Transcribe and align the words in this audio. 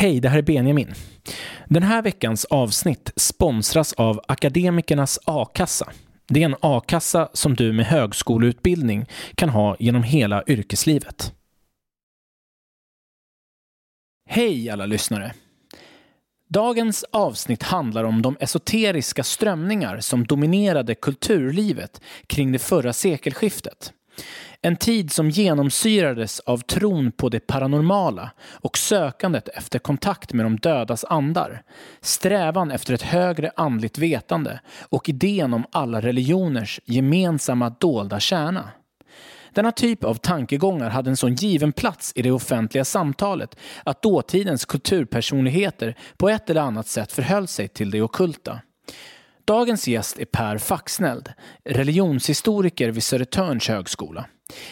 Hej, 0.00 0.20
det 0.20 0.28
här 0.28 0.38
är 0.38 0.42
Benjamin. 0.42 0.94
Den 1.66 1.82
här 1.82 2.02
veckans 2.02 2.44
avsnitt 2.44 3.12
sponsras 3.16 3.92
av 3.92 4.20
Akademikernas 4.28 5.18
a-kassa. 5.24 5.92
Det 6.28 6.42
är 6.42 6.44
en 6.44 6.56
a-kassa 6.60 7.28
som 7.32 7.54
du 7.54 7.72
med 7.72 7.86
högskoleutbildning 7.86 9.06
kan 9.34 9.48
ha 9.48 9.76
genom 9.78 10.02
hela 10.02 10.44
yrkeslivet. 10.46 11.32
Hej 14.28 14.70
alla 14.70 14.86
lyssnare! 14.86 15.34
Dagens 16.48 17.04
avsnitt 17.10 17.62
handlar 17.62 18.04
om 18.04 18.22
de 18.22 18.36
esoteriska 18.40 19.24
strömningar 19.24 20.00
som 20.00 20.26
dominerade 20.26 20.94
kulturlivet 20.94 22.00
kring 22.26 22.52
det 22.52 22.58
förra 22.58 22.92
sekelskiftet. 22.92 23.92
En 24.62 24.76
tid 24.76 25.12
som 25.12 25.30
genomsyrades 25.30 26.40
av 26.40 26.58
tron 26.58 27.12
på 27.12 27.28
det 27.28 27.40
paranormala 27.40 28.30
och 28.60 28.78
sökandet 28.78 29.48
efter 29.48 29.78
kontakt 29.78 30.32
med 30.32 30.46
de 30.46 30.56
dödas 30.56 31.04
andar, 31.04 31.62
strävan 32.00 32.70
efter 32.70 32.94
ett 32.94 33.02
högre 33.02 33.50
andligt 33.56 33.98
vetande 33.98 34.60
och 34.88 35.08
idén 35.08 35.54
om 35.54 35.64
alla 35.72 36.00
religioners 36.00 36.80
gemensamma 36.84 37.70
dolda 37.70 38.20
kärna. 38.20 38.68
Denna 39.54 39.72
typ 39.72 40.04
av 40.04 40.14
tankegångar 40.14 40.90
hade 40.90 41.10
en 41.10 41.16
sån 41.16 41.34
given 41.34 41.72
plats 41.72 42.12
i 42.14 42.22
det 42.22 42.30
offentliga 42.30 42.84
samtalet 42.84 43.56
att 43.84 44.02
dåtidens 44.02 44.64
kulturpersonligheter 44.64 45.94
på 46.16 46.28
ett 46.28 46.50
eller 46.50 46.60
annat 46.60 46.86
sätt 46.86 47.12
förhöll 47.12 47.48
sig 47.48 47.68
till 47.68 47.90
det 47.90 48.02
okulta. 48.02 48.60
Dagens 49.48 49.88
gäst 49.88 50.18
är 50.18 50.24
Per 50.24 50.58
Faxneld, 50.58 51.32
religionshistoriker 51.64 52.90
vid 52.90 53.02
Södertörns 53.02 53.68
högskola. 53.68 54.24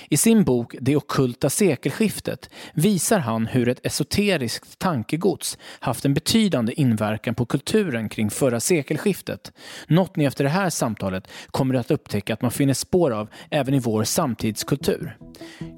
I 0.09 0.17
sin 0.17 0.45
bok 0.45 0.75
Det 0.81 0.97
okulta 0.97 1.51
sekelskiftet 1.51 2.51
visar 2.75 3.19
han 3.19 3.47
hur 3.47 3.69
ett 3.69 3.87
esoteriskt 3.87 4.79
tankegods 4.79 5.59
haft 5.81 6.05
en 6.05 6.15
betydande 6.15 6.81
inverkan 6.81 7.35
på 7.35 7.47
kulturen 7.47 8.09
kring 8.09 8.31
förra 8.31 8.61
sekelskiftet. 8.61 9.53
Något 9.89 10.17
ni 10.17 10.25
efter 10.25 10.45
det 10.45 10.51
här 10.51 10.71
samtalet 10.71 11.29
kommer 11.51 11.75
att 11.75 11.91
upptäcka 11.91 12.35
att 12.35 12.43
man 12.43 12.51
finner 12.51 12.75
spår 12.75 13.11
av 13.11 13.29
även 13.51 13.75
i 13.75 13.79
vår 13.79 14.05
samtidskultur. 14.05 15.17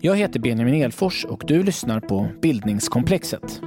Jag 0.00 0.16
heter 0.16 0.40
Benjamin 0.40 0.82
Elfors 0.82 1.24
och 1.24 1.42
du 1.46 1.62
lyssnar 1.62 2.00
på 2.00 2.28
Bildningskomplexet. 2.42 3.60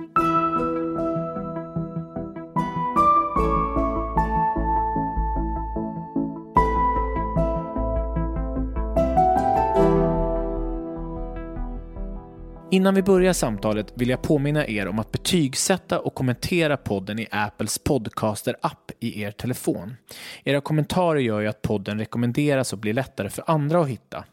Innan 12.74 12.96
vi 12.96 13.04
börjar 13.04 13.34
samtalet 13.34 13.94
vill 13.96 14.10
jag 14.10 14.22
påminna 14.22 14.68
er 14.68 14.88
om 14.88 15.00
att 15.00 15.12
betygsätta 15.12 16.00
och 16.00 16.16
kommentera 16.16 16.78
podden 16.78 17.20
i 17.20 17.28
Apples 17.32 17.84
podcaster-app 17.84 18.92
i 19.00 19.22
er 19.22 19.32
telefon. 19.32 19.96
Era 20.44 20.62
kommentarer 20.62 21.20
gör 21.20 21.40
ju 21.40 21.48
att 21.48 21.62
podden 21.62 22.00
rekommenderas 22.00 22.74
och 22.74 22.80
blir 22.80 22.94
lättare 22.94 23.30
för 23.30 23.44
andra 23.48 23.82
att 23.82 23.88
hitta. 23.88 24.24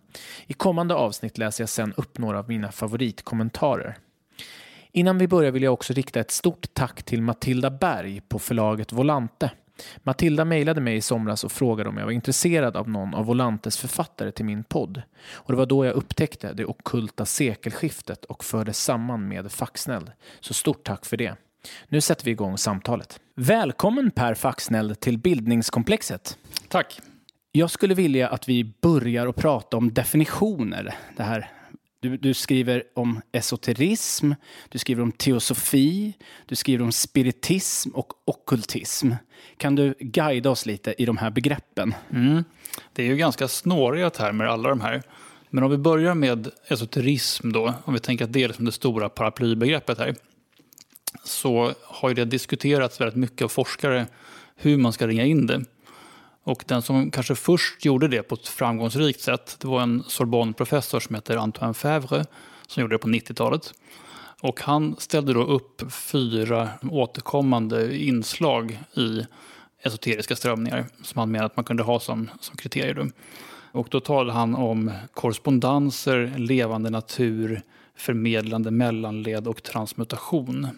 I 0.46 0.52
kommande 0.52 0.94
avsnitt 0.94 1.38
läser 1.38 1.62
jag 1.62 1.68
sen 1.68 1.92
upp 1.96 2.18
några 2.18 2.38
av 2.38 2.48
mina 2.48 2.72
favoritkommentarer. 2.72 3.96
Innan 4.92 5.18
vi 5.18 5.28
börjar 5.28 5.50
vill 5.50 5.62
jag 5.62 5.72
också 5.72 5.92
rikta 5.92 6.20
ett 6.20 6.30
stort 6.30 6.74
tack 6.74 7.02
till 7.02 7.22
Matilda 7.22 7.70
Berg 7.70 8.20
på 8.28 8.38
förlaget 8.38 8.92
Volante. 8.92 9.50
Matilda 10.02 10.44
mejlade 10.44 10.80
mig 10.80 10.96
i 10.96 11.00
somras 11.00 11.44
och 11.44 11.52
frågade 11.52 11.90
om 11.90 11.96
jag 11.96 12.04
var 12.04 12.12
intresserad 12.12 12.76
av 12.76 12.88
någon 12.88 13.14
av 13.14 13.24
Volantes 13.24 13.78
författare 13.78 14.32
till 14.32 14.44
min 14.44 14.64
podd. 14.64 15.02
Och 15.30 15.52
det 15.52 15.56
var 15.56 15.66
då 15.66 15.84
jag 15.84 15.94
upptäckte 15.94 16.52
det 16.52 16.64
okulta 16.64 17.26
sekelskiftet 17.26 18.24
och 18.24 18.44
förde 18.44 18.72
samman 18.72 19.28
med 19.28 19.52
Faxnell. 19.52 20.10
Så 20.40 20.54
stort 20.54 20.84
tack 20.84 21.06
för 21.06 21.16
det. 21.16 21.34
Nu 21.88 22.00
sätter 22.00 22.24
vi 22.24 22.30
igång 22.30 22.58
samtalet. 22.58 23.20
Välkommen 23.34 24.10
Per 24.10 24.34
Faxnell 24.34 24.96
till 24.96 25.18
Bildningskomplexet. 25.18 26.38
Tack. 26.68 27.00
Jag 27.52 27.70
skulle 27.70 27.94
vilja 27.94 28.28
att 28.28 28.48
vi 28.48 28.72
börjar 28.82 29.26
att 29.26 29.36
prata 29.36 29.76
om 29.76 29.92
definitioner. 29.94 30.94
Det 31.16 31.22
här 31.22 31.50
du, 32.00 32.16
du, 32.16 32.34
skriver 32.34 32.82
om 32.94 33.20
esoterism, 33.32 34.32
du 34.68 34.78
skriver 34.78 35.02
om 35.02 35.12
teosofi, 35.12 36.12
du 36.46 36.56
skriver 36.56 36.84
om 36.84 36.92
spiritism 36.92 37.90
och 37.90 38.12
okkultism. 38.24 39.12
Kan 39.56 39.74
du 39.74 39.94
guida 40.00 40.50
oss 40.50 40.66
lite 40.66 41.02
i 41.02 41.04
de 41.04 41.16
här 41.16 41.30
begreppen? 41.30 41.94
Mm. 42.10 42.44
Det 42.92 43.02
är 43.02 43.06
ju 43.06 43.16
ganska 43.16 43.48
snåriga 43.48 44.10
termer 44.10 44.44
alla 44.44 44.68
de 44.68 44.80
här. 44.80 45.02
Men 45.50 45.64
om 45.64 45.70
vi 45.70 45.78
börjar 45.78 46.14
med 46.14 46.50
esoterism 46.68 47.52
då, 47.52 47.74
om 47.84 47.94
vi 47.94 48.00
tänker 48.00 48.24
att 48.24 48.32
det 48.32 48.44
är 48.44 48.48
liksom 48.48 48.64
det 48.64 48.72
stora 48.72 49.08
paraplybegreppet 49.08 49.98
här. 49.98 50.14
Så 51.24 51.72
har 51.82 52.08
ju 52.08 52.14
det 52.14 52.24
diskuterats 52.24 53.00
väldigt 53.00 53.16
mycket 53.16 53.42
av 53.42 53.48
forskare 53.48 54.06
hur 54.56 54.76
man 54.76 54.92
ska 54.92 55.06
ringa 55.06 55.24
in 55.24 55.46
det. 55.46 55.64
Och 56.48 56.64
den 56.66 56.82
som 56.82 57.10
kanske 57.10 57.34
först 57.34 57.84
gjorde 57.84 58.08
det 58.08 58.22
på 58.22 58.34
ett 58.34 58.48
framgångsrikt 58.48 59.20
sätt, 59.20 59.56
det 59.60 59.68
var 59.68 59.82
en 59.82 60.02
Sorbonne-professor 60.06 61.00
som 61.00 61.14
heter 61.14 61.36
Antoine 61.36 61.74
Favre 61.74 62.24
som 62.66 62.80
gjorde 62.80 62.94
det 62.94 62.98
på 62.98 63.08
90-talet. 63.08 63.74
Och 64.40 64.60
han 64.60 64.96
ställde 64.98 65.32
då 65.32 65.44
upp 65.44 65.92
fyra 65.92 66.68
återkommande 66.90 67.98
inslag 67.98 68.78
i 68.94 69.26
esoteriska 69.82 70.36
strömningar 70.36 70.86
som 71.02 71.18
han 71.18 71.30
menade 71.30 71.46
att 71.46 71.56
man 71.56 71.64
kunde 71.64 71.82
ha 71.82 72.00
som, 72.00 72.30
som 72.40 72.56
kriterium. 72.56 73.12
Och 73.72 73.88
då 73.90 74.00
talade 74.00 74.32
han 74.32 74.54
om 74.54 74.92
korrespondenser, 75.14 76.34
levande 76.36 76.90
natur, 76.90 77.62
förmedlande 77.96 78.70
mellanled 78.70 79.48
och 79.48 79.62
transmutation. 79.62 80.68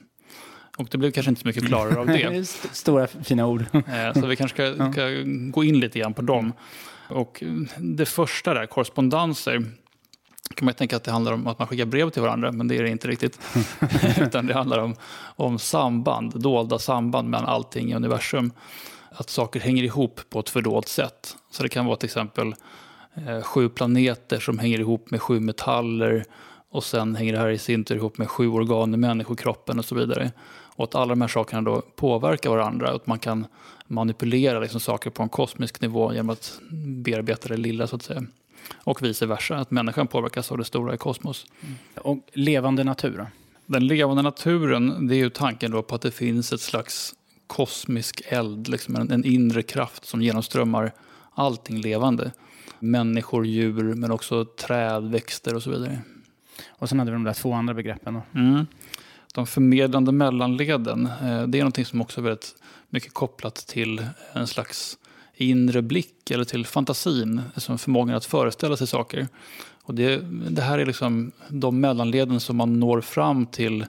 Och 0.80 0.88
det 0.90 0.98
blev 0.98 1.10
kanske 1.10 1.30
inte 1.30 1.40
så 1.40 1.48
mycket 1.48 1.66
klarare 1.66 2.00
av 2.00 2.06
det. 2.06 2.48
Stora 2.72 3.06
fina 3.06 3.46
ord. 3.46 3.64
Eh, 3.72 4.12
så 4.20 4.26
vi 4.26 4.36
kanske 4.36 4.74
ska, 4.74 4.92
ska, 4.92 5.08
gå 5.50 5.64
in 5.64 5.80
lite 5.80 5.98
grann 5.98 6.14
på 6.14 6.22
dem. 6.22 6.52
Och 7.08 7.42
det 7.78 8.06
första 8.06 8.54
där, 8.54 8.66
korrespondenser, 8.66 9.64
kan 10.54 10.64
man 10.64 10.74
tänka 10.74 10.96
att 10.96 11.04
det 11.04 11.10
handlar 11.10 11.32
om 11.32 11.46
att 11.46 11.58
man 11.58 11.68
skickar 11.68 11.84
brev 11.84 12.10
till 12.10 12.22
varandra, 12.22 12.52
men 12.52 12.68
det 12.68 12.76
är 12.76 12.82
det 12.82 12.90
inte 12.90 13.08
riktigt. 13.08 13.40
Utan 14.20 14.46
det 14.46 14.54
handlar 14.54 14.78
om, 14.78 14.96
om 15.36 15.58
samband, 15.58 16.42
dolda 16.42 16.78
samband 16.78 17.30
mellan 17.30 17.48
allting 17.48 17.90
i 17.90 17.94
universum. 17.94 18.52
Att 19.10 19.30
saker 19.30 19.60
hänger 19.60 19.82
ihop 19.82 20.20
på 20.30 20.40
ett 20.40 20.50
fördolt 20.50 20.88
sätt. 20.88 21.36
Så 21.50 21.62
det 21.62 21.68
kan 21.68 21.86
vara 21.86 21.96
till 21.96 22.06
exempel 22.06 22.54
eh, 23.14 23.42
sju 23.42 23.68
planeter 23.68 24.40
som 24.40 24.58
hänger 24.58 24.80
ihop 24.80 25.10
med 25.10 25.22
sju 25.22 25.40
metaller 25.40 26.24
och 26.70 26.84
sen 26.84 27.16
hänger 27.16 27.32
det 27.32 27.38
här 27.38 27.48
i 27.48 27.58
sin 27.58 27.84
tur 27.84 27.96
ihop 27.96 28.18
med 28.18 28.28
sju 28.28 28.48
organ 28.48 28.94
i 28.94 28.96
människokroppen 28.96 29.78
och 29.78 29.84
så 29.84 29.94
vidare. 29.94 30.32
Och 30.76 30.84
att 30.84 30.94
alla 30.94 31.08
de 31.08 31.20
här 31.20 31.28
sakerna 31.28 31.62
då 31.62 31.82
påverkar 31.96 32.50
varandra. 32.50 32.90
Att 32.90 33.06
man 33.06 33.18
kan 33.18 33.46
manipulera 33.86 34.60
liksom 34.60 34.80
saker 34.80 35.10
på 35.10 35.22
en 35.22 35.28
kosmisk 35.28 35.80
nivå 35.80 36.12
genom 36.12 36.30
att 36.30 36.60
bearbeta 37.04 37.48
det 37.48 37.56
lilla 37.56 37.86
så 37.86 37.96
att 37.96 38.02
säga. 38.02 38.22
Och 38.74 39.02
vice 39.02 39.26
versa, 39.26 39.56
att 39.56 39.70
människan 39.70 40.06
påverkas 40.06 40.52
av 40.52 40.58
det 40.58 40.64
stora 40.64 40.94
i 40.94 40.96
kosmos. 40.96 41.46
Mm. 41.60 41.74
Och 41.96 42.18
levande 42.32 42.84
natur 42.84 43.18
då? 43.18 43.26
Den 43.66 43.86
levande 43.86 44.22
naturen, 44.22 45.06
det 45.06 45.14
är 45.14 45.18
ju 45.18 45.30
tanken 45.30 45.70
då 45.70 45.82
på 45.82 45.94
att 45.94 46.02
det 46.02 46.10
finns 46.10 46.52
ett 46.52 46.60
slags 46.60 47.14
kosmisk 47.46 48.22
eld, 48.28 48.68
liksom 48.68 48.96
en, 48.96 49.10
en 49.10 49.24
inre 49.24 49.62
kraft 49.62 50.04
som 50.04 50.22
genomströmmar 50.22 50.92
allting 51.34 51.80
levande. 51.80 52.32
Människor, 52.78 53.46
djur, 53.46 53.94
men 53.94 54.10
också 54.10 54.44
träd, 54.44 55.10
växter 55.10 55.54
och 55.54 55.62
så 55.62 55.70
vidare. 55.70 55.98
Och 56.68 56.88
sen 56.88 56.98
hade 56.98 57.10
vi 57.10 57.14
de 57.14 57.24
där 57.24 57.32
två 57.32 57.52
andra 57.52 57.74
begreppen. 57.74 58.20
Mm 58.34 58.66
de 59.34 59.46
förmedlande 59.46 60.12
mellanleden, 60.12 61.06
eh, 61.06 61.42
det 61.42 61.60
är 61.60 61.64
något 61.64 61.86
som 61.86 62.00
också 62.00 62.20
är 62.20 62.22
väldigt 62.22 62.54
mycket 62.88 63.14
kopplat 63.14 63.54
till 63.54 64.06
en 64.32 64.46
slags 64.46 64.98
inre 65.34 65.82
blick 65.82 66.30
eller 66.30 66.44
till 66.44 66.66
fantasin, 66.66 67.40
som 67.56 67.78
förmågan 67.78 68.16
att 68.16 68.24
föreställa 68.24 68.76
sig 68.76 68.86
saker. 68.86 69.28
Och 69.82 69.94
det, 69.94 70.20
det 70.50 70.62
här 70.62 70.78
är 70.78 70.86
liksom 70.86 71.32
de 71.48 71.80
mellanleden 71.80 72.40
som 72.40 72.56
man 72.56 72.80
når 72.80 73.00
fram 73.00 73.46
till 73.46 73.86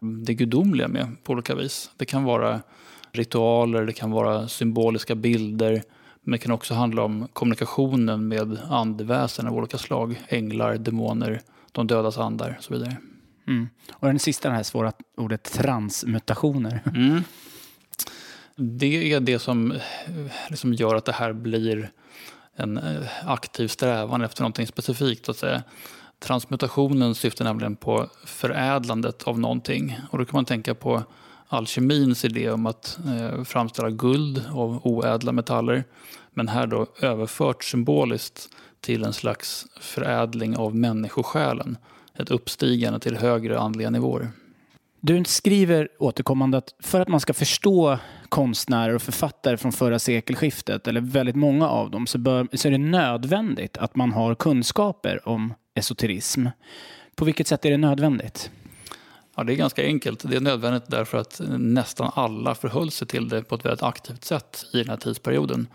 det 0.00 0.34
gudomliga 0.34 0.88
med 0.88 1.16
på 1.24 1.32
olika 1.32 1.54
vis. 1.54 1.90
Det 1.96 2.04
kan 2.04 2.24
vara 2.24 2.60
ritualer, 3.12 3.86
det 3.86 3.92
kan 3.92 4.10
vara 4.10 4.48
symboliska 4.48 5.14
bilder, 5.14 5.82
men 6.22 6.32
det 6.32 6.38
kan 6.38 6.52
också 6.52 6.74
handla 6.74 7.02
om 7.02 7.28
kommunikationen 7.32 8.28
med 8.28 8.58
andeväsen 8.70 9.46
av 9.46 9.54
olika 9.54 9.78
slag. 9.78 10.20
Änglar, 10.28 10.76
demoner, 10.76 11.40
de 11.74 11.86
dödas 11.86 12.18
andar 12.18 12.54
och 12.58 12.64
så 12.64 12.74
vidare. 12.74 12.96
Mm. 13.46 13.68
Och 13.92 14.06
den 14.06 14.18
sista, 14.18 14.48
det 14.48 14.54
här 14.54 14.62
svåra 14.62 14.92
ordet 15.16 15.42
transmutationer. 15.42 16.80
Mm. 16.94 17.22
Det 18.56 19.12
är 19.12 19.20
det 19.20 19.38
som 19.38 19.74
liksom 20.48 20.74
gör 20.74 20.94
att 20.94 21.04
det 21.04 21.12
här 21.12 21.32
blir 21.32 21.90
en 22.56 22.78
eh, 22.78 23.02
aktiv 23.24 23.68
strävan 23.68 24.22
efter 24.22 24.42
någonting 24.42 24.66
specifikt. 24.66 25.28
Att 25.28 25.36
säga. 25.36 25.62
Transmutationen 26.18 27.14
syftar 27.14 27.44
nämligen 27.44 27.76
på 27.76 28.06
förädlandet 28.24 29.22
av 29.22 29.40
någonting. 29.40 29.98
Och 30.10 30.18
då 30.18 30.24
kan 30.24 30.36
man 30.36 30.44
tänka 30.44 30.74
på 30.74 31.02
alkemins 31.48 32.24
idé 32.24 32.50
om 32.50 32.66
att 32.66 32.98
eh, 33.06 33.44
framställa 33.44 33.90
guld 33.90 34.44
av 34.52 34.80
oädla 34.86 35.32
metaller. 35.32 35.84
Men 36.30 36.48
här 36.48 36.66
då 36.66 36.86
överfört 37.00 37.64
symboliskt 37.64 38.48
till 38.84 39.04
en 39.04 39.12
slags 39.12 39.66
förädling 39.80 40.56
av 40.56 40.76
människosjälen 40.76 41.78
ett 42.18 42.30
uppstigande 42.30 43.00
till 43.00 43.16
högre 43.16 43.58
andliga 43.58 43.90
nivåer. 43.90 44.28
Du 45.00 45.24
skriver 45.24 45.88
återkommande 45.98 46.58
att 46.58 46.74
för 46.80 47.00
att 47.00 47.08
man 47.08 47.20
ska 47.20 47.34
förstå 47.34 47.98
konstnärer 48.28 48.94
och 48.94 49.02
författare 49.02 49.56
från 49.56 49.72
förra 49.72 49.98
sekelskiftet, 49.98 50.88
eller 50.88 51.00
väldigt 51.00 51.36
många 51.36 51.68
av 51.68 51.90
dem, 51.90 52.06
så, 52.06 52.18
bör, 52.18 52.48
så 52.52 52.68
är 52.68 52.72
det 52.72 52.78
nödvändigt 52.78 53.76
att 53.76 53.96
man 53.96 54.12
har 54.12 54.34
kunskaper 54.34 55.28
om 55.28 55.54
esoterism. 55.74 56.46
På 57.16 57.24
vilket 57.24 57.46
sätt 57.46 57.64
är 57.64 57.70
det 57.70 57.76
nödvändigt? 57.76 58.50
Ja, 59.36 59.44
det 59.44 59.52
är 59.52 59.56
ganska 59.56 59.84
enkelt. 59.84 60.28
Det 60.28 60.36
är 60.36 60.40
nödvändigt 60.40 60.84
därför 60.86 61.18
att 61.18 61.40
nästan 61.58 62.10
alla 62.14 62.54
förhöll 62.54 62.90
sig 62.90 63.08
till 63.08 63.28
det 63.28 63.42
på 63.42 63.54
ett 63.54 63.64
väldigt 63.64 63.82
aktivt 63.82 64.24
sätt 64.24 64.64
i 64.72 64.78
den 64.78 64.88
här 64.88 64.96
tidsperioden. 64.96 65.66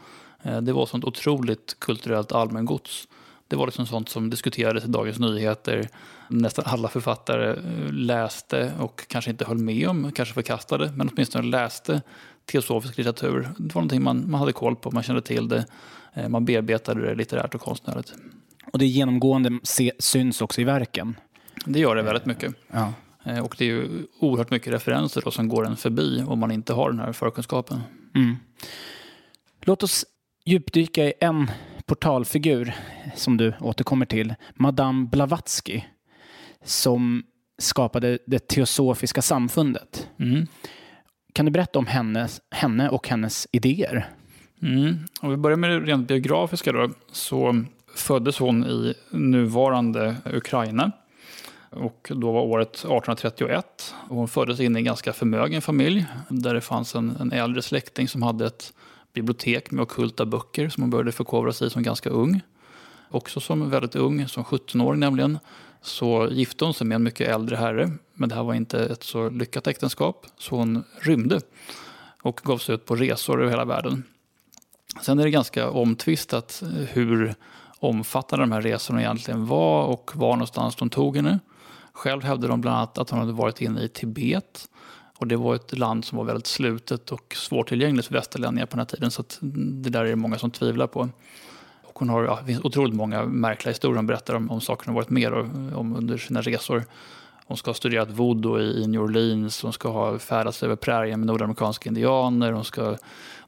Eh, 0.44 0.62
det 0.62 0.74
var 0.74 0.86
sånt 0.86 1.06
otroligt 1.06 1.76
kulturellt 1.80 2.32
allmängods. 2.32 3.08
Det 3.48 3.56
var 3.56 3.66
liksom 3.66 3.86
sånt 3.86 4.10
som 4.10 4.30
diskuterades 4.30 4.86
i 4.86 4.88
Dagens 4.88 5.20
Nyheter. 5.20 5.90
Nästan 6.28 6.66
alla 6.68 6.88
författare 6.88 7.50
eh, 7.50 7.92
läste 7.92 8.74
och 8.80 9.08
kanske 9.08 9.32
inte 9.32 9.46
höll 9.46 9.58
med 9.58 9.90
om, 9.90 10.12
kanske 10.12 10.34
förkastade, 10.34 10.92
men 10.96 11.10
åtminstone 11.14 11.48
läste 11.48 12.02
teosofisk 12.46 12.98
litteratur. 12.98 13.50
Det 13.58 13.76
var 13.76 13.82
någonting 13.82 14.04
man, 14.04 14.32
man 14.32 14.40
hade 14.40 14.54
koll 14.54 14.76
på, 14.76 14.92
man 14.92 15.04
kände 15.04 15.22
till 15.22 15.48
det. 15.48 15.66
Eh, 16.14 16.30
man 16.30 16.46
bearbetade 16.46 17.02
det 17.02 17.16
litterärt 17.16 17.56
och 17.56 17.62
konstnärligt. 17.62 18.14
Och 18.74 18.80
det 18.80 18.86
genomgående 18.86 19.60
se, 19.64 19.92
syns 20.00 20.42
också 20.42 20.62
i 20.62 20.64
verken? 20.64 21.16
Det 21.66 21.80
gör 21.80 21.96
det 21.96 22.02
väldigt 22.02 22.26
mycket. 22.26 22.56
Ja. 22.72 22.94
Och 23.44 23.56
det 23.58 23.64
är 23.64 23.68
ju 23.68 24.06
oerhört 24.20 24.52
mycket 24.52 24.74
referenser 24.74 25.22
då 25.26 25.32
som 25.32 25.48
går 25.48 25.66
en 25.66 25.78
förbi 25.78 26.24
om 26.28 26.40
man 26.40 26.52
inte 26.52 26.74
har 26.74 26.90
den 26.90 27.00
här 27.00 27.14
förkunskapen. 27.14 27.82
Mm. 28.16 28.36
Låt 29.62 29.84
oss 29.84 30.06
djupdyka 30.50 31.06
i 31.06 31.14
en 31.20 31.52
portalfigur 31.86 32.74
som 33.16 33.38
du 33.38 33.54
återkommer 33.60 34.06
till, 34.06 34.36
Madame 34.56 35.08
Blavatsky, 35.08 35.82
som 36.64 37.24
skapade 37.58 38.20
det 38.28 38.48
teosofiska 38.48 39.22
samfundet. 39.22 40.08
Mm. 40.20 40.48
Kan 41.34 41.46
du 41.46 41.52
berätta 41.52 41.80
om 41.80 41.88
henne, 41.88 42.28
henne 42.52 42.90
och 42.90 43.08
hennes 43.08 43.48
idéer? 43.52 44.10
Mm. 44.62 44.98
Om 45.22 45.30
vi 45.30 45.38
börjar 45.38 45.58
med 45.58 45.70
det 45.70 45.80
rent 45.80 46.08
biografiska 46.08 46.72
då, 46.72 46.90
så 47.12 47.64
föddes 47.96 48.38
hon 48.40 48.64
i 48.64 48.94
nuvarande 49.10 50.16
Ukraina. 50.26 50.92
Och 51.70 52.12
då 52.16 52.32
var 52.32 52.42
året 52.42 52.76
1831. 52.76 53.96
hon 54.08 54.28
föddes 54.28 54.60
in 54.60 54.76
i 54.76 54.80
en 54.80 54.86
ganska 54.86 55.14
förmögen 55.14 55.62
familj 55.62 56.06
där 56.30 56.54
det 56.54 56.62
fanns 56.62 56.96
en, 56.96 57.16
en 57.20 57.32
äldre 57.32 57.62
släkting 57.62 58.08
som 58.08 58.22
hade 58.22 58.46
ett 58.46 58.74
bibliotek 59.22 59.72
med 59.72 59.84
okulta 59.84 60.26
böcker 60.26 60.70
som 60.70 60.84
hon 60.84 60.90
började 60.90 61.12
förkovra 61.12 61.54
sig 61.54 61.68
i 61.68 61.70
som 61.70 61.84
ganska 61.84 62.10
ung. 62.10 62.42
Också 63.10 63.40
som 63.40 63.70
väldigt 63.70 63.96
ung, 63.96 64.28
som 64.28 64.44
17-åring 64.44 65.00
nämligen, 65.00 65.40
så 65.82 66.28
gifte 66.32 66.66
hon 66.66 66.74
sig 66.74 66.88
med 66.88 66.96
en 66.96 67.04
mycket 67.04 67.28
äldre 67.28 67.56
herre. 67.56 67.92
Men 68.14 68.30
det 68.30 68.36
här 68.36 68.44
var 68.44 68.54
inte 68.54 68.86
ett 68.86 69.04
så 69.04 69.30
lyckat 69.30 69.68
äktenskap, 69.68 70.26
så 70.38 70.56
hon 70.56 70.84
rymde 71.00 71.42
och 72.22 72.42
gav 72.44 72.58
sig 72.58 72.76
ut 72.76 72.86
på 72.86 72.96
resor 72.96 73.42
över 73.42 73.52
hela 73.52 73.66
världen. 73.66 74.04
Sen 75.02 75.20
är 75.20 75.24
det 75.24 75.30
ganska 75.32 75.70
omtvistat 75.70 76.64
hur 76.92 77.36
omfattande 77.80 78.44
de 78.44 78.52
här 78.52 78.62
resorna 78.62 79.02
egentligen 79.02 79.46
var 79.46 79.86
och 79.86 80.12
var 80.16 80.32
någonstans 80.32 80.76
de 80.76 80.90
tog 80.90 81.16
henne. 81.16 81.40
Själv 81.94 82.24
hävdade 82.24 82.48
de 82.48 82.62
bland 82.62 82.78
annat 82.78 82.98
att 82.98 83.10
hon 83.10 83.20
hade 83.20 83.32
varit 83.34 83.62
inne 83.62 83.82
i 83.82 83.88
Tibet 83.88 84.70
och 85.20 85.28
det 85.28 85.36
var 85.36 85.56
ett 85.56 85.78
land 85.78 86.06
som 86.06 86.18
var 86.18 86.26
väldigt 86.26 86.48
slutet 86.48 87.12
och 87.12 87.36
svårtillgängligt 87.36 88.08
för 88.08 88.14
västerlänningar 88.14 88.66
på 88.66 88.72
den 88.72 88.80
här 88.80 88.86
tiden. 88.86 89.12
Så 89.12 89.24
det 89.82 89.90
där 89.90 90.06
är 90.06 90.10
det 90.10 90.16
många 90.16 90.38
som 90.38 90.52
tvivlar 90.52 90.88
på. 90.88 91.10
Och 91.84 92.00
hon 92.00 92.10
har 92.10 92.24
ja, 92.24 92.40
det 92.42 92.46
finns 92.46 92.66
otroligt 92.66 92.96
många 92.96 93.26
märkliga 93.26 93.72
historier 93.72 93.96
hon 93.96 94.08
berättar 94.08 94.34
om, 94.34 94.52
om 94.52 94.62
saker 94.62 94.86
hon 94.86 94.96
varit 94.96 95.10
med 95.10 95.34
om 95.74 95.96
under 95.96 96.18
sina 96.18 96.42
resor. 96.42 96.84
Hon 97.46 97.58
ska 97.58 97.70
ha 97.70 97.76
studerat 97.76 98.10
voodoo 98.10 98.60
i 98.60 98.88
New 98.88 99.02
Orleans, 99.02 99.64
hon 99.64 99.74
ska 99.74 99.90
ha 99.90 100.20
färdats 100.20 100.64
över 100.64 100.76
prärien 100.76 101.20
med 101.20 101.28
nordamerikanska 101.28 101.90
indianer, 101.90 102.52
hon 102.52 102.66
ska 102.66 102.98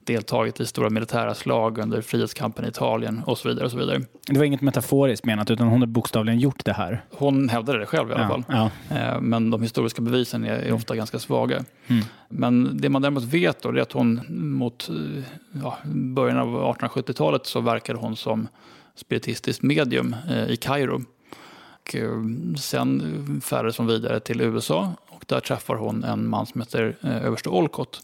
deltagit 0.05 0.59
i 0.59 0.65
stora 0.65 0.89
militära 0.89 1.35
slag 1.35 1.77
under 1.77 2.01
frihetskampen 2.01 2.65
i 2.65 2.67
Italien 2.67 3.23
och 3.25 3.37
så 3.37 3.49
vidare. 3.49 3.65
och 3.65 3.71
så 3.71 3.77
vidare. 3.77 4.01
Det 4.27 4.37
var 4.37 4.45
inget 4.45 4.61
metaforiskt 4.61 5.25
menat 5.25 5.51
utan 5.51 5.67
hon 5.67 5.79
har 5.79 5.87
bokstavligen 5.87 6.39
gjort 6.39 6.65
det 6.65 6.73
här? 6.73 7.03
Hon 7.09 7.49
hävdade 7.49 7.79
det 7.79 7.85
själv 7.85 8.09
i 8.09 8.13
alla 8.13 8.23
ja, 8.23 8.29
fall. 8.29 8.43
Ja. 8.89 8.95
Eh, 8.97 9.21
men 9.21 9.49
de 9.49 9.61
historiska 9.61 10.01
bevisen 10.01 10.43
är, 10.43 10.53
är 10.53 10.61
mm. 10.61 10.75
ofta 10.75 10.95
ganska 10.95 11.19
svaga. 11.19 11.63
Mm. 11.87 12.03
Men 12.29 12.77
det 12.81 12.89
man 12.89 13.01
däremot 13.01 13.23
vet 13.23 13.61
då, 13.61 13.69
är 13.69 13.81
att 13.81 13.91
hon 13.91 14.21
mot 14.29 14.89
eh, 14.89 15.23
ja, 15.61 15.77
början 15.93 16.37
av 16.37 16.75
1870-talet 16.75 17.45
så 17.45 17.61
verkade 17.61 17.99
hon 17.99 18.15
som 18.15 18.47
spiritistiskt 18.95 19.63
medium 19.63 20.15
eh, 20.29 20.49
i 20.49 20.57
Kairo. 20.57 21.01
Och 21.81 21.95
sen 22.59 23.41
färdades 23.43 23.77
hon 23.77 23.87
vidare 23.87 24.19
till 24.19 24.41
USA 24.41 24.93
och 25.07 25.25
där 25.27 25.39
träffar 25.39 25.75
hon 25.75 26.03
en 26.03 26.29
man 26.29 26.45
som 26.45 26.61
heter 26.61 26.95
överste 27.01 27.49
Olcott 27.49 28.01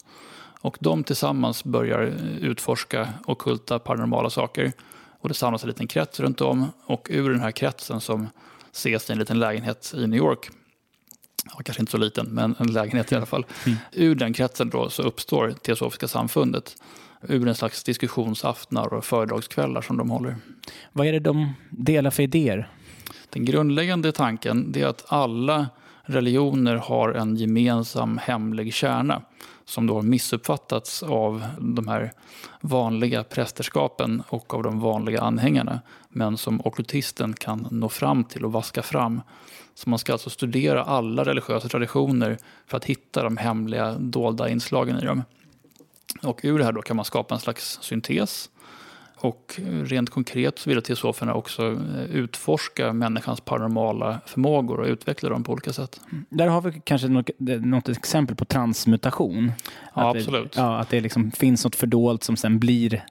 och 0.60 0.76
de 0.80 1.04
tillsammans 1.04 1.64
börjar 1.64 2.00
utforska 2.40 3.08
okulta 3.24 3.78
paranormala 3.78 4.30
saker. 4.30 4.72
Och 5.20 5.28
det 5.28 5.34
samlas 5.34 5.62
en 5.62 5.68
liten 5.68 5.86
krets 5.86 6.20
runt 6.20 6.40
om 6.40 6.66
och 6.86 7.08
ur 7.10 7.30
den 7.30 7.40
här 7.40 7.50
kretsen 7.50 8.00
som 8.00 8.28
ses 8.72 9.10
i 9.10 9.12
en 9.12 9.18
liten 9.18 9.38
lägenhet 9.38 9.94
i 9.96 10.06
New 10.06 10.18
York 10.18 10.50
ja, 11.44 11.60
kanske 11.64 11.82
inte 11.82 11.92
så 11.92 11.98
liten, 11.98 12.26
men 12.26 12.54
en 12.58 12.72
lägenhet 12.72 13.12
i 13.12 13.14
alla 13.14 13.26
fall. 13.26 13.46
Mm. 13.66 13.78
Ur 13.92 14.14
den 14.14 14.32
kretsen 14.32 14.70
då 14.70 14.90
så 14.90 15.02
uppstår 15.02 15.50
Teosofiska 15.50 16.08
samfundet. 16.08 16.76
Ur 17.22 17.48
en 17.48 17.54
slags 17.54 17.84
diskussionsaftnar 17.84 18.94
och 18.94 19.04
föredragskvällar 19.04 19.82
som 19.82 19.96
de 19.96 20.10
håller. 20.10 20.36
Vad 20.92 21.06
är 21.06 21.12
det 21.12 21.20
de 21.20 21.52
delar 21.70 22.10
för 22.10 22.22
idéer? 22.22 22.68
Den 23.30 23.44
grundläggande 23.44 24.12
tanken 24.12 24.74
är 24.76 24.86
att 24.86 25.04
alla 25.08 25.66
religioner 26.02 26.76
har 26.76 27.12
en 27.12 27.36
gemensam 27.36 28.18
hemlig 28.18 28.74
kärna 28.74 29.22
som 29.68 29.86
då 29.86 29.94
har 29.94 30.02
missuppfattats 30.02 31.02
av 31.02 31.44
de 31.58 31.88
här 31.88 32.12
vanliga 32.60 33.24
prästerskapen 33.24 34.22
och 34.28 34.54
av 34.54 34.62
de 34.62 34.80
vanliga 34.80 35.20
anhängarna 35.20 35.80
men 36.08 36.36
som 36.36 36.60
okkultisten 36.64 37.32
kan 37.32 37.68
nå 37.70 37.88
fram 37.88 38.24
till 38.24 38.44
och 38.44 38.52
vaska 38.52 38.82
fram. 38.82 39.20
Så 39.74 39.90
man 39.90 39.98
ska 39.98 40.12
alltså 40.12 40.30
studera 40.30 40.84
alla 40.84 41.24
religiösa 41.24 41.68
traditioner 41.68 42.38
för 42.66 42.76
att 42.76 42.84
hitta 42.84 43.22
de 43.22 43.36
hemliga 43.36 43.92
dolda 43.92 44.48
inslagen 44.48 44.98
i 44.98 45.04
dem. 45.04 45.22
Och 46.22 46.40
ur 46.42 46.58
det 46.58 46.64
här 46.64 46.72
då 46.72 46.82
kan 46.82 46.96
man 46.96 47.04
skapa 47.04 47.34
en 47.34 47.40
slags 47.40 47.78
syntes 47.82 48.50
och 49.20 49.60
rent 49.84 50.10
konkret 50.10 50.58
så 50.58 50.70
vill 50.70 50.82
teosoferna 50.82 51.34
också 51.34 51.62
eh, 51.72 52.02
utforska 52.12 52.92
människans 52.92 53.40
paranormala 53.40 54.20
förmågor 54.26 54.80
och 54.80 54.86
utveckla 54.86 55.28
dem 55.28 55.44
på 55.44 55.52
olika 55.52 55.72
sätt. 55.72 56.00
Mm. 56.12 56.24
Där 56.30 56.46
har 56.46 56.60
vi 56.60 56.80
kanske 56.84 57.08
något, 57.08 57.30
något 57.38 57.88
exempel 57.88 58.36
på 58.36 58.44
transmutation. 58.44 59.52
Ja, 59.94 60.10
att 60.10 60.16
absolut. 60.16 60.52
Det, 60.52 60.60
ja, 60.60 60.78
att 60.78 60.88
det 60.88 61.00
liksom 61.00 61.30
finns 61.30 61.64
något 61.64 61.76
fördolt 61.76 62.24
som 62.24 62.36
sen 62.36 62.58
blir 62.58 63.04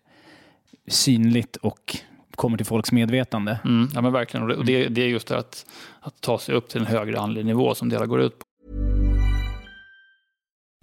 synligt 0.87 1.55
och 1.55 1.97
kommer 2.35 2.57
till 2.57 2.65
folks 2.65 2.91
medvetande. 2.91 3.59
Mm, 3.65 3.89
ja, 3.93 4.01
men 4.01 4.13
verkligen. 4.13 4.51
Och 4.51 4.65
det, 4.65 4.87
det 4.87 5.01
är 5.01 5.07
just 5.07 5.27
det 5.27 5.37
att, 5.37 5.65
att 5.99 6.21
ta 6.21 6.39
sig 6.39 6.55
upp 6.55 6.69
till 6.69 6.81
en 6.81 6.87
högre 6.87 7.19
andlig 7.19 7.45
nivå 7.45 7.75
som 7.75 7.89
det 7.89 7.95
hela 7.95 8.05
går 8.05 8.21
ut 8.21 8.39
på. 8.39 8.45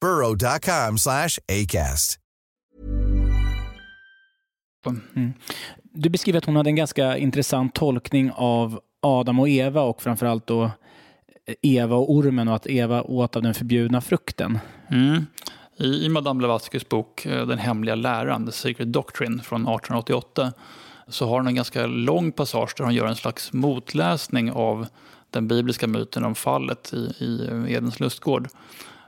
burrow.com 0.00 0.98
slash 0.98 1.38
ACAST. 1.48 2.18
Du 5.82 6.10
beskriver 6.10 6.38
att 6.38 6.44
hon 6.44 6.56
hade 6.56 6.70
en 6.70 6.76
ganska 6.76 7.16
intressant 7.16 7.74
tolkning 7.74 8.32
av 8.34 8.80
Adam 9.02 9.38
och 9.38 9.48
Eva 9.48 9.82
och 9.82 10.02
framförallt 10.02 10.46
då 10.46 10.70
Eva 11.62 11.96
och 11.96 12.12
ormen 12.12 12.48
och 12.48 12.54
att 12.54 12.66
Eva 12.66 13.02
åt 13.02 13.36
av 13.36 13.42
den 13.42 13.54
förbjudna 13.54 14.00
frukten. 14.00 14.58
Mm. 14.90 15.26
I, 15.76 16.04
I 16.04 16.08
Madame 16.08 16.38
Blavatskys 16.38 16.88
bok 16.88 17.26
eh, 17.26 17.46
Den 17.46 17.58
hemliga 17.58 17.94
läran, 17.94 18.46
The 18.46 18.52
Secret 18.52 18.92
Doctrine 18.92 19.42
från 19.42 19.60
1888 19.60 20.52
så 21.08 21.26
har 21.26 21.36
hon 21.36 21.46
en 21.46 21.54
ganska 21.54 21.86
lång 21.86 22.32
passage 22.32 22.74
där 22.76 22.84
hon 22.84 22.94
gör 22.94 23.06
en 23.06 23.16
slags 23.16 23.52
motläsning 23.52 24.52
av 24.52 24.86
den 25.30 25.48
bibliska 25.48 25.86
myten 25.86 26.24
om 26.24 26.34
fallet 26.34 26.92
i, 26.92 27.24
i 27.24 27.48
Edens 27.68 28.00
lustgård. 28.00 28.48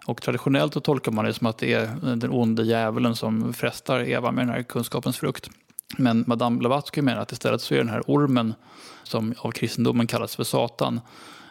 Och 0.09 0.23
traditionellt 0.23 0.75
så 0.75 0.81
tolkar 0.81 1.13
man 1.13 1.25
det 1.25 1.35
som 1.35 1.47
att 1.47 1.59
det 1.59 1.73
är 1.73 2.17
den 2.17 2.31
onde 2.31 2.63
djävulen 2.63 3.17
som 3.17 3.53
frestar 3.53 4.01
Eva 4.01 4.33
med 4.33 4.47
den 4.47 4.55
här 4.55 4.63
kunskapens 4.63 5.17
frukt. 5.19 5.51
Men 5.99 6.25
Madame 6.27 6.59
Blavatsky 6.59 7.03
menar 7.03 7.21
att 7.21 7.33
istället 7.33 7.61
så 7.61 7.75
är 7.75 7.79
den 7.79 7.89
här 7.89 8.03
ormen, 8.07 8.55
som 9.03 9.35
av 9.39 9.51
kristendomen 9.51 10.07
kallas 10.07 10.37
för 10.37 10.45
Satan, 10.45 11.01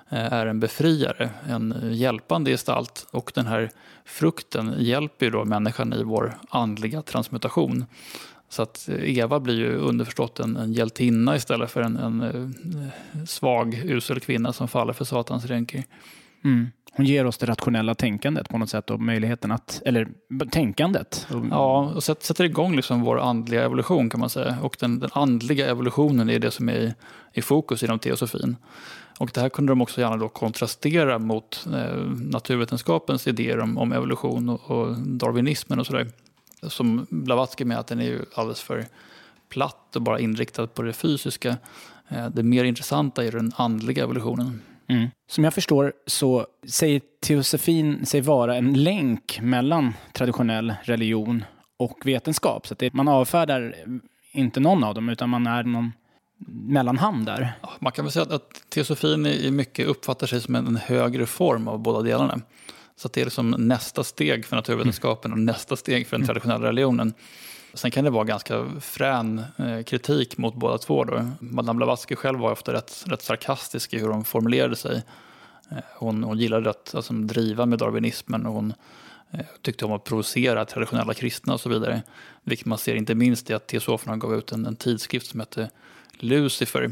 eh, 0.10 0.34
är 0.34 0.46
en 0.46 0.60
befriare, 0.60 1.30
en 1.50 1.90
hjälpande 1.94 2.52
gestalt. 2.52 3.08
Och 3.12 3.32
den 3.36 3.48
här 3.48 3.72
frukten 4.06 4.76
hjälper 4.78 5.26
ju 5.26 5.32
då 5.32 5.46
människan 5.46 5.94
i 5.94 6.04
vår 6.04 6.38
andliga 6.50 7.02
transmutation. 7.02 7.86
Så 8.50 8.62
att 8.62 8.90
Eva 9.02 9.40
blir 9.40 9.56
ju 9.56 9.76
underförstått 9.76 10.40
en, 10.40 10.58
en 10.58 10.74
hjältinna 10.74 11.36
istället 11.36 11.72
för 11.72 11.82
en, 11.82 11.98
en, 11.98 12.22
eh, 12.22 13.24
svag, 13.26 13.74
usel 13.74 14.20
kvinna 14.20 14.54
som 14.54 14.68
faller 14.68 14.94
för 14.94 15.06
Satans 15.06 15.46
ränker. 15.46 15.84
Mm. 16.44 16.68
Hon 16.98 17.06
ger 17.06 17.26
oss 17.26 17.38
det 17.38 17.46
rationella 17.46 17.96
tänkandet 17.96 18.50
på 18.50 18.58
något 18.58 18.70
sätt 18.70 18.90
och 18.90 19.00
möjligheten 19.00 19.52
att, 19.52 19.82
eller 19.86 20.08
tänkandet. 20.52 21.28
Ja, 21.52 21.92
och 21.96 22.04
sätter 22.04 22.44
igång 22.44 22.76
liksom 22.76 23.02
vår 23.02 23.20
andliga 23.20 23.64
evolution 23.64 24.10
kan 24.10 24.20
man 24.20 24.30
säga. 24.30 24.58
Och 24.62 24.78
den, 24.80 25.00
den 25.00 25.10
andliga 25.14 25.70
evolutionen 25.70 26.30
är 26.30 26.40
det 26.40 26.52
som 26.52 26.70
är 26.70 26.74
i, 26.74 26.94
i 27.34 27.42
fokus 27.42 27.84
inom 27.84 28.00
teosofin. 28.00 28.56
Och 29.18 29.32
det 29.34 29.42
här 29.42 29.50
kunde 29.50 29.72
de 29.72 29.82
också 29.82 30.02
gärna 30.02 30.18
då 30.18 30.30
kontrastera 30.30 31.20
mot 31.20 31.68
eh, 31.74 31.98
naturvetenskapens 32.06 33.28
idéer 33.28 33.60
om, 33.60 33.78
om 33.78 33.94
evolution 33.94 34.50
och, 34.50 34.72
och 34.72 34.98
darwinismen 34.98 35.80
och 35.80 35.86
sådär. 35.86 36.08
Som 36.62 37.08
Blavatsky 37.10 37.66
med 37.66 37.78
att 37.78 37.88
den 37.88 38.00
är 38.00 38.06
ju 38.06 38.26
alldeles 38.36 38.62
för 38.62 38.86
platt 39.50 39.96
och 39.96 40.02
bara 40.02 40.20
inriktad 40.20 40.68
på 40.68 40.82
det 40.82 40.94
fysiska. 40.94 41.58
Eh, 42.08 42.28
det 42.30 42.44
mer 42.44 42.64
intressanta 42.64 43.26
är 43.26 43.32
den 43.32 43.52
andliga 43.56 44.04
evolutionen. 44.04 44.62
Mm. 44.90 45.08
Som 45.28 45.44
jag 45.44 45.54
förstår 45.54 45.94
så 46.06 46.48
säger 46.68 47.02
teosofin 47.22 48.06
sig 48.06 48.22
vara 48.22 48.56
en 48.56 48.84
länk 48.84 49.40
mellan 49.42 49.94
traditionell 50.14 50.74
religion 50.84 51.44
och 51.78 51.98
vetenskap. 52.06 52.68
Så 52.68 52.76
det, 52.80 52.94
man 52.94 53.08
avfärdar 53.08 53.76
inte 54.32 54.60
någon 54.60 54.84
av 54.84 54.96
dem, 54.96 55.10
utan 55.10 55.30
man 55.30 55.48
är 55.48 55.64
någon 55.64 55.92
mellanhand 56.48 57.26
där. 57.26 57.54
Man 57.80 57.92
kan 57.92 58.06
väl 58.06 58.12
säga 58.12 58.26
att 58.30 58.70
teosofin 58.70 59.26
i 59.26 59.52
mycket 59.52 59.88
uppfattar 59.88 60.28
sig 60.28 60.42
som 60.42 60.56
en 60.56 60.76
högre 60.76 61.26
form 61.26 61.68
av 61.68 61.80
båda 61.80 62.02
delarna. 62.02 62.42
Så 62.96 63.10
det 63.14 63.22
är 63.22 63.26
liksom 63.26 63.52
nästa 63.52 64.04
steg 64.04 64.46
för 64.46 64.56
naturvetenskapen 64.56 65.32
och 65.32 65.40
nästa 65.40 65.76
steg 65.76 66.08
för 66.08 66.18
den 66.18 66.26
traditionella 66.26 66.68
religionen. 66.68 67.14
Sen 67.78 67.92
kan 67.92 68.04
det 68.04 68.10
vara 68.10 68.24
ganska 68.24 68.66
frän 68.82 69.44
eh, 69.58 69.84
kritik 69.84 70.38
mot 70.38 70.56
båda 70.56 70.78
två. 70.78 71.04
Då. 71.04 71.32
Madame 71.40 71.78
Blavatsky 71.78 72.16
själv 72.16 72.40
var 72.40 72.52
ofta 72.52 72.74
rätt, 72.74 73.04
rätt 73.08 73.22
sarkastisk 73.22 73.94
i 73.94 74.00
hur 74.00 74.08
hon 74.08 74.24
formulerade 74.24 74.76
sig. 74.76 75.04
Eh, 75.72 75.78
hon, 75.96 76.24
hon 76.24 76.38
gillade 76.38 76.70
att 76.70 76.96
alltså, 76.96 77.14
driva 77.14 77.66
med 77.66 77.80
darwinismen 77.80 78.46
och 78.46 78.54
hon 78.54 78.74
eh, 79.32 79.46
tyckte 79.62 79.86
om 79.86 79.92
att 79.92 80.04
provocera 80.04 80.66
traditionella 80.66 81.14
kristna 81.14 81.54
och 81.54 81.60
så 81.60 81.70
vidare. 81.70 82.02
Vilket 82.44 82.66
man 82.66 82.78
ser 82.78 82.96
inte 82.96 83.16
minst 83.16 83.50
i 83.50 83.54
att 83.54 83.68
teosoferna 83.68 84.18
gav 84.18 84.36
ut 84.36 84.52
en, 84.52 84.66
en 84.66 84.76
tidskrift 84.76 85.28
som 85.28 85.40
hette 85.40 85.70
Lucifer 86.20 86.92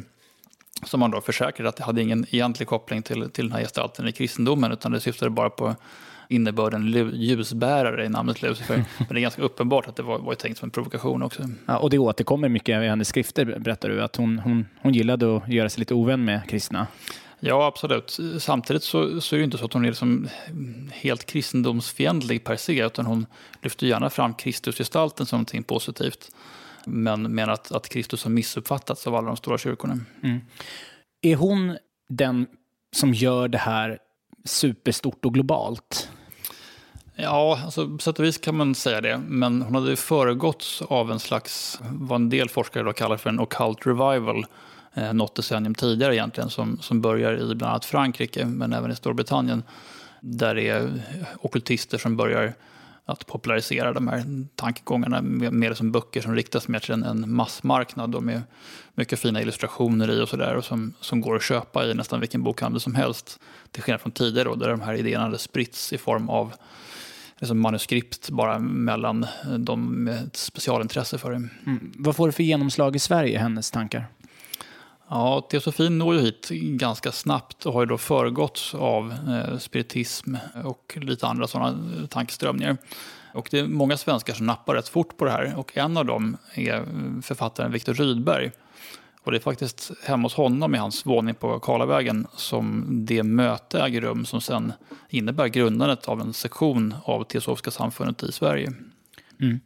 som 0.83 0.99
man 0.99 1.11
då 1.11 1.21
försäkrade 1.21 1.69
att 1.69 1.75
det 1.75 1.83
hade 1.83 2.01
ingen 2.01 2.25
egentlig 2.29 2.67
koppling 2.67 3.01
till, 3.01 3.29
till 3.29 3.45
den 3.45 3.51
här 3.51 3.61
gestalten 3.61 4.07
i 4.07 4.11
kristendomen 4.11 4.71
utan 4.71 4.91
det 4.91 4.99
syftade 4.99 5.29
bara 5.29 5.49
på 5.49 5.75
innebörden 6.29 7.11
ljusbärare 7.13 8.05
i 8.05 8.09
namnet 8.09 8.41
Lucifer. 8.41 8.75
Men 8.97 9.07
det 9.09 9.19
är 9.19 9.21
ganska 9.21 9.41
uppenbart 9.41 9.87
att 9.87 9.95
det 9.95 10.03
var, 10.03 10.19
var 10.19 10.35
tänkt 10.35 10.57
som 10.57 10.65
en 10.65 10.71
provokation 10.71 11.23
också. 11.23 11.43
Ja, 11.65 11.77
och 11.77 11.89
det 11.89 11.97
återkommer 11.97 12.49
mycket 12.49 12.83
i 12.83 12.87
hennes 12.87 13.07
skrifter, 13.07 13.59
berättar 13.59 13.89
du, 13.89 14.03
att 14.03 14.15
hon, 14.15 14.39
hon, 14.39 14.65
hon 14.81 14.93
gillade 14.93 15.37
att 15.37 15.47
göra 15.49 15.69
sig 15.69 15.79
lite 15.79 15.93
ovän 15.93 16.25
med 16.25 16.49
kristna. 16.49 16.87
Ja, 17.39 17.65
absolut. 17.65 18.19
Samtidigt 18.39 18.83
så, 18.83 19.21
så 19.21 19.35
är 19.35 19.37
det 19.37 19.43
inte 19.43 19.57
så 19.57 19.65
att 19.65 19.73
hon 19.73 19.85
är 19.85 19.89
liksom 19.89 20.27
helt 20.91 21.25
kristendomsfientlig 21.25 22.43
per 22.43 22.55
se, 22.55 22.85
utan 22.85 23.05
hon 23.05 23.25
lyfter 23.61 23.87
gärna 23.87 24.09
fram 24.09 24.33
Kristusgestalten 24.33 25.25
som 25.25 25.37
någonting 25.37 25.63
positivt. 25.63 26.31
Men 26.85 27.35
menar 27.35 27.53
att, 27.53 27.71
att 27.71 27.89
Kristus 27.89 28.23
har 28.23 28.31
missuppfattats 28.31 29.07
av 29.07 29.15
alla 29.15 29.27
de 29.27 29.37
stora 29.37 29.57
kyrkorna. 29.57 29.99
Mm. 30.23 30.41
Är 31.21 31.35
hon 31.35 31.77
den 32.09 32.47
som 32.95 33.13
gör 33.13 33.47
det 33.47 33.57
här 33.57 33.99
superstort 34.45 35.25
och 35.25 35.33
globalt? 35.33 36.09
Ja, 37.15 37.59
alltså, 37.65 37.89
på 37.89 37.97
sätt 37.97 38.19
och 38.19 38.25
vis 38.25 38.37
kan 38.37 38.57
man 38.57 38.75
säga 38.75 39.01
det. 39.01 39.17
Men 39.17 39.61
hon 39.61 39.75
hade 39.75 39.95
föregåtts 39.95 40.81
av 40.81 41.11
en 41.11 41.19
slags, 41.19 41.79
vad 41.91 42.21
en 42.21 42.29
del 42.29 42.49
forskare 42.49 42.83
då 42.83 42.93
kallar 42.93 43.17
för 43.17 43.29
en 43.29 43.39
occult 43.39 43.87
revival, 43.87 44.45
eh, 44.93 45.13
något 45.13 45.35
decennium 45.35 45.75
tidigare 45.75 46.15
egentligen, 46.15 46.49
som, 46.49 46.77
som 46.81 47.01
börjar 47.01 47.51
i 47.51 47.55
bland 47.55 47.71
annat 47.71 47.85
Frankrike, 47.85 48.45
men 48.45 48.73
även 48.73 48.91
i 48.91 48.95
Storbritannien. 48.95 49.63
Där 50.21 50.55
det 50.55 50.69
är 50.69 51.01
okultister 51.41 51.97
som 51.97 52.17
börjar 52.17 52.53
att 53.05 53.25
popularisera 53.25 53.93
de 53.93 54.07
här 54.07 54.23
tankegångarna 54.55 55.21
mer 55.21 55.73
som 55.73 55.91
böcker 55.91 56.21
som 56.21 56.35
riktas 56.35 56.67
mer 56.67 56.79
till 56.79 56.93
en, 56.93 57.03
en 57.03 57.33
massmarknad 57.33 58.09
då, 58.09 58.21
med 58.21 58.41
mycket 58.93 59.19
fina 59.19 59.41
illustrationer 59.41 60.11
i 60.11 60.21
och 60.21 60.29
sådär 60.29 60.55
och 60.55 60.65
som, 60.65 60.93
som 60.99 61.21
går 61.21 61.35
att 61.35 61.43
köpa 61.43 61.85
i 61.85 61.93
nästan 61.93 62.19
vilken 62.19 62.43
bokhandel 62.43 62.81
som 62.81 62.95
helst. 62.95 63.39
Till 63.75 63.83
skillnad 63.83 64.01
från 64.01 64.11
tidigare 64.11 64.49
då, 64.49 64.55
där 64.55 64.69
de 64.69 64.81
här 64.81 64.93
idéerna 64.93 65.23
hade 65.23 65.37
spritts 65.37 65.93
i 65.93 65.97
form 65.97 66.29
av 66.29 66.53
liksom 67.39 67.59
manuskript 67.59 68.29
bara 68.29 68.59
mellan 68.59 69.25
de 69.57 70.03
med 70.03 70.27
ett 70.27 70.35
specialintresse 70.35 71.17
för 71.17 71.31
det. 71.31 71.35
Mm. 71.35 71.91
Vad 71.97 72.15
får 72.15 72.27
det 72.27 72.33
för 72.33 72.43
genomslag 72.43 72.95
i 72.95 72.99
Sverige, 72.99 73.39
hennes 73.39 73.71
tankar? 73.71 74.05
Ja, 75.09 75.47
teosofin 75.49 75.97
når 75.97 76.15
ju 76.15 76.21
hit 76.21 76.49
ganska 76.51 77.11
snabbt 77.11 77.65
och 77.65 77.73
har 77.73 77.81
ju 77.81 77.85
då 77.85 77.97
föregåtts 77.97 78.75
av 78.75 79.15
eh, 79.29 79.57
spiritism 79.57 80.35
och 80.63 80.97
lite 81.01 81.27
andra 81.27 81.47
sådana 81.47 81.77
tankeströmningar. 82.09 82.77
Och 83.33 83.47
det 83.51 83.59
är 83.59 83.67
många 83.67 83.97
svenskar 83.97 84.33
som 84.33 84.45
nappar 84.45 84.75
rätt 84.75 84.87
fort 84.87 85.17
på 85.17 85.25
det 85.25 85.31
här 85.31 85.53
och 85.57 85.77
en 85.77 85.97
av 85.97 86.05
dem 86.05 86.37
är 86.53 86.85
författaren 87.21 87.71
Viktor 87.71 87.93
Rydberg. 87.93 88.51
Och 89.25 89.31
det 89.31 89.37
är 89.37 89.41
faktiskt 89.41 89.91
hemma 90.03 90.25
hos 90.25 90.33
honom 90.33 90.75
i 90.75 90.77
hans 90.77 91.05
våning 91.05 91.35
på 91.35 91.59
Karlavägen 91.59 92.27
som 92.35 92.85
det 93.05 93.23
möte 93.23 93.79
äger 93.79 94.01
rum 94.01 94.25
som 94.25 94.41
sen 94.41 94.73
innebär 95.09 95.47
grundandet 95.47 96.07
av 96.07 96.21
en 96.21 96.33
sektion 96.33 96.95
av 97.03 97.23
Teosofiska 97.23 97.71
samfundet 97.71 98.23
i 98.23 98.31
Sverige. 98.31 98.73
Mm. 99.41 99.59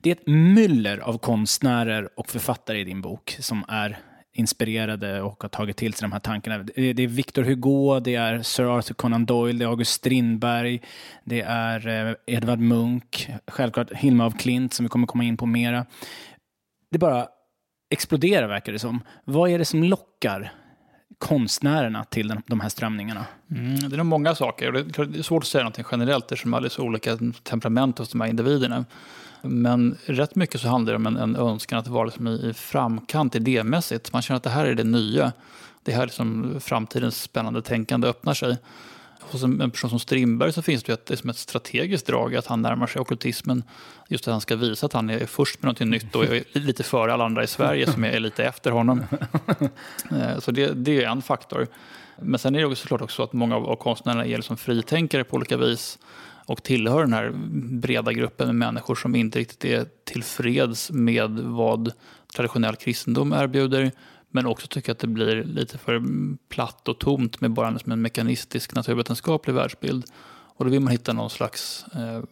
Det 0.00 0.10
är 0.10 0.14
ett 0.14 0.26
myller 0.26 0.98
av 0.98 1.18
konstnärer 1.18 2.08
och 2.16 2.30
författare 2.30 2.80
i 2.80 2.84
din 2.84 3.00
bok 3.00 3.36
som 3.40 3.64
är 3.68 3.98
inspirerade 4.32 5.22
och 5.22 5.42
har 5.42 5.48
tagit 5.48 5.76
till 5.76 5.94
sig 5.94 6.04
de 6.08 6.12
här 6.12 6.20
tankarna. 6.20 6.58
Det 6.58 7.02
är 7.02 7.06
Victor 7.06 7.42
Hugo, 7.42 8.00
det 8.00 8.14
är 8.14 8.42
Sir 8.42 8.78
Arthur 8.78 8.94
Conan 8.94 9.26
Doyle, 9.26 9.58
det 9.58 9.64
är 9.64 9.68
August 9.68 9.92
Strindberg, 9.92 10.80
det 11.24 11.40
är 11.40 12.08
eh, 12.08 12.14
Edvard 12.26 12.58
Munch, 12.58 13.28
självklart 13.46 13.92
Hilma 13.92 14.26
af 14.26 14.38
Klint 14.38 14.74
som 14.74 14.84
vi 14.84 14.88
kommer 14.88 15.06
komma 15.06 15.24
in 15.24 15.36
på 15.36 15.46
mera. 15.46 15.86
Det 16.90 16.98
bara 16.98 17.28
explodera 17.90 18.46
verkar 18.46 18.72
det 18.72 18.78
som. 18.78 19.02
Vad 19.24 19.50
är 19.50 19.58
det 19.58 19.64
som 19.64 19.84
lockar 19.84 20.52
konstnärerna 21.18 22.04
till 22.04 22.40
de 22.46 22.60
här 22.60 22.68
strömningarna? 22.68 23.26
Mm, 23.50 23.88
det 23.88 23.96
är 23.96 23.96
nog 23.96 24.06
många 24.06 24.34
saker. 24.34 24.72
Det 24.72 25.18
är 25.18 25.22
svårt 25.22 25.42
att 25.42 25.48
säga 25.48 25.64
något 25.64 25.78
generellt 25.92 26.32
eftersom 26.32 26.50
det 26.50 26.58
är 26.58 26.68
så 26.68 26.82
olika 26.82 27.18
temperament 27.42 27.98
hos 27.98 28.08
de 28.08 28.20
här 28.20 28.28
individerna. 28.28 28.84
Men 29.42 29.96
rätt 30.06 30.34
mycket 30.34 30.60
så 30.60 30.68
handlar 30.68 30.92
det 30.92 30.96
om 30.96 31.06
en, 31.06 31.16
en 31.16 31.36
önskan 31.36 31.78
att 31.78 31.86
vara 31.86 32.04
liksom 32.04 32.28
i, 32.28 32.48
i 32.50 32.52
framkant 32.54 33.34
idémässigt. 33.34 34.12
Man 34.12 34.22
känner 34.22 34.36
att 34.36 34.42
det 34.42 34.50
här 34.50 34.66
är 34.66 34.74
det 34.74 34.84
nya. 34.84 35.32
Det 35.82 35.92
här 35.92 36.02
är 36.02 36.06
liksom 36.06 36.56
framtidens 36.60 37.22
spännande 37.22 37.62
tänkande 37.62 38.08
öppnar 38.08 38.34
sig 38.34 38.56
hos 39.30 39.42
en, 39.42 39.70
person 39.70 39.90
som 39.90 40.00
Strindberg 40.00 40.52
så 40.52 40.62
finns 40.62 40.82
det 40.82 40.90
ju 40.90 40.94
ett, 40.94 41.06
det 41.06 41.14
är 41.14 41.16
som 41.16 41.30
ett 41.30 41.36
strategiskt 41.36 42.06
drag 42.06 42.36
att 42.36 42.46
han 42.46 42.62
närmar 42.62 42.86
sig 42.86 43.00
okultismen. 43.00 43.62
Just 44.08 44.28
att 44.28 44.32
han 44.32 44.40
ska 44.40 44.56
visa 44.56 44.86
att 44.86 44.92
han 44.92 45.10
är 45.10 45.26
först 45.26 45.62
med 45.62 45.68
något 45.68 45.80
nytt 45.80 46.14
och 46.14 46.24
är 46.24 46.58
lite 46.58 46.82
före 46.82 47.12
alla 47.12 47.24
andra 47.24 47.44
i 47.44 47.46
Sverige 47.46 47.92
som 47.92 48.04
är 48.04 48.20
lite 48.20 48.44
efter 48.44 48.70
honom. 48.70 49.02
Eh, 50.10 50.38
så 50.38 50.50
det, 50.50 50.72
det 50.74 51.04
är 51.04 51.08
en 51.08 51.22
faktor. 51.22 51.66
Men 52.18 52.38
sen 52.38 52.54
är 52.54 52.58
det 52.58 52.66
också 52.66 52.82
såklart 52.82 53.02
också 53.02 53.22
att 53.22 53.32
många 53.32 53.56
av 53.56 53.76
konstnärerna 53.76 54.26
är 54.26 54.36
liksom 54.36 54.56
fritänkare 54.56 55.24
på 55.24 55.36
olika 55.36 55.56
vis 55.56 55.98
och 56.46 56.62
tillhör 56.62 57.00
den 57.00 57.12
här 57.12 57.32
breda 57.80 58.12
gruppen 58.12 58.46
med 58.46 58.54
människor 58.56 58.94
som 58.94 59.14
inte 59.14 59.38
riktigt 59.38 59.64
är 59.64 59.86
tillfreds 60.04 60.90
med 60.90 61.30
vad 61.30 61.92
traditionell 62.34 62.76
kristendom 62.76 63.32
erbjuder 63.32 63.92
men 64.34 64.46
också 64.46 64.66
tycker 64.66 64.92
att 64.92 64.98
det 64.98 65.06
blir 65.06 65.44
lite 65.44 65.78
för 65.78 66.02
platt 66.48 66.88
och 66.88 66.98
tomt 66.98 67.40
med 67.40 67.50
bara 67.50 67.78
en 67.86 68.02
mekanistisk 68.02 68.74
naturvetenskaplig 68.74 69.54
världsbild. 69.54 70.04
Och 70.56 70.64
då 70.64 70.70
vill 70.70 70.80
man 70.80 70.92
hitta 70.92 71.12
någon 71.12 71.30
slags 71.30 71.84
eh, 71.94 72.22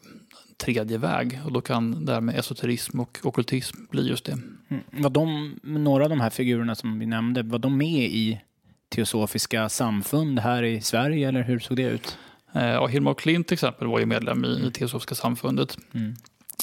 tredje 0.57 0.99
väg 0.99 1.41
och 1.45 1.53
då 1.53 1.61
kan 1.61 2.05
det 2.05 2.13
här 2.13 2.21
med 2.21 2.39
esoterism 2.39 3.01
och 3.01 3.19
okultism 3.23 3.77
bli 3.91 4.09
just 4.09 4.25
det. 4.25 4.33
Mm. 4.69 4.83
Var 4.91 5.11
de, 5.11 5.55
några 5.63 6.05
av 6.05 6.11
de 6.11 6.21
här 6.21 6.31
figurerna 6.31 6.75
som 6.75 6.99
vi 6.99 7.07
nämnde, 7.07 7.43
var 7.43 7.59
de 7.59 7.77
med 7.77 8.05
i 8.05 8.41
teosofiska 8.89 9.69
samfund 9.69 10.39
här 10.39 10.63
i 10.63 10.81
Sverige 10.81 11.29
eller 11.29 11.43
hur 11.43 11.59
såg 11.59 11.77
det 11.77 11.83
ut? 11.83 12.19
Eh, 12.53 12.67
ja, 12.67 12.87
Hilma 12.87 13.15
Klint 13.15 13.49
till 13.49 13.55
exempel 13.55 13.89
var 13.89 13.99
ju 13.99 14.07
medlem 14.07 14.45
i, 14.45 14.67
i 14.67 14.71
Teosofiska 14.71 15.15
samfundet. 15.15 15.77
Mm. 15.93 16.15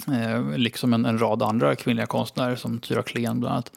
Eh, 0.07 0.57
liksom 0.57 0.93
en, 0.93 1.05
en, 1.05 1.19
rad 1.19 1.43
andra 1.43 1.75
kvinnliga 1.75 2.05
konstnärer 2.05 2.55
som 2.55 2.79
Tyra 2.79 3.03
Klen 3.03 3.39
bland 3.39 3.53
annat. 3.53 3.71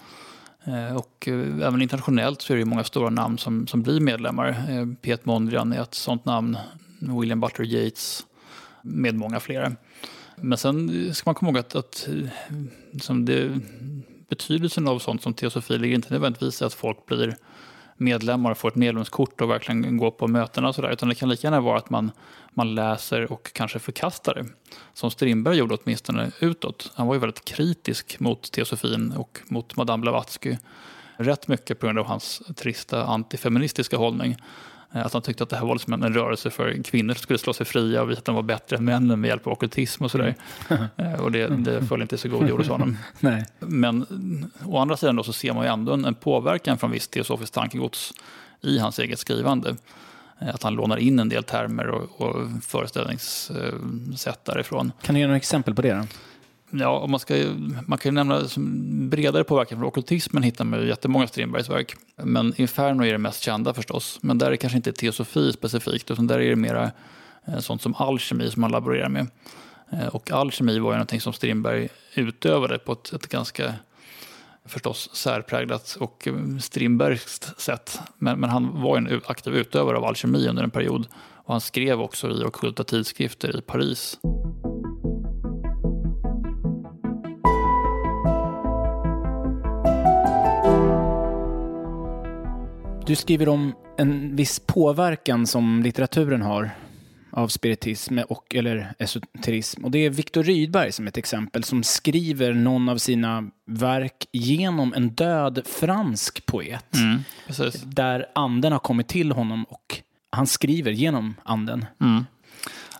Eh, 0.64 0.97
och 0.97 1.28
eh, 1.28 1.66
även 1.66 1.83
internationellt 1.83 2.42
så 2.42 2.52
är 2.52 2.57
det 2.57 2.64
många 2.64 2.85
stora 2.85 3.11
namn 3.11 3.38
som, 3.38 3.66
som 3.66 3.83
blir 3.83 4.00
medlemmar. 4.00 4.49
Eh, 4.49 4.87
Piet 5.02 5.25
Mondrian 5.25 5.73
är 5.73 5.83
ett 5.83 5.95
sånt 5.95 6.25
namn, 6.25 6.59
William 6.99 7.40
Butler 7.40 7.66
Yeats 7.66 8.26
med 8.83 9.14
många 9.14 9.40
fler. 9.40 9.76
Men 10.37 10.59
sen 10.59 11.14
ska 11.14 11.28
man 11.28 11.35
komma 11.35 11.50
ihåg 11.50 11.59
att, 11.59 11.75
att 11.75 12.09
som 13.00 13.25
det, 13.25 13.61
betydelsen 14.28 14.88
av 14.88 14.99
sånt 14.99 15.23
som 15.23 15.35
teosofi 15.35 15.78
ligger 15.78 15.95
inte 15.95 16.12
nödvändigtvis 16.12 16.62
i 16.62 16.64
att 16.64 16.75
folk 16.75 17.07
blir 17.07 17.37
medlemmar 17.96 18.50
och 18.50 18.58
får 18.58 18.68
ett 18.68 18.75
medlemskort 18.75 19.40
och 19.40 19.50
verkligen 19.50 19.96
går 19.96 20.11
på 20.11 20.28
mötena 20.28 20.68
och 20.68 20.75
sådär. 20.75 20.90
Utan 20.90 21.08
det 21.08 21.14
kan 21.14 21.28
lika 21.28 21.46
gärna 21.46 21.61
vara 21.61 21.78
att 21.78 21.90
man, 21.90 22.11
man 22.50 22.75
läser 22.75 23.32
och 23.32 23.52
kanske 23.52 23.78
förkastar 23.78 24.34
det. 24.34 24.46
Som 24.94 25.11
Strindberg 25.11 25.56
gjorde 25.56 25.76
åtminstone 25.82 26.30
utåt. 26.40 26.92
Han 26.94 27.06
var 27.06 27.14
ju 27.14 27.20
väldigt 27.20 27.44
kritisk 27.44 28.20
mot 28.20 28.52
teosofin 28.52 29.12
och 29.16 29.40
mot 29.49 29.76
Madame 29.76 30.00
Blavatsky. 30.00 30.56
Rätt 31.16 31.49
mycket 31.49 31.80
på 31.80 31.87
grund 31.87 31.99
av 31.99 32.06
hans 32.06 32.42
trista 32.56 33.04
antifeministiska 33.04 33.96
hållning. 33.96 34.37
Eh, 34.94 35.06
att 35.06 35.12
han 35.12 35.22
tyckte 35.22 35.42
att 35.42 35.50
det 35.50 35.56
här 35.56 35.66
var 35.66 35.75
liksom 35.75 35.92
en 35.92 36.14
rörelse 36.14 36.50
för 36.50 36.82
kvinnor 36.82 37.14
som 37.14 37.22
skulle 37.22 37.38
slå 37.38 37.52
sig 37.52 37.66
fria 37.66 38.02
och 38.02 38.11
visa 38.11 38.18
att 38.18 38.25
de 38.25 38.34
var 38.34 38.42
bättre 38.42 38.76
än 38.76 38.84
männen 38.84 39.20
med 39.20 39.28
hjälp 39.28 39.46
av 39.46 39.52
okultism 39.52 40.04
och 40.04 40.11
sådär. 40.11 40.34
Eh, 40.96 41.20
och 41.20 41.32
det, 41.32 41.46
det 41.49 41.87
föll 41.87 42.02
inte 42.02 42.18
så 42.18 42.28
god 42.28 42.49
jord 42.49 42.61
hos 42.61 42.68
honom. 42.68 42.99
Nej. 43.20 43.46
Men 43.58 44.06
å 44.66 44.78
andra 44.78 44.96
sidan 44.96 45.16
då 45.16 45.22
så 45.22 45.32
ser 45.32 45.52
man 45.52 45.64
ju 45.64 45.70
ändå 45.70 45.92
en, 45.92 46.04
en 46.04 46.14
påverkan 46.14 46.78
från 46.78 46.90
visst 46.90 47.11
teosofiskt 47.11 47.54
tankegods 47.54 48.12
i 48.61 48.78
hans 48.78 48.99
eget 48.99 49.18
skrivande. 49.18 49.76
Eh, 50.40 50.54
att 50.54 50.62
han 50.62 50.75
lånar 50.75 50.96
in 50.96 51.18
en 51.18 51.28
del 51.28 51.44
termer 51.44 51.88
och, 51.88 52.20
och 52.20 52.49
föreställningssätt 52.62 54.44
därifrån. 54.44 54.92
Kan 55.02 55.14
du 55.14 55.20
ge 55.20 55.26
några 55.26 55.37
exempel 55.37 55.75
på 55.75 55.82
det? 55.82 55.94
Då? 55.94 56.06
Ja, 56.74 56.98
om 56.98 57.10
man, 57.10 57.20
ska, 57.20 57.34
man 57.86 57.98
kan 57.98 58.10
ju 58.10 58.14
nämna 58.14 58.48
som 58.48 59.08
bredare 59.10 59.44
påverkan 59.44 59.78
från 59.78 59.88
okultismen 59.88 60.42
hittar 60.42 60.64
man 60.64 60.80
ju 60.80 60.88
jättemånga 60.88 61.26
Strindbergs 61.26 61.68
verk. 61.68 61.94
Men 62.16 62.54
Inferno 62.56 63.04
är 63.04 63.12
det 63.12 63.18
mest 63.18 63.42
kända 63.42 63.74
förstås. 63.74 64.18
Men 64.22 64.38
där 64.38 64.46
är 64.46 64.50
det 64.50 64.56
kanske 64.56 64.76
inte 64.76 64.92
teosofi 64.92 65.52
specifikt, 65.52 66.10
utan 66.10 66.26
där 66.26 66.40
är 66.40 66.50
det 66.50 66.56
mera 66.56 66.90
eh, 67.46 67.58
sånt 67.58 67.82
som 67.82 67.94
alkemi 67.94 68.50
som 68.50 68.60
man 68.60 68.70
laborerar 68.70 69.08
med. 69.08 69.26
Eh, 69.90 70.06
och 70.06 70.30
alkemi 70.30 70.78
var 70.78 70.90
ju 70.90 70.96
någonting 70.96 71.20
som 71.20 71.32
Strindberg 71.32 71.88
utövade 72.14 72.78
på 72.78 72.92
ett, 72.92 73.12
ett 73.12 73.26
ganska 73.26 73.74
förstås 74.64 75.10
särpräglat 75.12 75.96
och 76.00 76.28
eh, 76.28 76.34
Strindbergskt 76.60 77.60
sätt. 77.60 78.00
Men, 78.18 78.40
men 78.40 78.50
han 78.50 78.82
var 78.82 78.96
en 78.96 79.20
aktiv 79.26 79.54
utövare 79.54 79.96
av 79.96 80.04
alkemi 80.04 80.48
under 80.48 80.62
en 80.62 80.70
period. 80.70 81.06
Och 81.44 81.54
han 81.54 81.60
skrev 81.60 82.00
också 82.00 82.30
i 82.30 82.44
okulta 82.44 82.84
tidskrifter 82.84 83.58
i 83.58 83.60
Paris. 83.60 84.18
Du 93.06 93.16
skriver 93.16 93.48
om 93.48 93.74
en 93.96 94.36
viss 94.36 94.60
påverkan 94.66 95.46
som 95.46 95.82
litteraturen 95.82 96.42
har 96.42 96.70
av 97.30 97.48
spiritism 97.48 98.18
och, 98.28 98.54
eller 98.54 98.94
esoterism. 98.98 99.84
Och 99.84 99.90
det 99.90 99.98
är 99.98 100.10
Viktor 100.10 100.42
Rydberg 100.42 100.92
som 100.92 101.06
ett 101.06 101.16
exempel 101.16 101.64
som 101.64 101.82
skriver 101.82 102.52
någon 102.52 102.88
av 102.88 102.98
sina 102.98 103.50
verk 103.66 104.26
genom 104.32 104.94
en 104.94 105.08
död 105.08 105.62
fransk 105.66 106.46
poet. 106.46 106.94
Mm, 106.94 107.20
där 107.84 108.26
anden 108.34 108.72
har 108.72 108.78
kommit 108.78 109.08
till 109.08 109.32
honom 109.32 109.64
och 109.64 109.98
han 110.30 110.46
skriver 110.46 110.90
genom 110.90 111.34
anden. 111.44 111.84
Mm. 112.00 112.24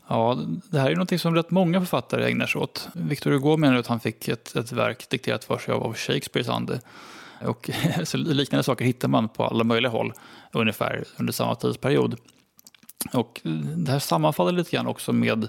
Ja, 0.09 0.39
det 0.71 0.81
här 0.81 0.91
är 0.91 0.97
något 0.97 1.21
som 1.21 1.35
rätt 1.35 1.51
många 1.51 1.81
författare 1.81 2.31
ägnar 2.31 2.47
sig 2.47 2.61
åt. 2.61 2.89
Victor 2.95 3.31
Hugo 3.31 3.57
menar 3.57 3.77
att 3.77 3.87
han 3.87 4.01
fick 4.01 4.29
ett, 4.29 4.57
ett 4.57 4.73
verk 4.73 5.09
dikterat 5.09 5.45
för 5.45 5.59
sig 5.59 5.75
av 5.75 5.95
Shakespeares 5.95 6.49
ande. 6.49 6.81
Och 7.45 7.71
så 8.05 8.17
liknande 8.17 8.63
saker 8.63 8.85
hittar 8.85 9.09
man 9.09 9.29
på 9.29 9.45
alla 9.45 9.65
möjliga 9.65 9.91
håll 9.91 10.13
ungefär 10.53 11.05
under 11.17 11.33
samma 11.33 11.55
tidsperiod. 11.55 12.17
Och 13.13 13.41
det 13.77 13.93
här 13.93 13.99
sammanfaller 13.99 14.53
lite 14.53 14.71
grann 14.71 14.87
också 14.87 15.13
med 15.13 15.49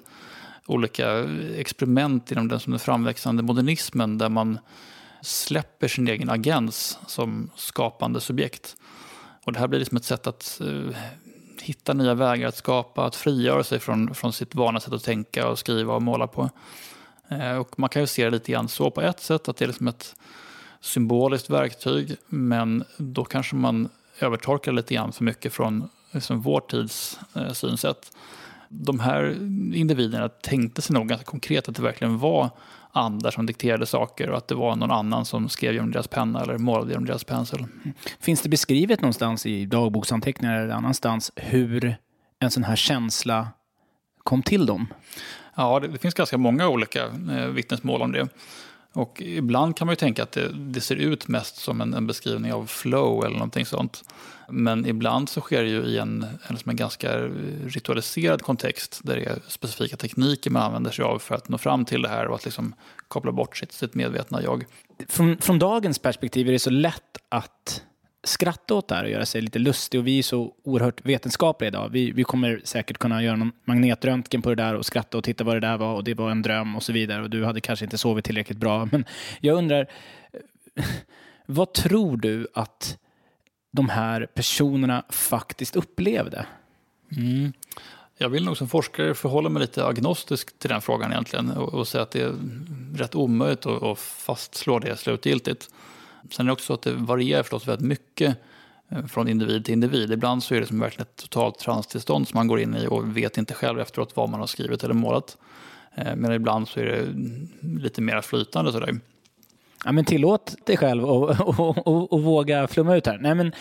olika 0.66 1.20
experiment 1.56 2.32
inom 2.32 2.48
den, 2.48 2.60
som 2.60 2.72
den 2.72 2.80
framväxande 2.80 3.44
modernismen 3.44 4.18
där 4.18 4.30
man 4.30 4.60
släpper 5.22 5.88
sin 5.88 6.08
egen 6.08 6.30
agens 6.30 7.00
som 7.08 7.50
skapande 7.56 8.22
subjekt. 8.22 8.76
Och 9.46 9.54
det 9.54 9.60
här 9.60 9.68
blir 9.68 9.80
liksom 9.80 9.98
ett 9.98 10.06
sätt 10.06 10.28
att 10.28 10.62
uh, 10.62 10.96
hitta 11.62 11.94
nya 11.94 12.14
vägar 12.14 12.48
att 12.48 12.56
skapa, 12.56 13.06
att 13.06 13.16
frigöra 13.16 13.64
sig 13.64 13.80
från, 13.80 14.16
från 14.16 14.34
sitt 14.34 14.56
vana 14.56 14.80
sätt 14.80 14.94
att 14.94 15.04
tänka 15.04 15.48
och 15.48 15.60
skriva 15.60 15.96
och 15.96 16.02
måla 16.02 16.28
på. 16.28 16.50
Uh, 17.32 17.58
och 17.58 17.80
man 17.80 17.90
kan 17.90 18.02
ju 18.02 18.08
se 18.08 18.26
det 18.26 18.32
lite 18.32 18.52
grann 18.52 18.68
så 18.68 18.92
på 18.92 19.02
ett 19.02 19.20
sätt, 19.20 19.50
att 19.50 19.58
det 19.58 19.66
är 19.66 19.68
liksom 19.68 19.88
ett 19.88 20.16
symboliskt 20.84 21.50
verktyg, 21.50 22.16
men 22.28 22.84
då 22.98 23.26
kanske 23.26 23.56
man 23.56 23.90
övertolkar 24.20 24.72
lite 24.72 24.94
grann 24.94 25.14
för 25.14 25.24
mycket 25.24 25.54
från 25.54 25.90
liksom, 26.12 26.42
vår 26.42 26.60
tids 26.60 27.20
eh, 27.36 27.52
synsätt. 27.52 28.12
De 28.70 29.00
här 29.00 29.32
individerna 29.76 30.30
tänkte 30.30 30.82
sig 30.82 30.94
nog 30.94 31.08
ganska 31.08 31.26
konkret 31.26 31.70
att 31.70 31.76
det 31.76 31.82
verkligen 31.82 32.20
var 32.20 32.50
andar 32.92 33.32
som 33.32 33.46
dikterade 33.46 33.86
saker 33.86 34.30
och 34.30 34.38
att 34.38 34.48
det 34.48 34.56
var 34.56 34.76
någon 34.76 34.92
annan 34.92 35.26
som 35.26 35.50
skrev 35.50 35.74
genom 35.74 35.92
deras 35.92 36.08
penna 36.08 36.42
eller 36.42 36.58
målade 36.58 36.92
genom 36.92 37.06
deras 37.06 37.24
pensel. 37.24 37.66
Finns 38.20 38.42
det 38.42 38.50
beskrivet 38.50 39.02
någonstans 39.02 39.46
i 39.46 39.66
dagboksanteckningar 39.66 40.62
eller 40.62 40.74
annanstans 40.74 41.32
hur 41.36 41.96
en 42.40 42.52
sån 42.52 42.64
här 42.64 42.76
känsla 42.76 43.48
kom 44.24 44.44
till 44.44 44.66
dem? 44.66 44.88
Ja, 45.56 45.80
det, 45.80 45.88
det 45.88 45.98
finns 45.98 46.14
ganska 46.14 46.38
många 46.38 46.68
olika 46.68 47.06
eh, 47.06 47.48
vittnesmål 47.48 48.02
om 48.02 48.12
det. 48.12 48.28
Och 48.94 49.22
ibland 49.22 49.78
kan 49.78 49.88
man 49.88 49.92
ju 49.92 49.96
tänka 49.96 50.24
att 50.24 50.32
det, 50.32 50.50
det 50.54 50.82
ser 50.82 50.96
ut 50.96 51.28
mest 51.28 51.56
som 51.56 51.82
en, 51.82 51.94
en, 51.94 52.08
beskrivning 52.08 52.54
av 52.54 52.66
flow 52.66 53.26
eller 53.26 53.36
någonting 53.36 53.66
sånt. 53.66 54.04
Men 54.50 54.86
ibland 54.86 55.30
så 55.30 55.42
sker 55.42 55.64
det 55.64 55.70
ju 55.70 55.84
i 55.84 55.98
en, 55.98 56.26
en, 56.48 56.58
en 56.66 56.76
ganska 56.76 57.18
ritualiserad 57.66 58.42
kontext 58.42 59.00
där 59.04 59.16
det 59.16 59.26
är 59.26 59.40
specifika 59.48 59.98
tekniker 59.98 60.52
man 60.52 60.62
använder 60.62 60.92
sig 60.92 61.06
av 61.06 61.20
för 61.20 61.36
att 61.36 61.50
nå 61.50 61.58
fram 61.58 61.86
till 61.86 62.02
det 62.02 62.10
här 62.10 62.28
och 62.28 62.36
att 62.36 62.46
liksom 62.46 62.76
koppla 63.08 63.32
bort 63.32 63.58
sitt, 63.58 63.72
sitt 63.72 63.96
medvetna 63.96 64.42
jag. 64.42 64.66
Från, 65.08 65.38
från 65.38 65.60
dagens 65.60 66.00
perspektiv 66.00 66.48
är 66.48 66.52
det 66.52 66.60
så 66.60 66.70
lätt 66.70 67.18
att 67.30 67.82
skratta 68.24 68.74
åt 68.74 68.88
det 68.88 68.96
här 68.96 69.04
och 69.04 69.10
göra 69.10 69.26
sig 69.26 69.42
lite 69.42 69.60
lustig. 69.60 70.00
Och 70.00 70.08
vi 70.08 70.20
är 70.20 70.24
så 70.24 70.54
oerhört 70.64 71.06
vetenskapliga 71.06 71.68
idag. 71.68 71.90
Vi, 71.90 72.12
vi 72.12 72.24
kommer 72.24 72.62
säkert 72.64 72.98
kunna 72.98 73.24
göra 73.24 73.36
någon 73.36 73.52
magnetröntgen 73.64 74.42
på 74.42 74.50
det 74.50 74.56
där 74.56 74.76
och 74.76 74.86
skratta 74.86 75.18
och 75.18 75.24
titta 75.24 75.44
vad 75.44 75.56
det 75.56 75.60
där 75.60 75.78
var 75.78 75.94
och 75.94 76.04
det 76.04 76.14
var 76.14 76.32
en 76.32 76.42
dröm 76.42 76.76
och 76.76 76.84
så 76.84 76.94
vidare. 76.94 77.22
Och 77.24 77.30
du 77.30 77.46
hade 77.46 77.62
kanske 77.62 77.86
inte 77.86 77.98
sovit 77.98 78.26
tillräckligt 78.26 78.58
bra. 78.58 78.88
Men 78.92 79.06
jag 79.42 79.58
undrar, 79.58 79.88
eh, 80.76 80.86
vad 81.46 81.74
tror 81.74 82.18
du 82.18 82.48
att 82.54 82.98
de 83.72 83.90
här 83.90 84.26
personerna 84.26 85.04
faktiskt 85.10 85.76
upplevde? 85.76 86.46
Mm. 87.18 87.54
Jag 88.18 88.30
vill 88.30 88.46
nog 88.46 88.58
som 88.58 88.68
forskare 88.68 89.14
förhålla 89.14 89.50
mig 89.50 89.62
lite 89.62 89.86
agnostisk 89.86 90.60
till 90.60 90.70
den 90.70 90.82
frågan 90.82 91.12
egentligen 91.12 91.52
och, 91.52 91.74
och 91.74 91.88
säga 91.88 92.02
att 92.02 92.12
det 92.12 92.22
är 92.22 92.36
rätt 92.96 93.16
omöjligt 93.16 93.66
att, 93.66 93.84
att 93.84 94.00
fastslå 94.00 94.80
det 94.80 94.98
slutgiltigt. 94.98 95.70
Sen 96.32 96.46
är 96.46 96.48
det 96.48 96.54
också 96.54 96.66
så 96.66 96.74
att 96.74 96.82
det 96.82 96.94
varierar 96.94 97.44
förstås 97.44 97.68
väldigt 97.68 97.88
mycket 97.88 98.38
eh, 98.90 99.06
från 99.06 99.28
individ 99.28 99.66
till 99.66 99.74
individ. 99.74 100.12
Ibland 100.12 100.44
så 100.44 100.56
är 100.56 100.60
det 100.60 100.68
som 100.68 100.80
verkligen 100.80 101.02
ett 101.02 101.16
totalt 101.16 101.60
transtillstånd 101.60 102.28
som 102.28 102.38
man 102.38 102.48
går 102.48 102.60
in 102.60 102.76
i 102.76 102.88
och 102.88 103.18
vet 103.18 103.38
inte 103.38 103.54
själv 103.54 103.80
efteråt 103.80 104.16
vad 104.16 104.30
man 104.30 104.40
har 104.40 104.48
skrivit 104.48 104.84
eller 104.84 104.94
målat. 104.94 105.38
Eh, 105.96 106.16
men 106.16 106.32
ibland 106.32 106.68
så 106.68 106.80
är 106.80 106.86
det 106.86 107.08
lite 107.80 108.02
mer 108.02 108.22
flytande 108.22 108.72
sådär. 108.72 109.00
Ja, 109.86 109.92
men 109.92 110.06
tillåt 110.06 110.56
dig 110.66 110.78
själv 110.78 111.06
och, 111.06 111.30
och, 111.60 111.88
och, 111.88 112.14
och 112.14 112.24
våga 112.24 112.68
flumma 112.68 112.96
ut 112.96 113.08
här. 113.08 113.18
Nej, 113.18 113.36
men 113.36 113.52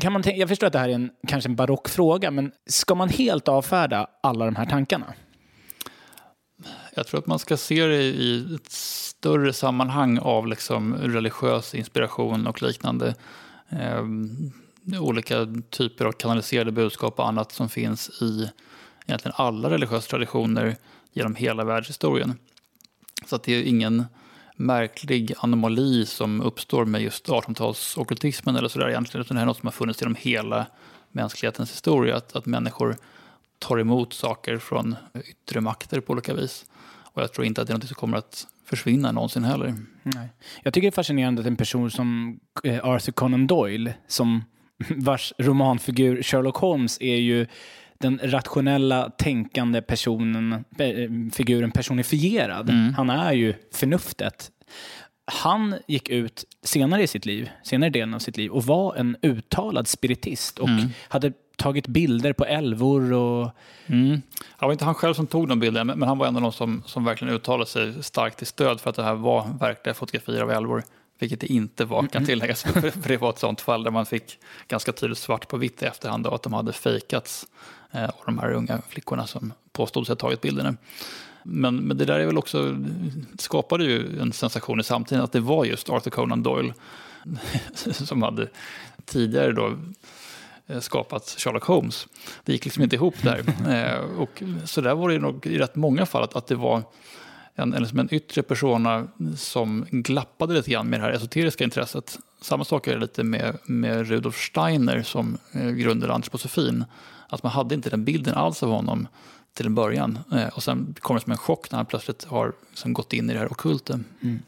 kan 0.00 0.12
man 0.12 0.22
jag 0.24 0.48
förstår 0.48 0.66
att 0.66 0.72
det 0.72 0.78
här 0.78 0.88
är 0.88 0.94
en, 0.94 1.10
kanske 1.28 1.50
en 1.50 1.56
barock 1.56 1.88
fråga, 1.88 2.30
men 2.30 2.52
ska 2.66 2.94
man 2.94 3.08
helt 3.08 3.48
avfärda 3.48 4.06
alla 4.20 4.44
de 4.44 4.56
här 4.56 4.66
tankarna? 4.66 5.14
Jag 6.96 7.06
tror 7.06 7.20
att 7.20 7.26
man 7.26 7.38
ska 7.38 7.56
se 7.56 7.86
det 7.86 8.02
i 8.02 8.54
ett 8.54 8.70
större 8.70 9.52
sammanhang 9.52 10.18
av 10.18 10.46
liksom 10.46 10.94
religiös 10.94 11.74
inspiration 11.74 12.46
och 12.46 12.62
liknande. 12.62 13.14
Eh, 13.68 14.04
olika 15.00 15.46
typer 15.70 16.04
av 16.04 16.12
kanaliserade 16.12 16.72
budskap 16.72 17.18
och 17.18 17.28
annat 17.28 17.52
som 17.52 17.68
finns 17.68 18.22
i 18.22 18.50
egentligen 19.06 19.34
alla 19.36 19.70
religiösa 19.70 20.08
traditioner 20.08 20.76
genom 21.12 21.34
hela 21.34 21.64
världshistorien. 21.64 22.38
Så 23.26 23.36
att 23.36 23.42
det 23.42 23.52
är 23.52 23.62
ingen 23.62 24.04
märklig 24.56 25.34
anomali 25.38 26.06
som 26.06 26.42
uppstår 26.42 26.84
med 26.84 27.02
just 27.02 27.28
1800-talsockultismen 27.28 28.58
eller 28.58 28.68
sådär 28.68 28.88
egentligen, 28.88 29.24
utan 29.24 29.34
det 29.34 29.38
här 29.38 29.44
är 29.44 29.46
något 29.46 29.58
som 29.58 29.66
har 29.66 29.72
funnits 29.72 30.00
genom 30.00 30.14
hela 30.14 30.66
mänsklighetens 31.10 31.72
historia, 31.72 32.16
att, 32.16 32.36
att 32.36 32.46
människor 32.46 32.96
tar 33.58 33.80
emot 33.80 34.12
saker 34.12 34.58
från 34.58 34.96
yttre 35.24 35.60
makter 35.60 36.00
på 36.00 36.12
olika 36.12 36.34
vis. 36.34 36.64
Och 37.14 37.22
jag 37.22 37.32
tror 37.32 37.46
inte 37.46 37.60
att 37.62 37.66
det 37.66 37.72
är 37.72 37.74
något 37.74 37.88
som 37.88 37.94
kommer 37.94 38.18
att 38.18 38.46
försvinna 38.66 39.12
någonsin 39.12 39.44
heller. 39.44 39.74
Nej. 40.02 40.28
Jag 40.62 40.74
tycker 40.74 40.86
det 40.86 40.90
är 40.90 40.92
fascinerande 40.92 41.40
att 41.40 41.46
en 41.46 41.56
person 41.56 41.90
som 41.90 42.40
eh, 42.64 42.84
Arthur 42.84 43.12
Conan 43.12 43.46
Doyle, 43.46 43.94
som 44.06 44.44
vars 44.88 45.32
romanfigur 45.38 46.22
Sherlock 46.22 46.56
Holmes 46.56 47.00
är 47.00 47.16
ju 47.16 47.46
den 47.98 48.20
rationella, 48.22 49.10
tänkande 49.10 49.82
personen, 49.82 50.52
eh, 50.52 51.10
figuren 51.32 51.70
personifierad. 51.70 52.70
Mm. 52.70 52.94
Han 52.94 53.10
är 53.10 53.32
ju 53.32 53.54
förnuftet. 53.72 54.50
Han 55.26 55.74
gick 55.88 56.08
ut 56.08 56.44
senare 56.62 57.02
i 57.02 57.06
sitt 57.06 57.26
liv, 57.26 57.50
senare 57.62 57.90
delen 57.90 58.14
av 58.14 58.18
sitt 58.18 58.36
liv 58.36 58.50
och 58.50 58.64
var 58.64 58.94
en 58.94 59.16
uttalad 59.22 59.88
spiritist 59.88 60.58
och 60.58 60.68
mm. 60.68 60.88
hade 61.08 61.32
tagit 61.56 61.86
bilder 61.86 62.32
på 62.32 62.44
älvor 62.44 63.12
och... 63.12 63.50
Mm. 63.86 64.22
Det 64.58 64.66
var 64.66 64.72
inte 64.72 64.84
han 64.84 64.94
själv 64.94 65.14
som 65.14 65.26
tog 65.26 65.48
de 65.48 65.60
bilderna, 65.60 65.94
men 65.94 66.08
han 66.08 66.18
var 66.18 66.26
av 66.26 66.32
de 66.32 66.52
som, 66.52 66.82
som 66.86 67.04
verkligen 67.04 67.34
uttalade 67.34 67.70
sig 67.70 68.02
starkt 68.02 68.38
till 68.38 68.46
stöd 68.46 68.80
för 68.80 68.90
att 68.90 68.96
det 68.96 69.02
här 69.02 69.14
var 69.14 69.46
verkliga 69.60 69.94
fotografier 69.94 70.42
av 70.42 70.50
älvor. 70.50 70.84
Vilket 71.18 71.40
det 71.40 71.46
inte 71.46 71.84
var, 71.84 72.06
kan 72.06 72.26
tilläggas. 72.26 72.62
för 72.62 73.08
det 73.08 73.16
var 73.16 73.30
ett 73.30 73.38
sånt 73.38 73.60
fall 73.60 73.82
där 73.82 73.90
man 73.90 74.06
fick 74.06 74.38
ganska 74.68 74.92
tydligt 74.92 75.18
svart 75.18 75.48
på 75.48 75.56
vitt 75.56 75.82
i 75.82 75.86
efterhand 75.86 76.26
att 76.26 76.42
de 76.42 76.52
hade 76.52 76.72
fejkats 76.72 77.46
eh, 77.92 78.04
av 78.04 78.22
de 78.26 78.38
här 78.38 78.52
unga 78.52 78.82
flickorna 78.88 79.26
som 79.26 79.52
påstod 79.72 80.06
sig 80.06 80.12
ha 80.12 80.18
tagit 80.18 80.40
bilderna. 80.40 80.76
Men, 81.42 81.76
men 81.76 81.98
det 81.98 82.04
där 82.04 82.18
är 82.18 82.26
väl 82.26 82.38
också, 82.38 82.76
skapade 83.38 83.84
ju 83.84 84.20
en 84.20 84.32
sensation 84.32 84.80
i 84.80 84.82
samtiden 84.82 85.24
att 85.24 85.32
det 85.32 85.40
var 85.40 85.64
just 85.64 85.90
Arthur 85.90 86.10
Conan 86.10 86.42
Doyle 86.42 86.74
som 87.92 88.22
hade 88.22 88.48
tidigare 89.04 89.52
då 89.52 89.78
skapat 90.80 91.34
Sherlock 91.38 91.64
Holmes. 91.64 92.06
Det 92.44 92.52
gick 92.52 92.64
liksom 92.64 92.82
inte 92.82 92.96
ihop 92.96 93.14
där. 93.22 93.44
Eh, 93.68 94.20
och 94.20 94.42
så 94.64 94.80
där 94.80 94.94
var 94.94 95.08
det 95.08 95.18
nog 95.18 95.46
i 95.46 95.58
rätt 95.58 95.76
många 95.76 96.06
fall 96.06 96.22
att, 96.22 96.36
att 96.36 96.46
det 96.46 96.54
var 96.54 96.82
en, 97.54 97.70
liksom 97.70 97.98
en 97.98 98.14
yttre 98.14 98.42
persona 98.42 99.06
som 99.36 99.86
glappade 99.90 100.54
lite 100.54 100.70
grann 100.70 100.90
med 100.90 101.00
det 101.00 101.04
här 101.04 101.12
esoteriska 101.12 101.64
intresset. 101.64 102.18
Samma 102.40 102.64
sak 102.64 102.86
är 102.86 102.94
det 102.94 103.00
lite 103.00 103.24
med, 103.24 103.58
med 103.64 104.08
Rudolf 104.08 104.36
Steiner 104.36 105.02
som 105.02 105.38
eh, 105.52 105.70
grundade 105.70 106.14
antroposofin. 106.14 106.84
Att 107.28 107.42
man 107.42 107.52
hade 107.52 107.74
inte 107.74 107.90
den 107.90 108.04
bilden 108.04 108.34
alls 108.34 108.62
av 108.62 108.70
honom 108.70 109.08
till 109.54 109.66
en 109.66 109.74
början. 109.74 110.18
Eh, 110.32 110.46
och 110.48 110.62
sen 110.62 110.94
kommer 111.00 111.20
det 111.20 111.24
som 111.24 111.32
en 111.32 111.38
chock 111.38 111.70
när 111.70 111.76
han 111.76 111.86
plötsligt 111.86 112.24
har 112.24 112.52
liksom 112.70 112.92
gått 112.92 113.12
in 113.12 113.30
i 113.30 113.32
det 113.32 113.38
här 113.38 113.52
ockulta. 113.52 114.00
Mm. 114.22 114.42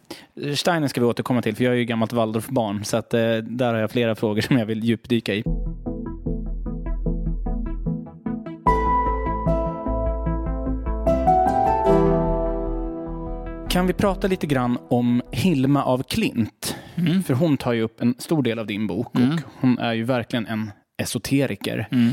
Steiner 0.57 0.89
ska 0.89 1.01
vi 1.01 1.07
återkomma 1.07 1.43
till, 1.43 1.57
för 1.57 1.65
jag 1.65 1.73
är 1.73 1.79
ju 1.79 1.85
gammalt 1.85 2.13
Waldorfbarn. 2.13 2.85
Så 2.85 2.97
att, 2.97 3.15
eh, 3.15 3.37
där 3.37 3.75
har 3.75 3.81
jag 3.81 3.91
flera 3.91 4.15
frågor 4.15 4.41
som 4.41 4.59
jag 4.59 4.67
vill 4.67 4.85
djupdyka 4.85 5.35
i. 5.35 5.45
Kan 13.77 13.87
vi 13.87 13.93
prata 13.93 14.27
lite 14.27 14.47
grann 14.47 14.79
om 14.89 15.23
Hilma 15.33 15.85
av 15.85 16.03
Klint? 16.03 16.77
Mm. 16.95 17.23
För 17.23 17.35
hon 17.35 17.57
tar 17.57 17.73
ju 17.73 17.83
upp 17.83 18.01
en 18.01 18.15
stor 18.19 18.43
del 18.43 18.59
av 18.59 18.67
din 18.67 18.87
bok 18.87 19.17
mm. 19.17 19.33
och 19.33 19.41
hon 19.61 19.79
är 19.79 19.93
ju 19.93 20.05
verkligen 20.05 20.47
en 20.47 20.71
esoteriker. 20.97 21.89
Mm. 21.91 22.13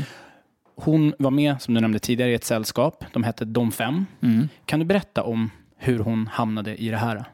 Hon 0.76 1.14
var 1.18 1.30
med, 1.30 1.62
som 1.62 1.74
du 1.74 1.80
nämnde 1.80 1.98
tidigare, 1.98 2.30
i 2.30 2.34
ett 2.34 2.44
sällskap. 2.44 3.04
De 3.12 3.22
hette 3.22 3.44
De 3.44 3.72
fem. 3.72 4.06
Mm. 4.20 4.48
Kan 4.64 4.78
du 4.78 4.84
berätta 4.84 5.22
om 5.22 5.50
hur 5.76 5.98
hon 5.98 6.26
hamnade 6.26 6.76
i 6.76 6.88
det 6.88 6.96
här? 6.96 7.24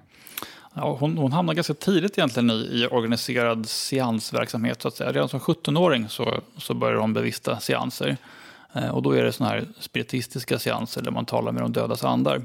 Ja, 0.74 0.96
hon, 1.00 1.18
hon 1.18 1.32
hamnade 1.32 1.56
ganska 1.56 1.74
tidigt 1.74 2.18
egentligen 2.18 2.50
i, 2.50 2.54
i 2.54 2.86
organiserad 2.86 3.68
seansverksamhet. 3.68 4.82
Så 4.82 4.88
att 4.88 4.94
säga. 4.94 5.12
Redan 5.12 5.28
som 5.28 5.40
17-åring 5.40 6.08
så, 6.08 6.40
så 6.56 6.74
började 6.74 7.00
hon 7.00 7.12
bevista 7.12 7.60
seanser. 7.60 8.16
Eh, 8.72 8.88
och 8.88 9.02
då 9.02 9.12
är 9.12 9.24
det 9.24 9.32
såna 9.32 9.50
här 9.50 9.64
spiritistiska 9.78 10.58
seanser 10.58 11.02
där 11.02 11.10
man 11.10 11.24
talar 11.24 11.52
med 11.52 11.62
de 11.62 11.72
dödas 11.72 12.04
andar. 12.04 12.42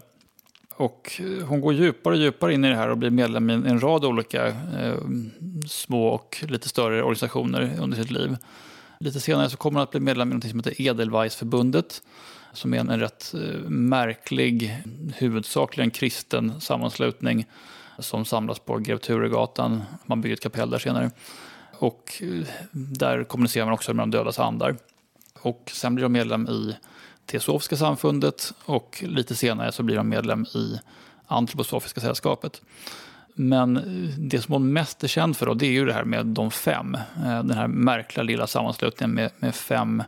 Och 0.77 1.11
eh, 1.19 1.47
hon 1.47 1.61
går 1.61 1.73
djupare 1.73 2.13
och 2.13 2.19
djupare 2.19 2.53
in 2.53 2.65
i 2.65 2.69
det 2.69 2.75
här 2.75 2.89
och 2.89 2.97
blir 2.97 3.09
medlem 3.09 3.49
i 3.49 3.53
en 3.53 3.79
rad 3.79 4.05
olika 4.05 4.47
eh, 4.47 4.97
små 5.67 6.07
och 6.07 6.43
lite 6.47 6.69
större 6.69 7.01
organisationer 7.01 7.77
under 7.81 7.97
sitt 7.97 8.11
liv. 8.11 8.38
Lite 8.99 9.19
senare 9.19 9.49
så 9.49 9.57
kommer 9.57 9.79
hon 9.79 9.83
att 9.83 9.91
bli 9.91 9.99
medlem 9.99 10.31
i 10.31 10.33
något 10.33 10.49
som 10.49 10.59
heter 10.59 10.81
Edelweissförbundet 10.81 12.01
som 12.57 12.73
är 12.73 12.79
en, 12.79 12.89
en 12.89 12.99
rätt 12.99 13.33
eh, 13.33 13.69
märklig, 13.69 14.83
huvudsakligen 15.15 15.91
kristen 15.91 16.61
sammanslutning 16.61 17.45
som 17.99 18.25
samlas 18.25 18.59
på 18.59 18.77
Grev 18.77 18.97
Turegatan. 18.97 19.83
Man 20.05 20.21
bygger 20.21 20.35
ett 20.35 20.43
kapell 20.43 20.69
där 20.69 20.79
senare. 20.79 21.11
Och 21.71 22.21
eh, 22.21 22.47
där 22.71 23.23
kommunicerar 23.23 23.65
man 23.65 23.73
också 23.73 23.93
med 23.93 24.03
de 24.03 24.11
dödas 24.11 24.39
andar. 24.39 24.75
Och 25.41 25.71
sen 25.73 25.95
blir 25.95 26.03
de 26.03 26.11
medlem 26.11 26.47
i 26.47 26.75
Teosofiska 27.25 27.75
samfundet 27.75 28.53
och 28.65 29.03
lite 29.07 29.35
senare 29.35 29.71
så 29.71 29.83
blir 29.83 29.97
hon 29.97 30.09
medlem 30.09 30.43
i 30.43 30.79
Antroposofiska 31.27 32.01
sällskapet. 32.01 32.61
Men 33.33 33.77
eh, 33.77 33.83
det 34.17 34.41
som 34.41 34.53
hon 34.53 34.73
mest 34.73 35.03
är 35.03 35.07
känd 35.07 35.38
för 35.38 35.45
då, 35.45 35.53
det 35.53 35.65
är 35.65 35.71
ju 35.71 35.85
det 35.85 35.93
här 35.93 36.03
med 36.03 36.25
de 36.25 36.51
fem. 36.51 36.95
Eh, 36.95 37.43
den 37.43 37.57
här 37.57 37.67
märkliga 37.67 38.23
lilla 38.23 38.47
sammanslutningen 38.47 39.15
med, 39.15 39.31
med 39.39 39.55
fem 39.55 40.03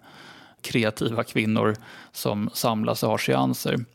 kreativa 0.61 1.23
kvinnor 1.23 1.75
som 2.11 2.49
samlas 2.53 3.03
och 3.03 3.09
har 3.09 3.17
seanser. 3.17 3.85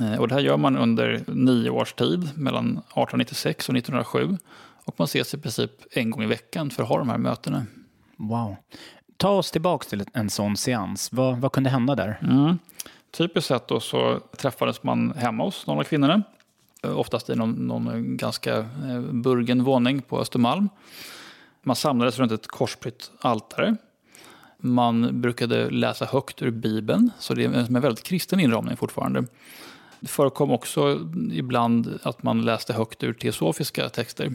Eh, 0.00 0.14
och 0.14 0.28
det 0.28 0.34
här 0.34 0.42
gör 0.42 0.56
man 0.56 0.76
under 0.76 1.24
nio 1.26 1.70
års 1.70 1.92
tid, 1.92 2.38
mellan 2.38 2.66
1896 2.66 3.68
och 3.68 3.76
1907. 3.76 4.38
Och 4.84 4.94
man 4.98 5.04
ses 5.04 5.34
i 5.34 5.38
princip 5.38 5.70
en 5.90 6.10
gång 6.10 6.22
i 6.22 6.26
veckan 6.26 6.70
för 6.70 6.82
att 6.82 6.88
ha 6.88 6.98
de 6.98 7.08
här 7.08 7.18
mötena. 7.18 7.66
Wow. 8.16 8.56
Ta 9.16 9.28
oss 9.28 9.50
tillbaka 9.50 9.88
till 9.88 10.04
en 10.12 10.30
sån 10.30 10.56
seans. 10.56 11.12
Vad, 11.12 11.38
vad 11.38 11.52
kunde 11.52 11.70
hända 11.70 11.94
där? 11.94 12.18
Mm. 12.22 12.58
Typiskt 13.10 13.48
sett 13.48 13.68
då 13.68 13.80
så 13.80 14.20
träffades 14.36 14.82
man 14.82 15.12
hemma 15.16 15.44
hos 15.44 15.66
några 15.66 15.80
av 15.80 15.84
kvinnorna. 15.84 16.22
Eh, 16.82 16.98
oftast 16.98 17.30
i 17.30 17.34
någon, 17.34 17.52
någon 17.52 17.88
eh, 17.88 17.96
ganska 17.96 18.56
eh, 18.58 19.00
burgen 19.00 19.64
våning 19.64 20.02
på 20.02 20.20
Östermalm. 20.20 20.68
Man 21.62 21.76
samlades 21.76 22.18
runt 22.18 22.32
ett 22.32 22.46
korsprytt 22.46 23.10
altare. 23.20 23.76
Man 24.58 25.20
brukade 25.20 25.70
läsa 25.70 26.04
högt 26.04 26.42
ur 26.42 26.50
Bibeln, 26.50 27.10
så 27.18 27.34
det 27.34 27.44
är 27.44 27.48
en 27.48 27.80
väldigt 27.80 28.04
kristen 28.04 28.40
inramning 28.40 28.76
fortfarande. 28.76 29.24
Det 30.00 30.08
förekom 30.08 30.50
också 30.50 31.00
ibland 31.32 31.98
att 32.02 32.22
man 32.22 32.44
läste 32.44 32.72
högt 32.72 33.02
ur 33.02 33.12
teosofiska 33.12 33.88
texter. 33.88 34.32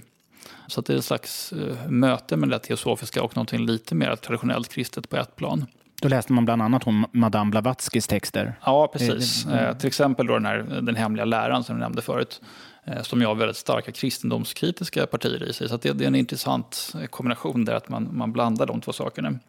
Så 0.69 0.81
det 0.81 0.93
är 0.93 0.97
ett 0.97 1.05
slags 1.05 1.51
eh, 1.51 1.89
möte 1.89 2.37
med 2.37 2.49
det 2.49 2.59
teosofiska 2.59 3.23
och 3.23 3.35
någonting 3.35 3.65
lite 3.65 3.95
mer 3.95 4.15
traditionellt 4.15 4.69
kristet 4.69 5.09
på 5.09 5.17
ett 5.17 5.35
plan. 5.35 5.65
Då 6.01 6.07
läste 6.07 6.33
man 6.33 6.45
bland 6.45 6.61
annat 6.61 6.87
om 6.87 7.05
Madame 7.11 7.51
Blavatskys 7.51 8.07
texter. 8.07 8.53
Ja, 8.65 8.87
precis. 8.87 9.45
Eh, 9.45 9.77
till 9.77 9.87
exempel 9.87 10.27
då 10.27 10.33
den, 10.33 10.45
här, 10.45 10.57
den 10.81 10.95
hemliga 10.95 11.25
läran 11.25 11.63
som 11.63 11.75
du 11.75 11.81
nämnde 11.81 12.01
förut. 12.01 12.41
Som 13.01 13.21
jag 13.21 13.29
har 13.29 13.35
väldigt 13.35 13.57
starka 13.57 13.91
kristendomskritiska 13.91 15.07
partier 15.07 15.43
i 15.49 15.53
sig. 15.53 15.69
Så 15.69 15.77
det, 15.77 15.93
det, 15.93 16.03
är 16.03 16.07
en 16.07 16.15
intressant 16.15 16.93
kombination 17.09 17.65
där 17.65 17.73
att 17.73 17.89
man, 17.89 18.09
man 18.11 18.31
blandar 18.31 18.65
de 18.65 18.81
två 18.81 18.93
sakerna. 18.93 19.39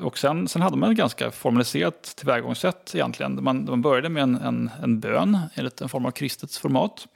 Och 0.00 0.18
sen, 0.18 0.48
sen 0.48 0.62
hade 0.62 0.76
man 0.76 0.90
ett 0.90 0.96
ganska 0.96 1.30
formaliserat 1.30 2.02
tillvägagångssätt 2.02 2.94
egentligen. 2.94 3.44
Man, 3.44 3.64
man 3.64 3.82
började 3.82 4.08
med 4.08 4.22
en, 4.22 4.36
en, 4.36 4.70
en 4.82 5.00
bön 5.00 5.38
enligt 5.54 5.80
en 5.80 5.88
form 5.88 6.06
av 6.06 6.10
kristets 6.10 6.58
format. 6.58 7.06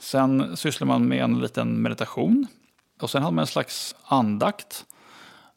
Sen 0.00 0.56
sysslade 0.56 0.88
man 0.88 1.08
med 1.08 1.24
en 1.24 1.40
liten 1.40 1.82
meditation. 1.82 2.46
Och 3.00 3.10
sen 3.10 3.22
hade 3.22 3.34
man 3.34 3.42
en 3.42 3.46
slags 3.46 3.94
andakt. 4.04 4.84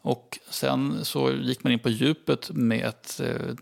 Och 0.01 0.39
sen 0.49 1.05
så 1.05 1.31
gick 1.31 1.63
man 1.63 1.73
in 1.73 1.79
på 1.79 1.89
djupet 1.89 2.49
med 2.51 2.85
ett, 2.85 3.19
eh, 3.19 3.55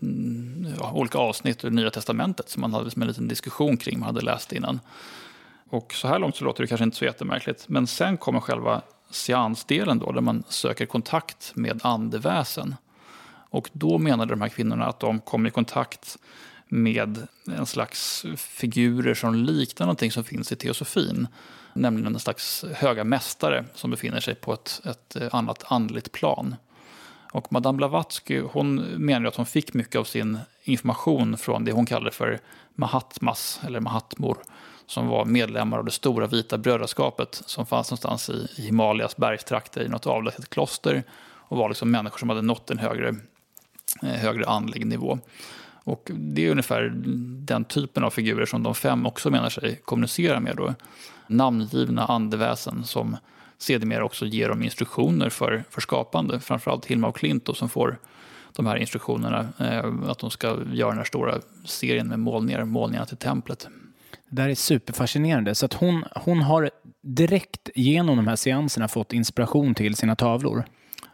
ja, 0.80 0.92
olika 0.92 1.18
avsnitt 1.18 1.64
ur 1.64 1.70
Nya 1.70 1.90
Testamentet 1.90 2.48
som 2.48 2.60
man 2.60 2.72
hade 2.72 2.84
liksom 2.84 3.02
en 3.02 3.08
liten 3.08 3.28
diskussion 3.28 3.76
kring, 3.76 3.98
man 3.98 4.06
hade 4.06 4.20
läst 4.20 4.52
innan. 4.52 4.80
Och 5.70 5.94
så 5.94 6.08
här 6.08 6.18
långt 6.18 6.36
så 6.36 6.44
låter 6.44 6.62
det 6.62 6.66
kanske 6.66 6.84
inte 6.84 6.96
så 6.96 7.04
jättemärkligt. 7.04 7.68
Men 7.68 7.86
sen 7.86 8.16
kommer 8.16 8.40
själva 8.40 8.82
seansdelen 9.10 9.98
då, 9.98 10.12
där 10.12 10.20
man 10.20 10.44
söker 10.48 10.86
kontakt 10.86 11.52
med 11.54 11.80
andeväsen. 11.82 12.74
Och 13.50 13.70
då 13.72 13.98
menade 13.98 14.32
de 14.32 14.40
här 14.40 14.48
kvinnorna 14.48 14.86
att 14.86 15.00
de 15.00 15.20
kom 15.20 15.46
i 15.46 15.50
kontakt 15.50 16.18
med 16.72 17.26
en 17.46 17.66
slags 17.66 18.24
figurer 18.36 19.14
som 19.14 19.34
liknar 19.34 19.86
någonting 19.86 20.12
som 20.12 20.24
finns 20.24 20.52
i 20.52 20.56
teosofin. 20.56 21.26
Nämligen 21.72 22.14
en 22.14 22.20
slags 22.20 22.64
höga 22.74 23.04
mästare 23.04 23.64
som 23.74 23.90
befinner 23.90 24.20
sig 24.20 24.34
på 24.34 24.52
ett, 24.52 24.80
ett 24.84 25.16
eh, 25.16 25.28
annat 25.32 25.64
andligt 25.66 26.12
plan. 26.12 26.56
Och 27.32 27.52
Madame 27.52 27.76
Blavatsky 27.76 28.40
hon 28.40 28.74
menar 28.76 29.28
att 29.28 29.36
hon 29.36 29.46
fick 29.46 29.74
mycket 29.74 29.96
av 29.96 30.04
sin 30.04 30.38
information 30.64 31.36
från 31.36 31.64
det 31.64 31.72
hon 31.72 31.86
kallade 31.86 32.10
för 32.10 32.40
Mahatmas, 32.74 33.60
eller 33.66 33.80
Mahatmor, 33.80 34.38
som 34.86 35.08
var 35.08 35.24
medlemmar 35.24 35.78
av 35.78 35.84
det 35.84 35.90
stora 35.90 36.26
vita 36.26 36.58
brödraskapet 36.58 37.42
som 37.46 37.66
fanns 37.66 37.90
någonstans 37.90 38.30
i 38.30 38.62
Himalayas 38.62 39.16
bergstrakter 39.16 39.80
i 39.80 39.88
något 39.88 40.06
avlägset 40.06 40.50
kloster 40.50 41.02
och 41.34 41.56
var 41.56 41.68
liksom 41.68 41.90
människor 41.90 42.18
som 42.18 42.28
hade 42.28 42.42
nått 42.42 42.70
en 42.70 42.78
högre, 42.78 43.08
eh, 44.02 44.08
högre 44.08 44.46
andlig 44.46 44.86
nivå. 44.86 45.18
Och 45.84 46.10
det 46.14 46.46
är 46.46 46.50
ungefär 46.50 46.92
den 47.46 47.64
typen 47.64 48.04
av 48.04 48.10
figurer 48.10 48.46
som 48.46 48.62
de 48.62 48.74
fem 48.74 49.06
också 49.06 49.30
menar 49.30 49.48
sig 49.48 49.80
kommunicera 49.84 50.40
med. 50.40 50.56
Då. 50.56 50.74
Namngivna 51.26 52.04
andeväsen 52.04 52.84
som 52.84 53.16
sedermera 53.58 54.04
också 54.04 54.26
ger 54.26 54.48
dem 54.48 54.62
instruktioner 54.62 55.28
för, 55.28 55.64
för 55.70 55.80
skapande. 55.80 56.40
Framförallt 56.40 56.86
Hilma 56.86 57.08
och 57.08 57.16
Klint 57.16 57.44
då, 57.44 57.54
som 57.54 57.68
får 57.68 57.98
de 58.56 58.66
här 58.66 58.76
instruktionerna 58.76 59.48
eh, 59.58 60.10
att 60.10 60.18
de 60.18 60.30
ska 60.30 60.58
göra 60.72 60.88
den 60.88 60.98
här 60.98 61.04
stora 61.04 61.40
serien 61.64 62.08
med 62.08 62.18
målningar, 62.18 62.64
målningarna 62.64 63.06
till 63.06 63.16
templet. 63.16 63.68
Det 64.28 64.42
där 64.42 64.48
är 64.48 64.54
superfascinerande. 64.54 65.54
Så 65.54 65.66
att 65.66 65.74
hon, 65.74 66.04
hon 66.14 66.38
har 66.38 66.70
direkt 67.02 67.70
genom 67.74 68.16
de 68.16 68.26
här 68.26 68.36
seanserna 68.36 68.88
fått 68.88 69.12
inspiration 69.12 69.74
till 69.74 69.96
sina 69.96 70.16
tavlor. 70.16 70.64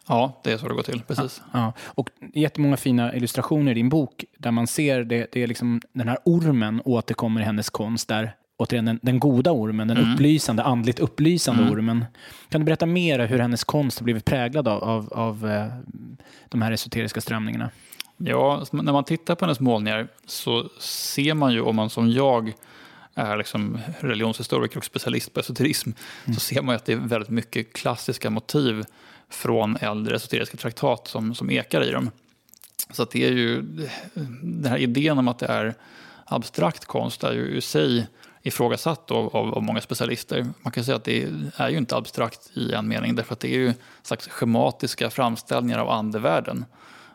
Ja, 0.09 0.41
det 0.45 0.53
är 0.53 0.59
så 0.59 0.69
det 0.69 0.75
går 0.75 0.83
till. 0.83 1.03
Precis. 1.07 1.43
Ja, 1.53 1.59
ja. 1.59 1.73
Och 1.87 2.11
jättemånga 2.35 2.77
fina 2.77 3.15
illustrationer 3.15 3.71
i 3.71 3.75
din 3.75 3.89
bok 3.89 4.25
där 4.39 4.51
man 4.51 4.67
ser 4.67 5.05
det, 5.05 5.29
det 5.33 5.43
är 5.43 5.47
liksom 5.47 5.81
den 5.93 6.09
här 6.09 6.19
ormen 6.25 6.83
återkommer 6.85 7.41
i 7.41 7.45
hennes 7.45 7.71
konst 7.71 8.09
där 8.09 8.33
återigen 8.57 8.85
den, 8.85 9.01
den 9.03 9.19
goda 9.19 9.53
ormen, 9.53 9.89
den 9.89 9.97
mm. 9.97 10.13
upplysande, 10.13 10.63
andligt 10.63 10.99
upplysande 10.99 11.63
mm. 11.63 11.75
ormen. 11.75 12.05
Kan 12.49 12.61
du 12.61 12.65
berätta 12.65 12.87
mer 12.87 13.27
hur 13.27 13.39
hennes 13.39 13.65
konst 13.65 13.99
har 13.99 14.05
blivit 14.05 14.25
präglad 14.25 14.69
av, 14.69 14.85
av, 14.85 15.13
av 15.13 15.49
eh, 15.51 15.67
de 16.49 16.63
här 16.63 16.73
esoteriska 16.73 17.21
strömningarna? 17.21 17.71
Ja, 18.17 18.65
när 18.73 18.93
man 18.93 19.05
tittar 19.05 19.35
på 19.35 19.45
hennes 19.45 19.61
målningar 19.61 20.09
så 20.27 20.69
ser 20.81 21.35
man 21.35 21.53
ju 21.53 21.61
om 21.61 21.77
man 21.77 21.91
som 21.91 22.11
jag 22.11 22.53
är 23.15 23.37
liksom 23.37 23.79
religionshistoriker 24.01 24.79
och 24.79 24.85
specialist 24.85 25.35
på 25.35 25.41
esoterism 25.41 25.91
mm. 26.25 26.35
så 26.35 26.41
ser 26.41 26.63
man 26.63 26.75
att 26.75 26.85
det 26.85 26.93
är 26.93 26.97
väldigt 26.97 27.31
mycket 27.31 27.73
klassiska 27.73 28.31
motiv 28.31 28.85
från 29.31 29.77
äldre 29.77 30.17
esoteriska 30.17 30.57
traktat 30.57 31.09
som, 31.09 31.35
som 31.35 31.51
ekar 31.51 31.83
i 31.83 31.91
dem. 31.91 32.11
Så 32.91 33.05
det 33.05 33.25
är 33.25 33.33
ju 33.33 33.63
den 34.43 34.71
här 34.71 34.79
idén 34.79 35.19
om 35.19 35.29
att 35.29 35.39
det 35.39 35.47
är 35.47 35.75
abstrakt 36.25 36.85
konst 36.85 37.25
är 37.25 37.33
ju 37.33 37.57
i 37.57 37.61
sig 37.61 38.07
ifrågasatt 38.43 39.11
av, 39.11 39.37
av, 39.37 39.55
av, 39.55 39.63
många 39.63 39.81
specialister. 39.81 40.47
Man 40.63 40.73
kan 40.73 40.85
säga 40.85 40.97
att 40.97 41.05
det 41.05 41.29
är 41.57 41.69
ju 41.69 41.79
inte 41.79 41.97
abstrakt 41.97 42.51
i 42.55 42.73
en 42.73 42.89
mening 42.89 43.15
därför 43.15 43.33
att 43.33 43.41
det 43.41 43.49
är 43.49 43.59
ju 43.59 43.75
slags 44.03 44.29
schematiska 44.29 45.11
framställningar 45.11 45.79
av 45.79 45.91
andevärlden. 45.91 46.65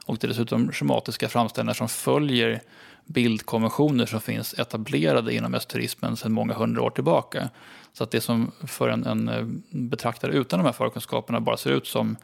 Och 0.06 0.17
det 0.17 0.28
är 0.28 0.30
dessutom 0.30 0.71
schematiska 0.71 1.30
framställningar 1.30 1.73
som 1.73 1.89
följer 1.89 2.62
bildkonventioner 3.06 4.06
som 4.06 4.22
finns 4.22 4.54
etablerade 4.54 5.34
inom 5.34 5.54
esoterismen 5.54 6.18
sedan 6.18 6.32
många 6.32 6.54
hundra 6.54 6.82
år 6.82 6.89
tillbaka. 6.89 7.50
Så 7.94 8.04
att 8.04 8.12
det 8.12 8.22
som 8.22 8.52
för 8.68 8.89
en, 8.89 9.06
en 9.06 9.30
eh, 9.30 9.46
betraktare 9.70 10.32
utan 10.32 10.60
de 10.60 10.66
här 10.66 10.74
förkunskaperna 10.74 11.39
bara 11.39 11.58
ser 11.58 11.72
ut 11.72 11.88
som 11.88 12.18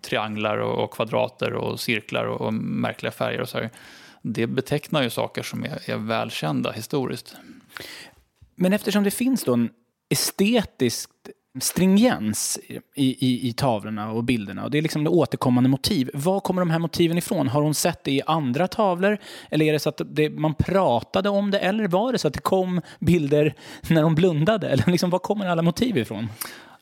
trianglar 0.00 0.58
och, 0.58 0.84
och 0.84 0.92
kvadrater 0.92 1.52
och 1.52 1.80
cirklar 1.80 2.24
och, 2.24 2.40
och, 2.40 2.54
märkliga 2.54 3.12
färger 3.12 3.40
och 3.40 3.48
så 3.48 3.58
här, 3.58 3.70
det 4.22 4.46
betecknar 4.46 5.02
ju 5.02 5.10
saker 5.10 5.42
som 5.42 5.64
är, 5.64 5.90
är 5.90 5.96
välkända 5.96 6.72
historiskt. 6.72 7.36
Men 8.54 8.72
eftersom 8.72 9.04
det 9.04 9.10
finns 9.10 9.44
då 9.44 9.52
en 9.52 9.70
estetiskt 10.08 11.10
stringens 11.60 12.58
i, 12.94 13.26
i, 13.26 13.48
i 13.48 13.52
tavlorna 13.52 14.10
och 14.10 14.24
bilderna 14.24 14.64
och 14.64 14.70
det 14.70 14.78
är 14.78 14.82
liksom 14.82 15.04
det 15.04 15.10
återkommande 15.10 15.68
motiv. 15.68 16.10
Var 16.14 16.40
kommer 16.40 16.62
de 16.62 16.70
här 16.70 16.78
motiven 16.78 17.18
ifrån? 17.18 17.48
Har 17.48 17.62
hon 17.62 17.74
sett 17.74 18.04
det 18.04 18.10
i 18.10 18.22
andra 18.26 18.68
tavlor? 18.68 19.18
Eller 19.50 19.64
är 19.64 19.72
det 19.72 19.78
så 19.78 19.88
att 19.88 20.00
det, 20.06 20.30
man 20.30 20.54
pratade 20.54 21.28
om 21.28 21.50
det? 21.50 21.58
Eller 21.58 21.88
var 21.88 22.12
det 22.12 22.18
så 22.18 22.28
att 22.28 22.34
det 22.34 22.40
kom 22.40 22.80
bilder 22.98 23.54
när 23.88 24.02
de 24.02 24.14
blundade? 24.14 24.68
Eller 24.70 24.90
liksom, 24.90 25.10
var 25.10 25.18
kommer 25.18 25.46
alla 25.46 25.62
motiv 25.62 25.98
ifrån? 25.98 26.28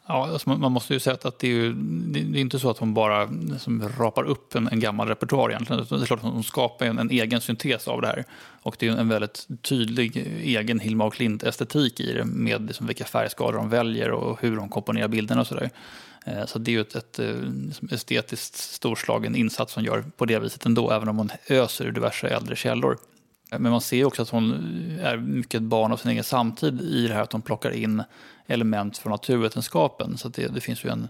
Ja, 0.07 0.29
alltså 0.33 0.49
man, 0.49 0.73
måste 0.73 0.95
ju 0.95 1.01
säga 1.01 1.17
att 1.23 1.39
det 1.39 1.47
är, 1.47 1.53
ju, 1.53 1.73
det 2.13 2.39
är 2.39 2.41
inte 2.41 2.59
så 2.59 2.71
att 2.71 2.79
hon 2.79 2.95
bara 2.95 3.25
liksom 3.25 3.89
rapar 3.99 4.25
upp 4.25 4.55
en, 4.55 4.69
en 4.69 4.81
gammal 4.81 5.09
repertoar 5.09 5.51
egentligen. 5.51 5.87
Det 5.91 5.97
är 5.97 6.07
klart 6.07 6.25
att 6.25 6.33
hon 6.33 6.45
skapar 6.45 6.87
en, 6.87 6.99
en, 6.99 7.11
egen 7.11 7.41
syntes 7.41 7.89
av 7.89 8.01
det 8.01 8.07
här. 8.07 8.25
Och 8.63 8.77
det 8.79 8.89
är 8.89 8.97
en 8.97 9.09
väldigt 9.09 9.49
tydlig 9.63 10.17
egen 10.43 10.81
Hilma 10.81 11.05
och 11.05 11.15
Klint-estetik 11.15 12.01
i 12.01 12.13
det 12.13 12.25
med 12.25 12.67
liksom 12.67 12.87
vilka 12.87 13.05
färgskalor 13.05 13.53
de 13.53 13.69
väljer 13.69 14.11
och 14.11 14.41
hur 14.41 14.57
de 14.57 14.69
komponerar 14.69 15.09
bilderna 15.09 15.41
och 15.41 15.47
sådär. 15.47 15.71
Eh, 16.27 16.47
så 16.47 16.59
det 16.59 16.71
är 16.71 16.73
ju 16.73 16.81
ett, 16.81 16.95
ett, 16.95 17.19
ett 17.19 17.37
liksom 17.67 17.89
estetiskt 17.93 18.57
storslagen 18.57 19.37
insats 19.37 19.73
som 19.73 19.85
gör 19.85 20.05
på 20.17 20.25
det 20.25 20.39
viset 20.39 20.67
ändå, 20.67 20.91
även 20.91 21.09
om 21.09 21.19
hon 21.19 21.31
öser 21.49 21.85
ur 21.85 21.93
diverse 21.93 22.29
äldre 22.29 22.57
källor. 22.57 22.99
Men 23.59 23.73
man 23.73 23.81
ser 23.81 24.05
också 24.05 24.23
att 24.23 24.29
hon 24.29 24.53
är 25.03 25.17
mycket 25.17 25.55
ett 25.55 25.63
barn 25.63 25.93
av 25.93 25.97
sin 25.97 26.11
egen 26.11 26.25
samtid 26.25 26.81
i 26.81 27.09
det 27.09 27.15
här 27.15 27.23
att 27.23 27.33
hon 27.33 27.43
plockar 27.43 27.71
in 27.71 28.03
element 28.47 28.99
från 28.99 29.11
naturvetenskapen. 29.11 30.19
Så 30.19 30.29
det, 30.29 30.49
det, 30.49 30.61
finns 30.61 30.85
ju 30.85 30.91
en, 30.91 31.09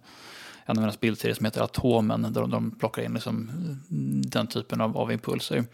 en 0.66 0.76
av 0.76 0.80
hennes 0.80 1.00
bildserier 1.00 1.34
som 1.34 1.44
heter 1.44 1.62
Atomen 1.62 2.22
där 2.22 2.40
de, 2.40 2.50
de 2.50 2.70
plockar 2.70 3.02
in 3.02 3.14
liksom 3.14 3.50
den 4.26 4.46
typen 4.46 4.80
av, 4.80 4.96
av 4.96 5.12
impulser. 5.12 5.64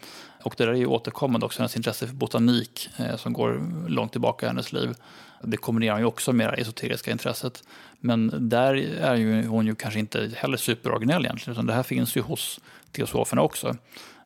Och 0.43 0.55
det 0.57 0.65
där 0.65 0.73
är 0.73 0.77
ju 0.77 0.87
återkommande 0.87 1.47
också, 1.47 1.59
hennes 1.59 1.77
intresse 1.77 2.07
för 2.07 2.15
botanik 2.15 2.89
eh, 2.97 3.17
som 3.17 3.33
går 3.33 3.89
långt 3.89 4.13
tillbaka 4.13 4.47
i 4.47 4.49
hennes 4.49 4.73
liv. 4.73 4.95
Det 5.43 5.57
kombinerar 5.57 5.93
hon 5.93 6.01
ju 6.01 6.07
också 6.07 6.33
med 6.33 6.49
det 6.49 6.57
esoteriska 6.57 7.11
intresset. 7.11 7.63
Men 8.01 8.49
där 8.49 8.75
är 9.01 9.15
ju 9.15 9.47
hon 9.47 9.67
ju 9.67 9.75
kanske 9.75 10.01
inte 10.01 10.31
heller 10.37 10.57
superoriginell 10.57 11.25
egentligen, 11.25 11.53
utan 11.53 11.67
det 11.67 11.73
här 11.73 11.83
finns 11.83 12.17
ju 12.17 12.21
hos 12.21 12.61
teosoferna 12.93 13.43
också. 13.43 13.77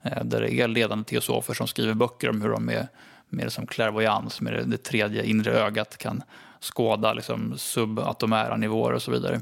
Eh, 0.04 0.24
där 0.24 0.40
det 0.40 0.54
är 0.54 0.68
ledande 0.68 1.04
teosofer 1.04 1.54
som 1.54 1.66
skriver 1.66 1.94
böcker 1.94 2.30
om 2.30 2.42
hur 2.42 2.48
de 2.48 2.64
med, 2.64 2.88
med 3.28 3.52
som 3.52 3.66
clairvoyans, 3.66 4.40
med 4.40 4.52
det, 4.52 4.64
det 4.64 4.76
tredje 4.76 5.24
inre 5.24 5.52
ögat 5.52 5.96
kan 5.96 6.22
skåda 6.60 7.14
liksom, 7.14 7.54
subatomära 7.58 8.56
nivåer 8.56 8.92
och 8.92 9.02
så 9.02 9.10
vidare. 9.10 9.40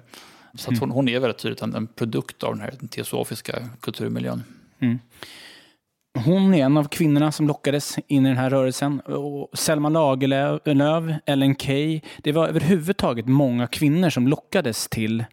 Så 0.55 0.73
att 0.73 0.79
hon, 0.79 0.91
hon 0.91 1.09
är 1.09 1.21
väldigt 1.21 1.39
tydligt 1.39 1.63
en, 1.63 1.75
en, 1.75 1.87
produkt 1.87 2.43
av 2.43 2.53
den 2.53 2.61
här 2.61 2.73
teosofiska 2.91 3.69
kulturmiljön. 3.81 4.43
Mm. 4.79 4.99
Hon 6.19 6.55
är 6.55 6.65
en 6.65 6.77
av 6.77 6.89
kvinnorna 6.89 7.33
som 7.33 7.47
lockades 7.49 7.97
in 8.07 8.27
i 8.27 8.29
den 8.29 8.39
här 8.39 8.51
rörelsen. 8.51 9.01
Och 9.01 9.59
Selma 9.59 9.89
Lagerlöf, 9.89 10.61
Ellen 11.27 11.57
Key. 11.57 12.01
Det 12.23 12.33
var 12.33 12.49
överhuvudtaget 12.49 13.27
många 13.27 13.67
kvinnor 13.67 14.11
som 14.11 14.29
lockades 14.29 14.89
till 14.89 15.25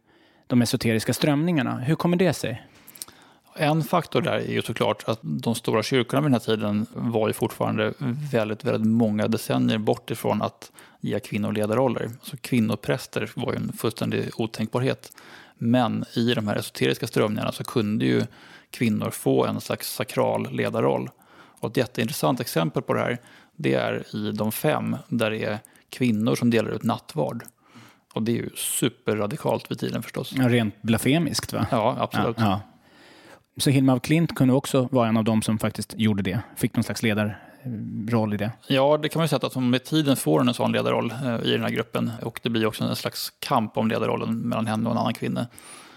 de 0.47 0.61
esoteriska 0.61 1.13
strömningarna. 1.13 1.77
Hur 1.77 1.95
kommer 1.95 2.17
det 2.17 2.33
sig? 2.33 2.68
En 3.61 3.83
faktor 3.83 4.21
där 4.21 4.31
är 4.31 4.51
ju 4.51 4.61
såklart 4.61 5.03
att 5.07 5.19
de 5.21 5.55
stora 5.55 5.83
kyrkorna 5.83 6.21
vid 6.21 6.25
den 6.25 6.33
här 6.33 6.39
tiden 6.39 6.85
var 6.93 7.27
ju 7.27 7.33
fortfarande 7.33 7.93
väldigt, 8.31 8.63
väldigt 8.63 8.87
många 8.87 9.27
decennier 9.27 9.77
bort 9.77 10.11
ifrån 10.11 10.41
att 10.41 10.71
ge 10.99 11.19
kvinnor 11.19 11.51
ledarroller. 11.51 12.11
Så 12.21 12.37
kvinnopräster 12.37 13.31
var 13.35 13.53
ju 13.53 13.57
en 13.57 13.73
fullständig 13.73 14.29
otänkbarhet. 14.35 15.11
Men 15.57 16.05
i 16.13 16.33
de 16.33 16.47
här 16.47 16.55
esoteriska 16.55 17.07
strömningarna 17.07 17.51
så 17.51 17.63
kunde 17.63 18.05
ju 18.05 18.23
kvinnor 18.71 19.09
få 19.09 19.45
en 19.45 19.61
slags 19.61 19.93
sakral 19.93 20.51
ledarroll. 20.51 21.09
Och 21.59 21.69
ett 21.69 21.77
jätteintressant 21.77 22.39
exempel 22.39 22.81
på 22.81 22.93
det 22.93 22.99
här 22.99 23.17
det 23.55 23.73
är 23.73 24.15
i 24.15 24.31
de 24.31 24.51
fem 24.51 24.97
där 25.07 25.31
det 25.31 25.43
är 25.43 25.59
kvinnor 25.89 26.35
som 26.35 26.49
delar 26.49 26.71
ut 26.71 26.83
nattvard. 26.83 27.43
Och 28.13 28.23
det 28.23 28.31
är 28.31 28.35
ju 28.35 28.49
superradikalt 28.55 29.71
vid 29.71 29.79
tiden 29.79 30.03
förstås. 30.03 30.33
Ja, 30.35 30.49
rent 30.49 30.81
blasfemiskt 30.81 31.53
va? 31.53 31.67
Ja, 31.71 31.95
absolut. 31.99 32.35
Ja, 32.39 32.45
ja. 32.45 32.61
Så 33.59 33.69
Hilma 33.69 33.93
af 33.93 34.01
Klint 34.01 34.35
kunde 34.35 34.53
också 34.53 34.87
vara 34.91 35.09
en 35.09 35.17
av 35.17 35.23
dem 35.23 35.41
som 35.41 35.59
faktiskt 35.59 35.93
gjorde 35.97 36.23
det, 36.23 36.39
fick 36.55 36.75
någon 36.75 36.83
slags 36.83 37.03
ledarroll 37.03 38.33
i 38.33 38.37
det. 38.37 38.51
Ja, 38.67 38.97
det 38.97 39.09
kan 39.09 39.19
man 39.19 39.23
ju 39.23 39.27
säga 39.27 39.39
att 39.43 39.53
hon 39.53 39.69
med 39.69 39.83
tiden 39.83 40.15
får 40.15 40.41
en 40.41 40.53
sån 40.53 40.71
ledarroll 40.71 41.11
eh, 41.11 41.39
i 41.43 41.51
den 41.51 41.61
här 41.61 41.69
gruppen 41.69 42.11
och 42.21 42.39
det 42.43 42.49
blir 42.49 42.65
också 42.65 42.83
en 42.83 42.95
slags 42.95 43.33
kamp 43.39 43.77
om 43.77 43.87
ledarrollen 43.87 44.37
mellan 44.37 44.67
henne 44.67 44.89
och 44.89 44.95
en 44.95 44.97
annan 44.97 45.13
kvinna. 45.13 45.47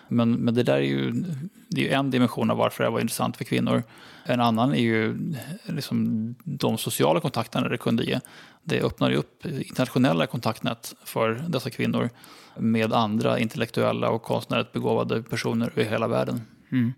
Men, 0.09 0.33
men 0.33 0.55
det 0.55 0.63
där 0.63 0.75
är 0.75 0.81
ju, 0.81 1.25
det 1.69 1.93
är 1.93 1.99
en 1.99 2.11
dimension 2.11 2.51
av 2.51 2.57
varför 2.57 2.85
det 2.85 2.91
var 2.91 3.01
intressant 3.01 3.37
för 3.37 3.45
kvinnor. 3.45 3.83
En 4.25 4.41
annan 4.41 4.75
är 4.75 4.83
ju 4.83 5.35
liksom 5.65 6.35
de 6.45 6.79
sociala 6.79 7.21
kontakterna 7.21 7.69
det 7.69 7.79
kunde 7.79 8.05
ge. 8.05 8.21
Det 8.65 8.83
öppnar 8.83 9.11
ju 9.11 9.17
upp 9.17 9.47
internationella 9.47 10.27
kontaktnät 10.27 10.95
för 11.05 11.45
dessa 11.49 11.71
kvinnor 11.71 12.11
med 12.57 12.93
andra 12.93 13.39
intellektuella 13.39 14.11
och 14.11 14.23
konstnärligt 14.23 14.73
begåvade 14.73 15.23
personer 15.23 15.79
i 15.79 15.85
hela 15.85 16.09
världen. 16.09 16.41
Mm. 16.73 16.93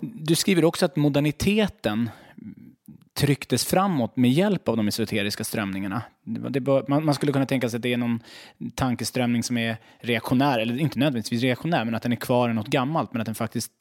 Du 0.00 0.34
skriver 0.34 0.64
också 0.64 0.84
att 0.84 0.96
moderniteten 0.96 2.10
trycktes 3.14 3.64
framåt 3.64 4.16
med 4.16 4.30
hjälp 4.30 4.68
av 4.68 4.76
de 4.76 4.88
esoteriska 4.88 5.44
strömningarna. 5.44 6.02
Bör, 6.60 6.84
man, 6.88 7.04
man, 7.04 7.14
skulle 7.14 7.32
kunna 7.32 7.46
tänka 7.46 7.68
sig 7.68 7.76
att 7.76 7.82
det 7.82 7.92
är 7.92 7.96
någon 7.96 8.22
tankeströmning 8.74 9.42
som 9.42 9.58
är 9.58 9.76
reaktionär, 10.00 10.58
eller 10.58 10.80
inte 10.80 10.98
nödvändigtvis 10.98 11.42
reaktionär, 11.42 11.84
men 11.84 11.94
att 11.94 12.02
den 12.02 12.12
är 12.12 12.16
kvar 12.16 12.50
i 12.50 12.54
något 12.54 12.66
gammalt, 12.66 13.12
men 13.12 13.20
att 13.20 13.26
den 13.26 13.34
faktiskt 13.34 13.72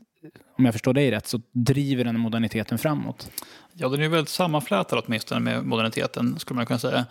om 0.57 0.65
jag 0.65 0.73
förstår 0.73 0.93
dig 0.93 1.11
rätt, 1.11 1.27
så 1.27 1.41
driver 1.51 2.03
den 2.03 2.19
moderniteten 2.19 2.77
framåt. 2.77 3.31
Ja, 3.73 3.89
den 3.89 4.01
är 4.01 4.07
väldigt 4.07 4.29
sammanflätad 4.29 5.03
åtminstone 5.05 5.41
med 5.41 5.65
moderniteten, 5.65 6.39
skulle 6.39 6.55
man 6.55 6.65
kunna 6.65 6.79
säga. 6.79 7.05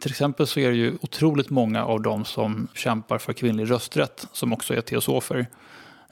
Till 0.00 0.10
exempel 0.10 0.46
så 0.46 0.60
är 0.60 0.70
det 0.70 0.76
ju 0.76 0.98
otroligt 1.00 1.50
många 1.50 1.84
av 1.84 2.02
de 2.02 2.24
som 2.24 2.68
kämpar 2.74 3.18
för 3.18 3.32
kvinnlig 3.32 3.70
rösträtt 3.70 4.26
som 4.32 4.52
också 4.52 4.74
är 4.74 4.80
teosofer. 4.80 5.46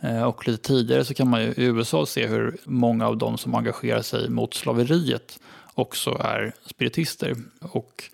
Eh, 0.00 0.22
och 0.22 0.48
lite 0.48 0.62
tidigare 0.62 1.04
så 1.04 1.14
kan 1.14 1.30
man 1.30 1.42
ju 1.42 1.46
i 1.46 1.64
USA 1.64 2.06
se 2.06 2.26
hur 2.26 2.56
många 2.64 3.06
av 3.06 3.16
de 3.16 3.38
som 3.38 3.54
engagerar 3.54 4.02
sig 4.02 4.28
mot 4.28 4.54
slaveriet 4.54 5.40
också 5.74 6.20
är 6.24 6.52
spiritister. 6.66 7.36
Och 7.60 8.04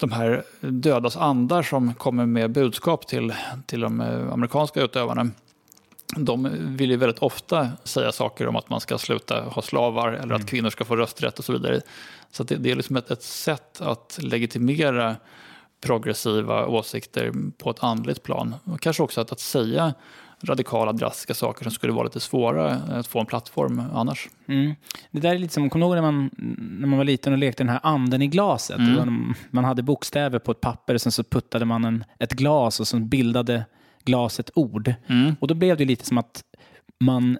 de 0.00 0.12
här 0.12 0.44
dödas 0.60 1.16
andar 1.16 1.62
som 1.62 1.94
kommer 1.94 2.26
med 2.26 2.50
budskap 2.50 3.06
till, 3.06 3.34
till 3.66 3.80
de 3.80 4.00
eh, 4.00 4.32
amerikanska 4.32 4.82
utövarna 4.82 5.30
de 6.16 6.50
vill 6.76 6.90
ju 6.90 6.96
väldigt 6.96 7.18
ofta 7.18 7.68
säga 7.84 8.12
saker 8.12 8.46
om 8.46 8.56
att 8.56 8.70
man 8.70 8.80
ska 8.80 8.98
sluta 8.98 9.40
ha 9.40 9.62
slavar 9.62 10.08
eller 10.08 10.24
mm. 10.24 10.36
att 10.36 10.46
kvinnor 10.46 10.70
ska 10.70 10.84
få 10.84 10.96
rösträtt 10.96 11.38
och 11.38 11.44
så 11.44 11.52
vidare. 11.52 11.80
Så 12.30 12.42
det, 12.42 12.56
det, 12.56 12.70
är 12.70 12.76
liksom 12.76 12.96
ett, 12.96 13.10
ett 13.10 13.22
sätt 13.22 13.80
att 13.80 14.18
legitimera 14.22 15.16
progressiva 15.80 16.66
åsikter 16.66 17.32
på 17.58 17.70
ett 17.70 17.82
andligt 17.82 18.22
plan. 18.22 18.54
Och 18.64 18.80
kanske 18.80 19.02
också 19.02 19.20
att, 19.20 19.32
att 19.32 19.40
säga 19.40 19.94
radikala, 20.44 20.92
drastiska 20.92 21.34
saker 21.34 21.62
som 21.62 21.72
skulle 21.72 21.92
vara 21.92 22.04
lite 22.04 22.20
svåra 22.20 22.70
att 22.70 23.06
få 23.06 23.20
en 23.20 23.26
plattform 23.26 23.82
annars. 23.94 24.28
Mm. 24.48 24.74
Det 25.10 25.20
där 25.20 25.34
är 25.34 25.38
lite 25.38 25.54
som, 25.54 25.70
kommer 25.70 25.86
du 25.86 25.88
ihåg 25.88 25.96
när 25.96 26.12
man, 26.12 26.30
när 26.80 26.86
man 26.86 26.98
var 26.98 27.04
liten 27.04 27.32
och 27.32 27.38
lekte 27.38 27.62
den 27.62 27.68
här 27.68 27.80
anden 27.82 28.22
i 28.22 28.26
glaset? 28.26 28.78
Mm. 28.78 29.34
Man 29.50 29.64
hade 29.64 29.82
bokstäver 29.82 30.38
på 30.38 30.50
ett 30.52 30.60
papper 30.60 30.94
och 30.94 31.00
sen 31.00 31.12
så 31.12 31.24
puttade 31.24 31.64
man 31.64 31.84
en, 31.84 32.04
ett 32.18 32.32
glas 32.32 32.80
och 32.80 32.88
så 32.88 32.96
bildade 32.96 33.64
glaset 34.04 34.50
ord. 34.54 34.94
Mm. 35.06 35.36
Och 35.40 35.48
då 35.48 35.54
blev 35.54 35.76
det 35.76 35.84
lite 35.84 36.06
som 36.06 36.18
att 36.18 36.42
man 37.00 37.38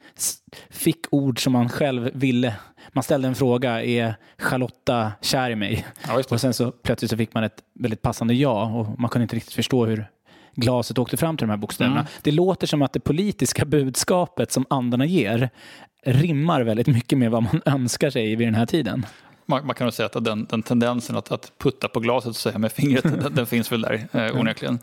fick 0.70 1.06
ord 1.10 1.42
som 1.42 1.52
man 1.52 1.68
själv 1.68 2.10
ville. 2.14 2.54
Man 2.92 3.04
ställde 3.04 3.28
en 3.28 3.34
fråga, 3.34 3.84
är 3.84 4.14
Charlotta 4.38 5.12
kär 5.20 5.50
i 5.50 5.56
mig? 5.56 5.86
Ja, 6.08 6.22
och 6.30 6.40
sen 6.40 6.54
så 6.54 6.70
plötsligt 6.70 7.10
så 7.10 7.16
fick 7.16 7.34
man 7.34 7.44
ett 7.44 7.62
väldigt 7.74 8.02
passande 8.02 8.34
ja 8.34 8.64
och 8.64 9.00
man 9.00 9.10
kunde 9.10 9.22
inte 9.22 9.36
riktigt 9.36 9.54
förstå 9.54 9.86
hur 9.86 10.06
glaset 10.54 10.98
åkte 10.98 11.16
fram 11.16 11.36
till 11.36 11.46
de 11.46 11.50
här 11.50 11.56
bokstäverna. 11.56 12.00
Mm. 12.00 12.12
Det 12.22 12.30
låter 12.30 12.66
som 12.66 12.82
att 12.82 12.92
det 12.92 13.00
politiska 13.00 13.64
budskapet 13.64 14.52
som 14.52 14.66
andarna 14.70 15.06
ger 15.06 15.50
rimmar 16.02 16.60
väldigt 16.60 16.86
mycket 16.86 17.18
med 17.18 17.30
vad 17.30 17.42
man 17.42 17.62
önskar 17.74 18.10
sig 18.10 18.36
vid 18.36 18.46
den 18.46 18.54
här 18.54 18.66
tiden. 18.66 19.06
Man, 19.46 19.66
man 19.66 19.74
kan 19.74 19.84
nog 19.84 19.94
säga 19.94 20.06
att 20.06 20.24
den, 20.24 20.46
den 20.50 20.62
tendensen 20.62 21.16
att, 21.16 21.32
att, 21.32 21.52
putta 21.58 21.88
på 21.88 22.00
glaset 22.00 22.36
så 22.36 22.58
med 22.58 22.72
fingret, 22.72 23.02
den, 23.22 23.34
den, 23.34 23.46
finns 23.46 23.72
väl 23.72 23.80
där 23.80 24.08
eh, 24.12 24.40
onekligen. 24.40 24.78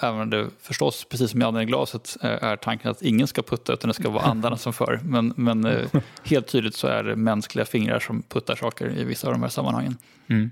Även 0.00 0.20
om 0.20 0.30
det 0.30 0.48
förstås, 0.60 1.06
precis 1.10 1.30
som 1.30 1.42
i 1.42 1.44
anden 1.44 1.62
i 1.62 1.64
glaset, 1.64 2.16
eh, 2.22 2.30
är 2.30 2.56
tanken 2.56 2.90
att 2.90 3.02
ingen 3.02 3.26
ska 3.26 3.42
putta 3.42 3.72
utan 3.72 3.88
det 3.88 3.94
ska 3.94 4.10
vara 4.10 4.24
andarna 4.24 4.56
som 4.56 4.72
för. 4.72 5.00
Men, 5.04 5.32
men 5.36 5.64
eh, 5.64 5.86
helt 6.24 6.46
tydligt 6.46 6.74
så 6.74 6.86
är 6.86 7.02
det 7.02 7.16
mänskliga 7.16 7.64
fingrar 7.64 8.00
som 8.00 8.22
puttar 8.22 8.56
saker 8.56 8.98
i 8.98 9.04
vissa 9.04 9.26
av 9.26 9.32
de 9.32 9.42
här 9.42 9.48
sammanhangen. 9.48 9.96
Mm. 10.28 10.50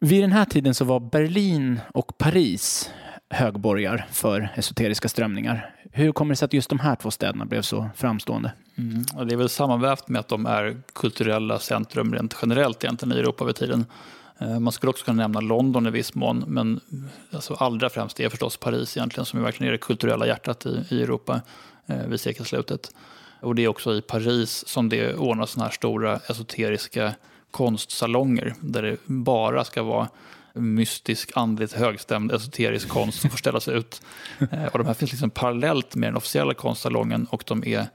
Vid 0.00 0.22
den 0.22 0.32
här 0.32 0.44
tiden 0.44 0.74
så 0.74 0.84
var 0.84 1.00
Berlin 1.00 1.80
och 1.94 2.18
Paris 2.18 2.90
högborgar 3.34 4.06
för 4.12 4.48
esoteriska 4.54 5.08
strömningar. 5.08 5.74
Hur 5.92 6.12
kommer 6.12 6.32
det 6.32 6.36
sig 6.36 6.46
att 6.46 6.52
just 6.52 6.70
de 6.70 6.78
här 6.78 6.96
två 6.96 7.10
städerna 7.10 7.44
blev 7.44 7.62
så 7.62 7.90
framstående? 7.96 8.52
Mm. 8.76 9.28
Det 9.28 9.34
är 9.34 9.36
väl 9.36 9.48
sammanvävt 9.48 10.08
med 10.08 10.20
att 10.20 10.28
de 10.28 10.46
är 10.46 10.76
kulturella 10.92 11.58
centrum 11.58 12.14
rent 12.14 12.36
generellt 12.42 12.84
egentligen 12.84 13.16
i 13.16 13.20
Europa 13.20 13.44
vid 13.44 13.56
tiden. 13.56 13.86
Eh, 14.38 14.58
man 14.58 14.72
skulle 14.72 14.90
också 14.90 15.04
kunna 15.04 15.22
nämna 15.22 15.40
London 15.40 15.86
i 15.86 15.90
viss 15.90 16.14
mån, 16.14 16.44
men 16.46 16.80
alltså 17.32 17.54
allra 17.54 17.90
främst 17.90 18.20
är 18.20 18.28
förstås 18.28 18.56
Paris 18.56 18.96
egentligen 18.96 19.24
som 19.24 19.38
är 19.38 19.44
verkligen 19.44 19.68
är 19.68 19.72
det 19.72 19.78
kulturella 19.78 20.26
hjärtat 20.26 20.66
i, 20.66 20.84
i 20.90 21.02
Europa 21.02 21.40
eh, 21.86 22.06
vid 22.06 22.20
sekelslutet. 22.20 22.90
Och 23.40 23.54
det 23.54 23.64
är 23.64 23.68
också 23.68 23.94
i 23.94 24.02
Paris 24.02 24.68
som 24.68 24.88
det 24.88 25.14
ordnas 25.14 25.50
sådana 25.50 25.68
här 25.68 25.74
stora 25.74 26.16
esoteriska 26.16 27.14
konstsalonger 27.50 28.54
där 28.60 28.82
det 28.82 28.96
bara 29.06 29.64
ska 29.64 29.82
vara 29.82 30.08
mystisk, 30.54 31.30
andligt 31.34 31.72
högstämd, 31.72 32.32
esoterisk 32.32 32.88
konst 32.88 33.20
som 33.20 33.30
får 33.30 33.38
ställas 33.38 33.68
ut. 33.68 34.02
Eh, 34.50 34.64
och 34.64 34.78
de 34.78 34.86
här 34.86 34.94
finns 34.94 35.12
liksom 35.12 35.30
parallellt 35.30 35.94
med 35.94 36.08
den 36.08 36.16
officiella 36.16 36.54
konstsalongen 36.54 37.26
och 37.30 37.44
de 37.46 37.64
är 37.66 37.86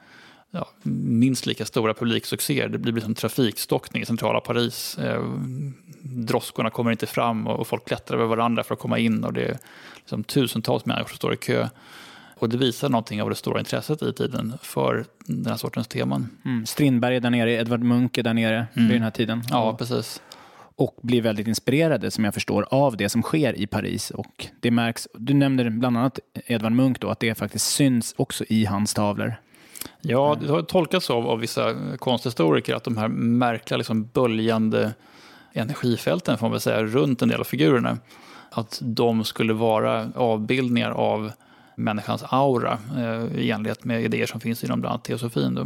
ja, 0.51 0.69
minst 0.83 1.45
lika 1.45 1.65
stora 1.65 1.93
publiksuccéer. 1.93 2.69
Det 2.69 2.77
blir 2.77 3.01
som 3.01 3.15
trafikstockning 3.15 4.01
i 4.01 4.05
centrala 4.05 4.39
Paris. 4.39 4.97
Eh, 4.97 5.23
droskorna 6.01 6.69
kommer 6.69 6.91
inte 6.91 7.07
fram 7.07 7.47
och 7.47 7.67
folk 7.67 7.87
klättrar 7.87 8.17
över 8.17 8.35
varandra 8.35 8.63
för 8.63 8.73
att 8.73 8.79
komma 8.79 8.97
in. 8.97 9.23
och 9.23 9.33
Det 9.33 9.45
är 9.45 9.57
liksom 9.95 10.23
tusentals 10.23 10.85
människor 10.85 11.07
som 11.07 11.17
står 11.17 11.33
i 11.33 11.37
kö. 11.37 11.67
Och 12.39 12.49
det 12.49 12.57
visar 12.57 12.89
någonting 12.89 13.21
av 13.21 13.29
det 13.29 13.35
stora 13.35 13.59
intresset 13.59 14.01
i 14.01 14.13
tiden 14.13 14.57
för 14.61 15.05
den 15.25 15.45
här 15.45 15.57
sortens 15.57 15.87
teman. 15.87 16.29
Mm. 16.45 16.65
Strindberg 16.65 17.15
är 17.15 17.19
där 17.19 17.29
nere, 17.29 17.53
Edvard 17.53 17.83
Munch 17.83 18.17
är 18.17 18.23
där 18.23 18.33
nere 18.33 18.67
mm. 18.73 18.87
vid 18.87 18.95
den 18.95 19.03
här 19.03 19.11
tiden. 19.11 19.43
Ja, 19.49 19.75
precis. 19.77 20.21
Och 20.79 20.95
blir 21.01 21.21
väldigt 21.21 21.47
inspirerade, 21.47 22.11
som 22.11 22.23
jag 22.23 22.33
förstår, 22.33 22.65
av 22.69 22.97
det 22.97 23.09
som 23.09 23.21
sker 23.21 23.59
i 23.59 23.67
Paris. 23.67 24.11
Och 24.11 24.47
det 24.59 24.71
märks, 24.71 25.07
du 25.13 25.33
nämnde 25.33 25.69
bland 25.69 25.97
annat 25.97 26.19
Edvard 26.45 26.71
Munch, 26.71 26.97
då, 26.99 27.09
att 27.09 27.19
det 27.19 27.35
faktiskt 27.35 27.65
syns 27.65 28.13
också 28.17 28.43
i 28.47 28.65
hans 28.65 28.93
tavlor. 28.93 29.35
Ja, 30.01 30.37
det 30.41 30.51
har 30.51 30.61
tolkats 30.61 31.09
av, 31.09 31.27
av 31.27 31.39
vissa 31.39 31.75
konsthistoriker 31.97 32.75
att 32.75 32.83
de 32.83 32.97
här 32.97 33.07
märkliga 33.07 33.77
liksom 33.77 34.05
böljande 34.13 34.93
energifälten 35.53 36.37
får 36.37 36.45
man 36.45 36.51
väl 36.51 36.61
säga, 36.61 36.83
runt 36.83 37.21
en 37.21 37.29
del 37.29 37.39
av 37.39 37.43
figurerna. 37.43 37.97
Att 38.51 38.79
de 38.81 39.23
skulle 39.23 39.53
vara 39.53 40.11
avbildningar 40.15 40.91
av 40.91 41.31
människans 41.75 42.23
aura 42.29 42.77
eh, 42.97 43.39
i 43.39 43.51
enlighet 43.51 43.83
med 43.83 44.03
idéer 44.03 44.25
som 44.25 44.39
finns 44.39 44.63
inom 44.63 44.81
bland 44.81 44.93
annat 44.93 45.03
teosofin. 45.03 45.55
Då. 45.55 45.65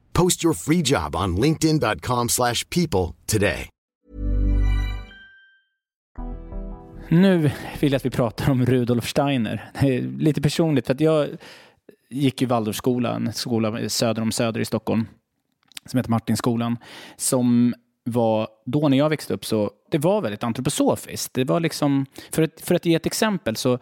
Post 0.13 0.43
your 0.43 0.53
free 0.53 0.81
job 0.85 1.15
on 1.15 1.35
linkedin.com/people 1.35 3.15
today. 3.25 3.69
Nu 7.09 7.51
vill 7.79 7.91
jag 7.91 7.95
att 7.95 8.05
vi 8.05 8.09
pratar 8.09 8.51
om 8.51 8.65
Rudolf 8.65 9.07
Steiner. 9.07 9.71
Lite 10.17 10.41
personligt, 10.41 10.85
för 10.87 10.93
att 10.93 10.99
jag 10.99 11.27
gick 12.09 12.41
ju 12.41 12.47
Waldorfskolan, 12.47 13.27
en 13.27 13.33
skola 13.33 13.89
söder 13.89 14.21
om 14.21 14.31
Söder 14.31 14.59
i 14.59 14.65
Stockholm, 14.65 15.05
som 15.85 15.97
heter 15.97 16.09
Martinskolan, 16.09 16.77
som 17.17 17.73
var, 18.03 18.47
då 18.65 18.89
när 18.89 18.97
jag 18.97 19.09
växte 19.09 19.33
upp, 19.33 19.45
så 19.45 19.71
det 19.91 19.97
var 19.97 20.21
väldigt 20.21 20.43
antroposofiskt. 20.43 21.33
Det 21.33 21.43
var 21.43 21.59
liksom, 21.59 22.05
för 22.31 22.43
att, 22.43 22.61
för 22.61 22.75
att 22.75 22.85
ge 22.85 22.95
ett 22.95 23.05
exempel, 23.05 23.55
så 23.55 23.79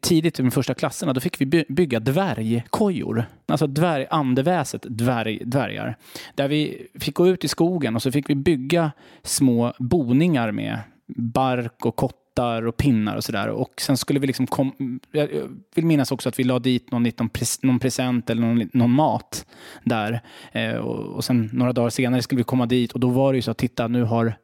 tidigt 0.00 0.40
i 0.40 0.42
de 0.42 0.50
första 0.50 0.74
klasserna, 0.74 1.12
då 1.12 1.20
fick 1.20 1.40
vi 1.40 1.64
bygga 1.68 2.00
dvärgkojor. 2.00 3.24
Alltså 3.46 3.66
dvärg, 3.66 4.06
andeväset 4.10 4.82
dvärg, 4.82 5.44
dvärgar. 5.44 5.96
Där 6.34 6.48
vi 6.48 6.86
fick 7.00 7.14
gå 7.14 7.28
ut 7.28 7.44
i 7.44 7.48
skogen 7.48 7.96
och 7.96 8.02
så 8.02 8.12
fick 8.12 8.30
vi 8.30 8.34
bygga 8.34 8.92
små 9.22 9.72
boningar 9.78 10.52
med 10.52 10.78
bark 11.16 11.86
och 11.86 11.96
kott 11.96 12.21
hattar 12.32 12.66
och 12.66 12.76
pinnar 12.76 13.16
och 13.16 13.24
sådär. 13.24 13.48
Och 13.48 13.80
sen 13.80 13.96
skulle 13.96 14.20
vi 14.20 14.26
liksom 14.26 14.46
kom, 14.46 15.00
jag 15.12 15.28
vill 15.74 15.86
minnas 15.86 16.12
också 16.12 16.28
att 16.28 16.38
vi 16.38 16.44
la 16.44 16.58
dit 16.58 16.90
någon, 16.90 17.02
någon, 17.18 17.28
pres, 17.28 17.62
någon 17.62 17.78
present 17.78 18.30
eller 18.30 18.42
någon, 18.42 18.70
någon 18.72 18.90
mat 18.90 19.46
där. 19.84 20.20
Eh, 20.52 20.74
och, 20.74 21.16
och 21.16 21.24
sen 21.24 21.50
några 21.52 21.72
dagar 21.72 21.90
senare 21.90 22.22
skulle 22.22 22.38
vi 22.38 22.44
komma 22.44 22.66
dit 22.66 22.92
och 22.92 23.00
då 23.00 23.08
var 23.08 23.32
det 23.32 23.36
ju 23.36 23.42
så 23.42 23.50
att 23.50 23.58
titta 23.58 23.88
nu 23.88 24.02
har 24.02 24.34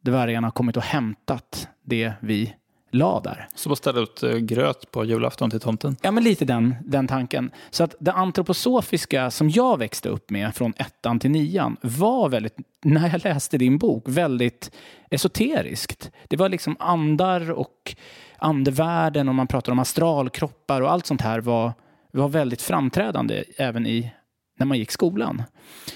dvärgarna 0.00 0.50
kommit 0.50 0.76
och 0.76 0.82
hämtat 0.82 1.68
det 1.82 2.12
vi 2.20 2.54
la 2.90 3.20
där. 3.20 3.48
Som 3.54 3.72
att 3.72 3.78
ställa 3.78 4.00
ut 4.00 4.22
eh, 4.22 4.36
gröt 4.36 4.90
på 4.90 5.04
julafton 5.04 5.50
till 5.50 5.60
tomten. 5.60 5.96
Ja, 6.02 6.10
men 6.10 6.24
lite 6.24 6.44
den, 6.44 6.74
den 6.84 7.08
tanken. 7.08 7.50
Så 7.70 7.84
att 7.84 7.94
det 8.00 8.12
antroposofiska 8.12 9.30
som 9.30 9.50
jag 9.50 9.78
växte 9.78 10.08
upp 10.08 10.30
med 10.30 10.54
från 10.54 10.74
ettan 10.76 11.18
till 11.18 11.30
nian 11.30 11.76
var 11.82 12.28
väldigt, 12.28 12.56
när 12.84 13.10
jag 13.10 13.24
läste 13.24 13.58
din 13.58 13.78
bok, 13.78 14.04
väldigt 14.06 14.70
esoteriskt. 15.10 16.10
Det 16.28 16.36
var 16.36 16.48
liksom 16.48 16.76
andar 16.78 17.50
och 17.50 17.96
andevärlden 18.38 19.28
och 19.28 19.34
man 19.34 19.46
pratar 19.46 19.72
om 19.72 19.78
astralkroppar 19.78 20.80
och 20.80 20.92
allt 20.92 21.06
sånt 21.06 21.20
här 21.20 21.40
var, 21.40 21.72
var 22.12 22.28
väldigt 22.28 22.62
framträdande 22.62 23.44
även 23.56 23.86
i 23.86 24.12
när 24.58 24.66
man 24.66 24.78
gick 24.78 24.90
skolan. 24.90 25.42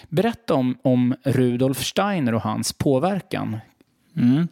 Berätta 0.09 0.55
om, 0.55 0.79
om 0.83 1.15
Rudolf 1.25 1.85
Steiner 1.85 2.35
och 2.35 2.43
hans 2.43 2.73
påverkan. 2.73 3.57
Mm. 4.17 4.49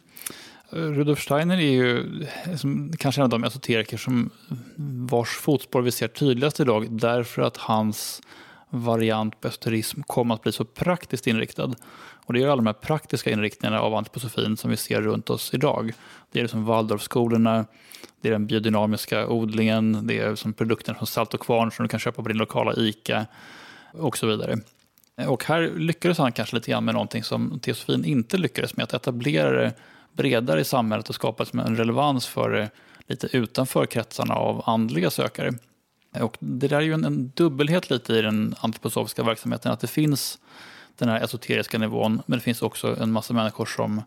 Rudolf 0.71 1.19
Steiner 1.19 1.57
är 1.57 1.71
ju 1.71 2.05
som, 2.57 2.93
kanske 2.97 3.21
en 3.21 3.23
av 3.23 3.29
de 3.29 3.43
esoteriker 3.43 3.97
som 3.97 4.29
vars 5.09 5.29
fotspår 5.29 5.81
vi 5.81 5.91
ser 5.91 6.07
tydligast 6.07 6.59
idag 6.59 6.87
därför 6.91 7.41
att 7.41 7.57
hans 7.57 8.21
variant 8.69 9.41
på 9.41 9.47
esoterism 9.47 10.01
kom 10.01 10.31
att 10.31 10.41
bli 10.41 10.51
så 10.51 10.65
praktiskt 10.65 11.27
inriktad. 11.27 11.73
Och 12.25 12.33
det 12.33 12.41
är 12.41 12.45
alla 12.45 12.55
de 12.55 12.65
här 12.65 12.73
praktiska 12.73 13.31
inriktningarna 13.31 13.81
av 13.81 13.95
antroposofin 13.95 14.57
som 14.57 14.69
vi 14.69 14.77
ser 14.77 15.01
runt 15.01 15.29
oss 15.29 15.53
idag. 15.53 15.93
Det 16.31 16.41
är 16.41 16.47
som 16.47 16.65
Waldorfskolorna, 16.65 17.65
det 18.21 18.27
är 18.27 18.31
den 18.31 18.47
biodynamiska 18.47 19.27
odlingen, 19.27 20.07
det 20.07 20.19
är 20.19 20.35
som 20.35 20.53
produkterna 20.53 20.97
från 20.97 21.07
Salt 21.07 21.33
och 21.33 21.39
Kvarn 21.39 21.71
som 21.71 21.83
du 21.83 21.89
kan 21.89 21.99
köpa 21.99 22.21
på 22.21 22.27
din 22.27 22.37
lokala 22.37 22.73
ICA 22.77 23.25
och 23.93 24.17
så 24.17 24.27
vidare. 24.27 24.57
Och 25.27 25.45
här 25.45 25.71
lyckades 25.77 26.17
han 26.17 26.31
kanske 26.31 26.55
lite 26.55 26.71
grann 26.71 26.85
med 26.85 26.93
någonting 26.93 27.23
som 27.23 27.59
teosofin 27.59 28.05
inte 28.05 28.37
lyckades 28.37 28.77
med, 28.77 28.83
att 28.83 28.93
etablera 28.93 29.51
det 29.51 29.73
bredare 30.13 30.61
i 30.61 30.63
samhället 30.63 31.09
och 31.09 31.15
skapat 31.15 31.53
en 31.53 31.77
relevans 31.77 32.27
för 32.27 32.49
det 32.49 32.69
lite 33.07 33.37
utanför 33.37 33.85
kretsarna 33.85 34.33
av 34.33 34.63
andliga 34.65 35.09
sökare. 35.09 35.53
Och 36.19 36.37
det 36.39 36.67
där 36.67 36.77
är 36.77 36.81
ju 36.81 36.93
en, 36.93 37.05
en 37.05 37.31
dubbelhet 37.35 37.89
lite 37.89 38.13
i 38.13 38.21
den 38.21 38.55
antroposofiska 38.59 39.23
verksamheten, 39.23 39.71
att 39.71 39.79
det 39.79 39.87
finns 39.87 40.39
den 40.97 41.09
här 41.09 41.21
esoteriska 41.21 41.77
nivån, 41.77 42.21
men 42.25 42.39
det 42.39 42.43
finns 42.43 42.61
också 42.61 43.01
en 43.01 43.11
massa 43.11 43.33
människor 43.33 43.65
som 43.65 44.01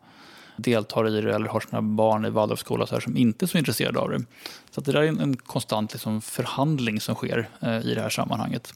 deltar 0.57 1.09
i 1.09 1.21
det 1.21 1.35
eller 1.35 1.49
har 1.49 1.61
sina 1.61 1.83
barn 1.83 2.25
i 2.25 2.31
Waldorfskola 2.31 2.87
så 2.87 2.95
här, 2.95 3.01
som 3.01 3.17
inte 3.17 3.45
är 3.45 3.47
så 3.47 3.59
intresserade 3.59 3.99
av 4.01 4.11
det. 4.11 4.25
Så 4.71 4.81
det 4.81 4.93
där 4.93 5.03
är 5.03 5.07
en, 5.07 5.21
en 5.21 5.37
konstant 5.37 5.93
liksom, 5.93 6.21
förhandling 6.21 7.01
som 7.01 7.15
sker 7.15 7.49
eh, 7.61 7.87
i 7.87 7.95
det 7.95 8.01
här 8.01 8.11
sammanhanget. 8.11 8.75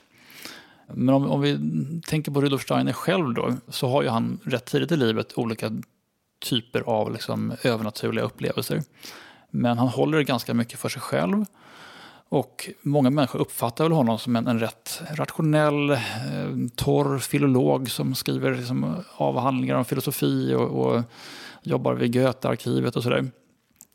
Men 0.95 1.15
om, 1.15 1.31
om, 1.31 1.41
vi 1.41 1.59
tänker 2.07 2.33
på 2.33 2.41
Rudolf 2.41 2.63
Steiner 2.63 2.93
själv 2.93 3.35
då, 3.35 3.55
så 3.69 3.89
har 3.89 4.03
ju 4.03 4.09
han 4.09 4.39
rätt 4.45 4.65
tidigt 4.65 4.93
i 4.93 4.97
livet 4.97 5.33
olika 5.39 5.71
typer 6.39 6.81
av 6.81 7.13
liksom 7.13 7.55
övernaturliga 7.63 8.25
upplevelser. 8.25 8.83
Men 9.51 9.79
han 9.79 9.89
håller 9.89 10.23
ganska 10.23 10.55
mycket 10.55 10.79
för 10.79 10.89
sig 10.89 11.03
själv. 11.03 11.45
Och 12.29 12.71
många 12.83 13.11
människor 13.11 13.39
uppfattar 13.39 13.85
väl 13.85 13.93
honom 13.93 14.19
som 14.19 14.37
en, 14.37 14.47
en 14.47 14.61
rätt 14.61 15.03
rationell, 15.11 15.91
eh, 15.91 15.99
torr 16.77 17.19
filolog 17.19 17.91
som 17.91 18.15
skriver 18.15 18.55
liksom 18.55 19.05
avhandlingar 19.17 19.75
om 19.75 19.85
filosofi 19.85 20.55
och, 20.55 20.87
och 20.87 21.03
jobbar 21.63 21.95
vid 21.95 22.13
Goethe-arkivet 22.13 22.97
och 22.97 23.03
sådär. 23.03 23.31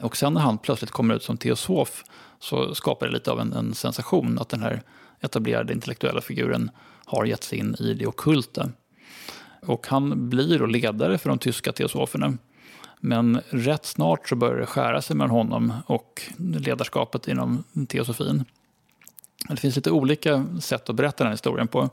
Och 0.02 0.18
sen 0.18 0.34
när 0.34 0.42
han 0.42 0.58
plötsligt 0.58 0.92
kommer 0.92 1.16
ut 1.16 1.24
som 1.24 1.38
teosof 1.38 2.04
så 2.40 2.76
skapar 2.76 3.06
det 3.08 3.14
lite 3.14 3.32
av 3.32 3.40
en, 3.40 3.54
en 3.54 3.74
sensation 3.74 4.40
att 4.40 4.50
den 4.50 4.62
här 4.62 4.82
etablerade 5.22 5.74
intellektuella 5.74 6.22
figuren 6.22 6.72
har 7.06 7.26
gett 7.26 7.44
sig 7.44 7.60
in 7.60 7.76
i 7.80 7.94
det 7.94 8.08
okulta. 8.08 8.70
Och 9.66 9.88
han 9.88 10.30
blir 10.30 10.60
då 10.60 10.66
ledare 10.66 11.18
för 11.18 11.30
de 11.30 11.38
tyska 11.38 11.72
teosoferna. 11.72 12.38
Men 13.00 13.42
rätt 13.50 13.86
snart 13.86 14.30
så 14.30 14.36
börjar 14.36 14.60
det 14.60 14.66
skära 14.66 15.02
sig 15.02 15.16
mellan 15.16 15.32
honom 15.32 15.74
och 15.86 16.22
ledarskapet 16.38 17.28
inom 17.28 17.64
teosofin. 17.88 18.46
Det 19.50 19.58
finns 19.58 19.76
lite 19.76 19.92
olika 19.92 20.46
sätt 20.62 20.90
att 20.90 20.96
berätta 20.96 21.18
den 21.18 21.28
här 21.28 21.34
historien 21.34 21.68
på. 21.68 21.90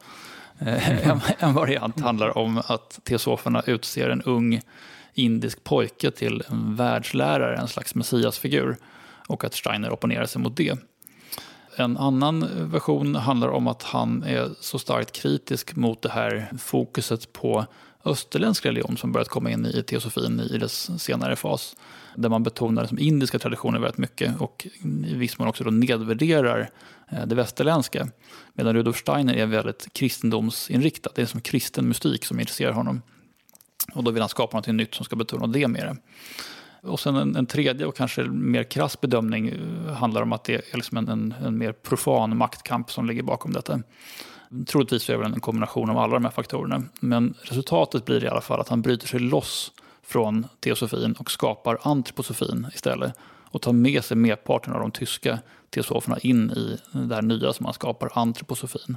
Eh, 0.59 1.09
en, 1.09 1.21
en 1.39 1.55
variant 1.55 2.01
handlar 2.01 2.39
om 2.39 2.63
att 2.67 3.01
teosoferna 3.05 3.63
utser 3.67 4.11
en 4.11 4.23
ung 4.23 4.61
indisk 5.15 5.65
pojke 5.65 6.11
till 6.11 6.43
en 6.49 6.77
världslärare, 6.77 7.57
en 7.57 7.69
slags 7.69 7.95
messiasfigur. 7.95 8.77
Och 9.29 9.45
att 9.45 9.55
Steiner 9.55 9.91
opponerar 9.91 10.27
sig 10.27 10.43
mot 10.43 10.57
det. 10.57 10.79
En 11.81 11.97
annan 11.97 12.49
version 12.71 13.15
handlar 13.15 13.49
om 13.49 13.67
att 13.67 13.83
han 13.83 14.23
är 14.23 14.51
så 14.61 14.79
starkt 14.79 15.13
kritisk 15.13 15.77
mot 15.77 16.03
det 16.03 16.11
här 16.11 16.53
fokuset 16.59 17.33
på 17.33 17.67
österländsk 18.05 18.67
religion 18.67 18.97
som 18.97 19.13
börjat 19.13 19.29
komma 19.29 19.51
in 19.51 19.67
i 19.67 19.83
teosofin 19.83 20.41
i 20.41 20.59
dess 20.59 21.03
senare 21.03 21.37
fas. 21.37 21.77
Där 22.17 22.29
man 22.29 22.43
betonar 22.43 22.83
liksom 22.83 22.99
indiska 22.99 23.39
traditioner 23.39 23.79
väldigt 23.79 23.99
mycket 23.99 24.41
och 24.41 24.67
i 25.07 25.15
viss 25.15 25.39
mån 25.39 25.49
också 25.49 25.65
då 25.65 25.71
nedvärderar 25.71 26.71
eh, 27.09 27.27
det 27.27 27.35
västerländska. 27.35 28.09
Medan 28.55 28.75
Rudolf 28.75 28.97
Steiner 28.97 29.35
är 29.35 29.47
väldigt 29.47 29.93
kristendomsinriktad. 29.93 31.11
Det 31.15 31.23
är 31.23 31.27
som 31.27 31.41
kristen 31.41 31.89
mystik 31.89 32.25
som 32.25 32.41
intresserar 32.41 32.73
honom. 32.73 33.03
Och 33.95 34.05
då 34.05 34.11
vill 34.11 34.23
han 34.23 34.29
skapa 34.29 34.57
något 34.57 34.67
nytt 34.67 34.95
som 34.95 35.05
ska 35.05 35.17
betona 35.17 35.47
det 35.47 35.69
mer. 35.69 35.97
Och 36.89 37.01
sen 37.01 37.17
en, 37.17 37.37
en, 37.37 37.47
tredje 37.47 37.87
och 37.87 37.97
kanske 37.97 38.23
mer 38.25 38.63
krass 38.63 39.01
bedömning 39.01 39.49
eh, 39.49 39.93
handlar 39.93 40.23
om 40.23 40.33
att 40.33 40.45
det 40.45 40.55
är 40.55 40.77
liksom 40.77 40.99
en, 40.99 41.09
en, 41.09 41.35
en 41.45 41.59
mer 41.59 41.73
profan 41.73 42.37
maktkamp 42.37 42.91
som 42.91 43.07
ligger 43.07 43.23
bakom 43.23 43.53
detta. 43.53 43.81
Troligtvis 44.67 45.11
är 45.11 45.19
det 45.19 45.25
en 45.25 45.41
kombination 45.41 45.91
av 45.91 45.99
alla 45.99 46.15
de 46.15 46.25
här 46.25 46.33
faktorerna. 46.33 46.83
Men 47.01 47.35
resultatet 47.43 48.05
blir 48.05 48.25
i 48.25 48.29
alla 48.29 48.41
fall 48.41 48.61
att 48.61 48.69
han 48.69 48.83
bryter 48.83 49.07
sig 49.07 49.21
loss 49.21 49.73
från 50.03 50.47
teosofin 50.61 51.15
och 51.19 51.31
skapar 51.31 51.79
antroposofin 51.83 52.67
istället. 52.75 53.13
Och 53.51 53.63
tar 53.63 53.73
med 53.73 54.05
sig 54.05 54.17
merparten 54.17 54.73
av 54.73 54.81
de 54.81 54.91
tyska 54.91 55.39
teosoferna 55.71 56.19
in 56.19 56.51
i 56.51 56.79
det 56.93 57.15
här 57.15 57.23
nya 57.23 57.53
som 57.53 57.67
han 57.67 57.75
skapar, 57.75 58.11
antroposofin. 58.13 58.97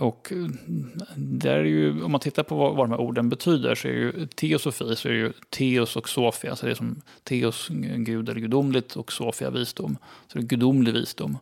Och 0.00 0.32
mm, 0.32 0.92
där 1.16 1.56
är 1.56 1.64
ju, 1.64 2.02
om 2.02 2.12
man 2.12 2.20
tittar 2.20 2.42
på 2.42 2.56
vad, 2.56 2.76
vad 2.76 2.88
de 2.88 2.90
här 2.90 3.00
orden 3.00 3.28
betyder 3.28 3.74
så 3.74 3.88
är 3.88 3.92
ju 3.92 4.26
teosofi 4.26 4.96
så 4.96 5.08
är 5.08 5.12
det 5.12 5.18
ju 5.18 5.32
teos 5.50 5.96
och 5.96 6.08
sofia. 6.08 6.56
Så 6.56 6.66
det 6.66 6.72
är 6.72 6.74
som 6.74 7.02
teos, 7.24 7.70
eh, 7.70 7.96
gud 7.96 8.28
eller 8.28 8.40
gudomligt 8.40 8.96
och 8.96 9.12
sofia, 9.12 9.50
visdom. 9.50 9.98
Så 10.28 10.38
det 10.38 10.44
är 10.44 10.46
gudomlig 10.46 10.92
visdom. 10.92 11.38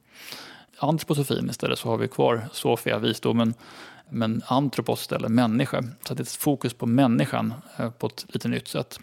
Antroposofin 0.78 1.50
istället 1.50 1.78
så 1.78 1.88
har 1.88 1.96
vi 1.96 2.08
kvar 2.08 2.48
sofia, 2.52 2.98
visdomen. 2.98 3.54
Men 4.10 4.42
antropos 4.46 5.00
istället, 5.00 5.30
människa. 5.30 5.82
Så 6.08 6.14
det 6.14 6.20
är 6.20 6.22
ett 6.22 6.30
fokus 6.30 6.74
på 6.74 6.86
människan 6.86 7.54
eh, 7.76 7.90
på 7.90 8.06
ett 8.06 8.26
lite 8.28 8.48
nytt 8.48 8.68
sätt. 8.68 9.00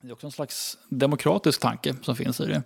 Det 0.00 0.08
är 0.08 0.12
också 0.12 0.26
en 0.26 0.32
slags 0.32 0.78
demokratisk 0.88 1.60
tanke 1.60 1.94
som 2.02 2.16
finns 2.16 2.40
i 2.40 2.46
det. 2.46 2.62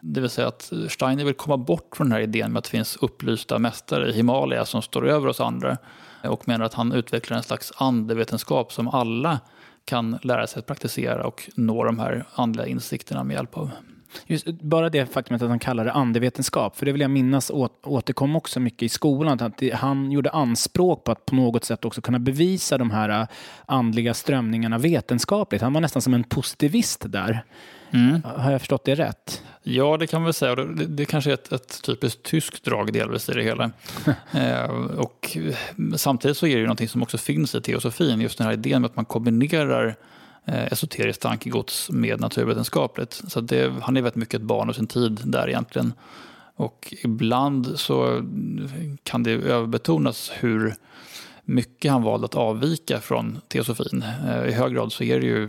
Det 0.00 0.20
vill 0.20 0.30
säga 0.30 0.48
att 0.48 0.72
Steiner 0.88 1.24
vill 1.24 1.34
komma 1.34 1.56
bort 1.56 1.96
från 1.96 2.08
den 2.08 2.12
här 2.12 2.20
idén 2.20 2.52
med 2.52 2.58
att 2.58 2.64
det 2.64 2.70
finns 2.70 2.96
upplysta 2.96 3.58
mästare 3.58 4.08
i 4.08 4.12
Himalaya 4.12 4.64
som 4.64 4.82
står 4.82 5.08
över 5.08 5.28
oss 5.28 5.40
andra 5.40 5.78
och 6.24 6.48
menar 6.48 6.64
att 6.64 6.74
han 6.74 6.92
utvecklar 6.92 7.36
en 7.36 7.42
slags 7.42 7.72
andevetenskap 7.76 8.72
som 8.72 8.88
alla 8.88 9.40
kan 9.84 10.18
lära 10.22 10.46
sig 10.46 10.60
att 10.60 10.66
praktisera 10.66 11.26
och 11.26 11.50
nå 11.54 11.84
de 11.84 11.98
här 11.98 12.24
andliga 12.34 12.66
insikterna 12.66 13.24
med 13.24 13.34
hjälp 13.34 13.56
av. 13.56 13.70
Just, 14.26 14.46
bara 14.46 14.90
det 14.90 15.06
faktumet 15.06 15.42
att 15.42 15.48
han 15.48 15.58
kallar 15.58 15.84
det 15.84 15.92
andevetenskap, 15.92 16.76
för 16.76 16.86
det 16.86 16.92
vill 16.92 17.00
jag 17.00 17.10
minnas 17.10 17.50
återkom 17.82 18.36
också 18.36 18.60
mycket 18.60 18.82
i 18.82 18.88
skolan, 18.88 19.40
att 19.40 19.62
han 19.72 20.12
gjorde 20.12 20.30
anspråk 20.30 21.04
på 21.04 21.12
att 21.12 21.26
på 21.26 21.34
något 21.34 21.64
sätt 21.64 21.84
också 21.84 22.00
kunna 22.00 22.18
bevisa 22.18 22.78
de 22.78 22.90
här 22.90 23.08
äh, 23.08 23.26
andliga 23.66 24.14
strömningarna 24.14 24.78
vetenskapligt. 24.78 25.62
Han 25.62 25.72
var 25.72 25.80
nästan 25.80 26.02
som 26.02 26.14
en 26.14 26.24
positivist 26.24 27.04
där. 27.08 27.44
Mm. 27.90 28.22
Har 28.24 28.52
jag 28.52 28.60
förstått 28.60 28.84
det 28.84 28.94
rätt? 28.94 29.42
Ja, 29.62 29.96
det 29.96 30.06
kan 30.06 30.20
man 30.20 30.24
väl 30.24 30.34
säga. 30.34 30.54
Det, 30.54 30.86
det 30.86 31.04
kanske 31.04 31.30
är 31.30 31.34
ett, 31.34 31.52
ett 31.52 31.82
typiskt 31.82 32.22
tyskt 32.22 32.64
drag 32.64 32.92
delvis 32.92 33.28
i 33.28 33.32
det 33.32 33.42
hela. 33.42 33.70
eh, 34.32 34.70
och 34.96 35.36
samtidigt 35.96 36.36
så 36.36 36.46
är 36.46 36.54
det 36.54 36.60
ju 36.60 36.66
någonting 36.66 36.88
som 36.88 37.02
också 37.02 37.18
finns 37.18 37.54
i 37.54 37.60
teosofin, 37.60 38.20
just 38.20 38.38
den 38.38 38.46
här 38.46 38.54
idén 38.54 38.82
med 38.82 38.90
att 38.90 38.96
man 38.96 39.04
kombinerar 39.04 39.96
eh, 40.44 40.72
esoteriskt 40.72 41.22
tankegods 41.22 41.90
med 41.90 42.20
naturvetenskapligt. 42.20 43.22
Så 43.28 43.40
det, 43.40 43.72
han 43.82 43.96
är 43.96 44.02
väldigt 44.02 44.16
mycket 44.16 44.34
ett 44.34 44.46
barn 44.46 44.68
av 44.68 44.72
sin 44.72 44.86
tid 44.86 45.20
där 45.24 45.48
egentligen. 45.48 45.92
Och 46.56 46.94
ibland 47.02 47.72
så 47.76 48.26
kan 49.02 49.22
det 49.22 49.30
överbetonas 49.30 50.32
hur 50.34 50.74
mycket 51.50 51.90
han 51.92 52.02
valde 52.02 52.24
att 52.24 52.34
avvika 52.34 53.00
från 53.00 53.40
teosofin. 53.48 54.04
Eh, 54.28 54.48
I 54.48 54.52
hög 54.52 54.74
grad 54.74 54.92
så 54.92 55.04
är 55.04 55.20
det 55.20 55.26
ju 55.26 55.44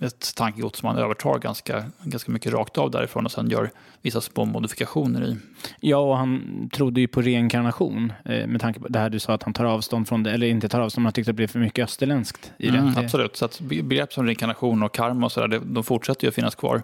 ett 0.00 0.36
tankegods 0.36 0.78
som 0.78 0.88
han 0.88 0.98
övertar 0.98 1.38
ganska, 1.38 1.84
ganska 2.02 2.32
mycket 2.32 2.52
rakt 2.52 2.78
av 2.78 2.90
därifrån 2.90 3.24
och 3.24 3.32
sen 3.32 3.50
gör 3.50 3.70
vissa 4.02 4.20
små 4.20 4.44
modifikationer 4.44 5.24
i. 5.24 5.36
Ja, 5.80 5.96
och 5.96 6.16
han 6.16 6.68
trodde 6.72 7.00
ju 7.00 7.08
på 7.08 7.20
reinkarnation 7.20 8.12
eh, 8.24 8.46
med 8.46 8.60
tanke 8.60 8.80
på 8.80 8.88
det 8.88 8.98
här 8.98 9.10
du 9.10 9.18
sa 9.18 9.32
att 9.32 9.42
han 9.42 9.52
tar 9.52 9.64
avstånd 9.64 10.08
från 10.08 10.22
det, 10.22 10.32
eller 10.32 10.46
inte 10.46 10.68
tar 10.68 10.80
avstånd, 10.80 11.02
men 11.02 11.06
han 11.06 11.12
tyckte 11.12 11.32
det 11.32 11.36
blev 11.36 11.46
för 11.46 11.58
mycket 11.58 11.84
österländskt 11.84 12.52
i 12.58 12.70
det. 12.70 12.78
Mm, 12.78 12.96
absolut, 12.96 13.36
så 13.36 13.44
att 13.44 13.60
begrepp 13.60 14.12
som 14.12 14.26
reinkarnation 14.26 14.82
och 14.82 14.94
karma 14.94 15.26
och 15.26 15.32
sådär, 15.32 15.60
de 15.64 15.84
fortsätter 15.84 16.24
ju 16.24 16.28
att 16.28 16.34
finnas 16.34 16.54
kvar. 16.54 16.82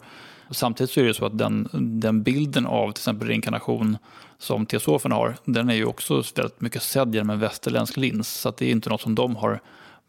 Samtidigt 0.50 0.90
så 0.90 1.00
är 1.00 1.04
det 1.04 1.14
så 1.14 1.26
att 1.26 1.38
den, 1.38 1.68
den 2.00 2.22
bilden 2.22 2.66
av 2.66 2.92
till 2.92 3.00
exempel 3.00 3.28
reinkarnation 3.28 3.98
som 4.38 4.66
teosoferna 4.66 5.14
har, 5.14 5.36
den 5.44 5.70
är 5.70 5.74
ju 5.74 5.84
också 5.84 6.22
väldigt 6.36 6.60
mycket 6.60 6.82
sedd 6.82 7.14
genom 7.14 7.30
en 7.30 7.40
västerländsk 7.40 7.96
lins. 7.96 8.28
Så 8.28 8.52
det 8.58 8.66
är 8.66 8.70
inte 8.70 8.90
något 8.90 9.00
som 9.00 9.14
de 9.14 9.36
har 9.36 9.60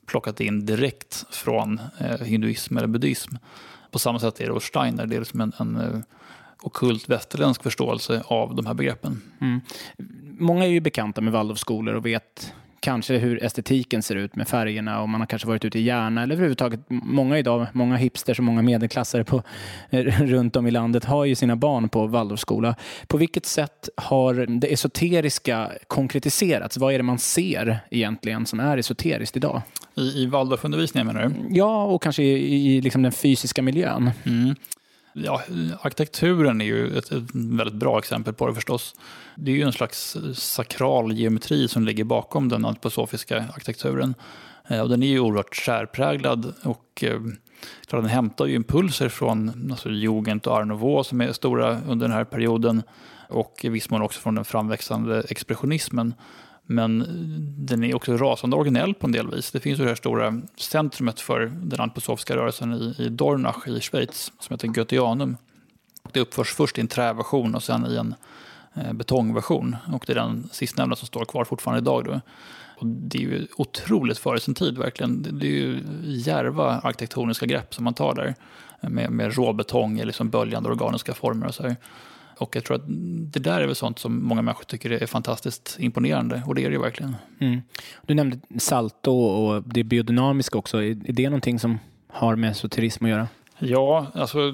plockat 0.05 0.39
in 0.39 0.65
direkt 0.65 1.25
från 1.29 1.81
eh, 1.99 2.25
hinduism 2.25 2.77
eller 2.77 2.87
buddhism. 2.87 3.35
På 3.91 3.99
samma 3.99 4.19
sätt 4.19 4.41
är 4.41 4.45
det 4.45 4.51
hos 4.51 4.63
Steiner. 4.63 5.05
Det 5.05 5.15
är 5.15 5.19
liksom 5.19 5.41
en, 5.41 5.53
en 5.57 5.75
eh, 5.75 5.99
okult 6.61 7.09
västerländsk 7.09 7.63
förståelse 7.63 8.23
av 8.27 8.55
de 8.55 8.65
här 8.65 8.73
begreppen. 8.73 9.21
Mm. 9.41 9.61
Många 10.39 10.65
är 10.65 10.69
ju 10.69 10.79
bekanta 10.79 11.21
med 11.21 11.33
Waldorfskolor 11.33 11.95
och 11.95 12.05
vet 12.05 12.53
kanske 12.79 13.17
hur 13.17 13.43
estetiken 13.43 14.03
ser 14.03 14.15
ut 14.15 14.35
med 14.35 14.47
färgerna 14.47 15.01
och 15.01 15.09
man 15.09 15.21
har 15.21 15.25
kanske 15.25 15.47
varit 15.47 15.65
ute 15.65 15.79
i 15.79 15.81
Järna 15.81 16.23
eller 16.23 16.35
överhuvudtaget 16.35 16.79
många 16.89 17.39
idag, 17.39 17.67
många 17.73 17.95
hipsters 17.95 18.39
och 18.39 18.45
många 18.45 18.61
medelklassare 18.61 19.23
på, 19.23 19.43
runt 20.19 20.55
om 20.55 20.67
i 20.67 20.71
landet 20.71 21.05
har 21.05 21.25
ju 21.25 21.35
sina 21.35 21.55
barn 21.55 21.89
på 21.89 22.07
Waldorfskola. 22.07 22.75
På 23.07 23.17
vilket 23.17 23.45
sätt 23.45 23.89
har 23.97 24.59
det 24.59 24.73
esoteriska 24.73 25.71
konkretiserats? 25.87 26.77
Vad 26.77 26.93
är 26.93 26.97
det 26.97 27.03
man 27.03 27.19
ser 27.19 27.79
egentligen 27.91 28.45
som 28.45 28.59
är 28.59 28.77
esoteriskt 28.77 29.37
idag? 29.37 29.61
I, 29.95 30.01
i 30.01 30.25
Waldorfundervisningen 30.25 31.07
menar 31.07 31.23
du? 31.23 31.55
Ja, 31.57 31.83
och 31.83 32.01
kanske 32.01 32.23
i, 32.23 32.75
i 32.75 32.81
liksom 32.81 33.03
den 33.03 33.11
fysiska 33.11 33.61
miljön. 33.61 34.11
Mm 34.25 34.55
ja, 35.23 35.41
arkitekturen 35.81 36.61
är 36.61 36.65
ju 36.65 36.97
ett, 36.97 37.11
ett, 37.11 37.23
väldigt 37.33 37.75
bra 37.75 37.99
exempel 37.99 38.33
på 38.33 38.47
det 38.47 38.55
förstås. 38.55 38.95
Det 39.35 39.51
är 39.51 39.55
ju 39.55 39.61
en 39.61 39.73
slags 39.73 40.17
sakral 40.33 41.13
geometri 41.13 41.67
som 41.67 41.83
ligger 41.83 42.03
bakom 42.03 42.49
den 42.49 42.65
antroposofiska 42.65 43.37
arkitekturen. 43.37 44.15
Eh, 44.67 44.81
och 44.81 44.89
den 44.89 45.03
är 45.03 45.07
ju 45.07 45.19
oerhört 45.19 45.55
särpräglad 45.55 46.53
och 46.63 47.03
eh, 47.03 47.19
Klar, 47.87 48.01
den 48.01 48.09
hämtar 48.09 48.45
ju 48.45 48.55
impulser 48.55 49.09
från 49.09 49.71
alltså, 49.71 49.89
Jugend 49.89 50.47
och 50.47 50.53
Art 50.53 50.67
Nouveau 50.67 51.03
som 51.03 51.21
är 51.21 51.31
stora 51.31 51.81
under 51.87 52.07
den 52.07 52.17
här 52.17 52.23
perioden 52.23 52.83
och 53.29 53.59
i 53.61 53.69
viss 53.69 53.89
mån 53.89 54.01
också 54.01 54.19
från 54.19 54.35
den 54.35 54.45
framväxande 54.45 55.23
expressionismen. 55.29 56.13
Men 56.69 57.05
den 57.57 57.83
är 57.83 57.95
också 57.95 58.17
rasande 58.17 58.55
originell 58.55 58.93
på 58.93 59.07
en 59.07 59.11
del 59.11 59.31
vis. 59.31 59.51
Det 59.51 59.59
finns 59.59 59.79
ju 59.79 59.83
det 59.83 59.89
här 59.89 59.95
stora 59.95 60.41
centrumet 60.57 61.19
för 61.19 61.39
den 61.39 61.79
antroposofiska 61.79 62.35
rörelsen 62.35 62.73
i, 62.73 63.03
i 63.03 63.09
Dornach 63.09 63.67
i 63.67 63.81
Schweiz 63.81 64.31
som 64.39 64.53
heter 64.53 64.67
Goetheanum. 64.67 65.37
Det 66.11 66.19
uppförs 66.19 66.53
först 66.53 66.77
i 66.77 66.81
en 66.81 66.87
träversion 66.87 67.55
och 67.55 67.63
sen 67.63 67.85
i 67.85 67.95
en 67.95 68.15
eh, 68.73 68.93
betongversion. 68.93 69.75
Och 69.93 70.03
det 70.07 70.13
är 70.13 70.15
den 70.15 70.49
sistnämnda 70.51 70.95
som 70.95 71.07
står 71.07 71.25
kvar 71.25 71.43
fortfarande 71.43 71.81
idag. 71.81 72.05
Då. 72.05 72.21
Och 72.77 72.87
det 72.87 73.17
är 73.17 73.21
ju 73.21 73.47
otroligt 73.57 74.17
före 74.17 74.39
sin 74.39 74.53
tid 74.53 74.77
verkligen. 74.77 75.39
Det 75.39 75.47
är 75.47 75.51
ju 75.51 75.83
järva 76.03 76.79
arkitektoniska 76.83 77.45
grepp 77.45 77.73
som 77.73 77.83
man 77.83 77.93
tar 77.93 78.15
där. 78.15 78.35
Med, 78.81 79.11
med 79.11 79.35
råbetong 79.35 79.99
i 79.99 80.05
liksom 80.05 80.29
böljande 80.29 80.69
organiska 80.69 81.13
former 81.13 81.47
och 81.47 81.55
så 81.55 81.63
här. 81.63 81.75
Och 82.37 82.55
jag 82.55 82.63
tror 82.63 82.75
att 82.75 82.85
det 83.33 83.39
där 83.39 83.61
är 83.61 83.65
väl 83.65 83.75
sånt 83.75 83.99
som 83.99 84.23
många 84.23 84.41
människor 84.41 84.63
tycker 84.63 84.89
är 84.89 85.05
fantastiskt 85.05 85.75
imponerande. 85.79 86.43
Och 86.45 86.55
det 86.55 86.61
är 86.61 86.69
det 86.69 86.75
ju 86.75 86.81
verkligen. 86.81 87.15
Mm. 87.39 87.61
Du 88.05 88.13
nämnde 88.13 88.39
salto 88.57 89.11
och 89.11 89.63
det 89.63 89.83
biodynamiska 89.83 90.57
också. 90.57 90.83
Är 90.83 90.93
det 90.93 91.29
någonting 91.29 91.59
som 91.59 91.79
har 92.07 92.35
med 92.35 92.51
esoterism 92.51 93.05
att 93.05 93.11
göra? 93.11 93.27
Ja, 93.59 94.07
alltså 94.13 94.53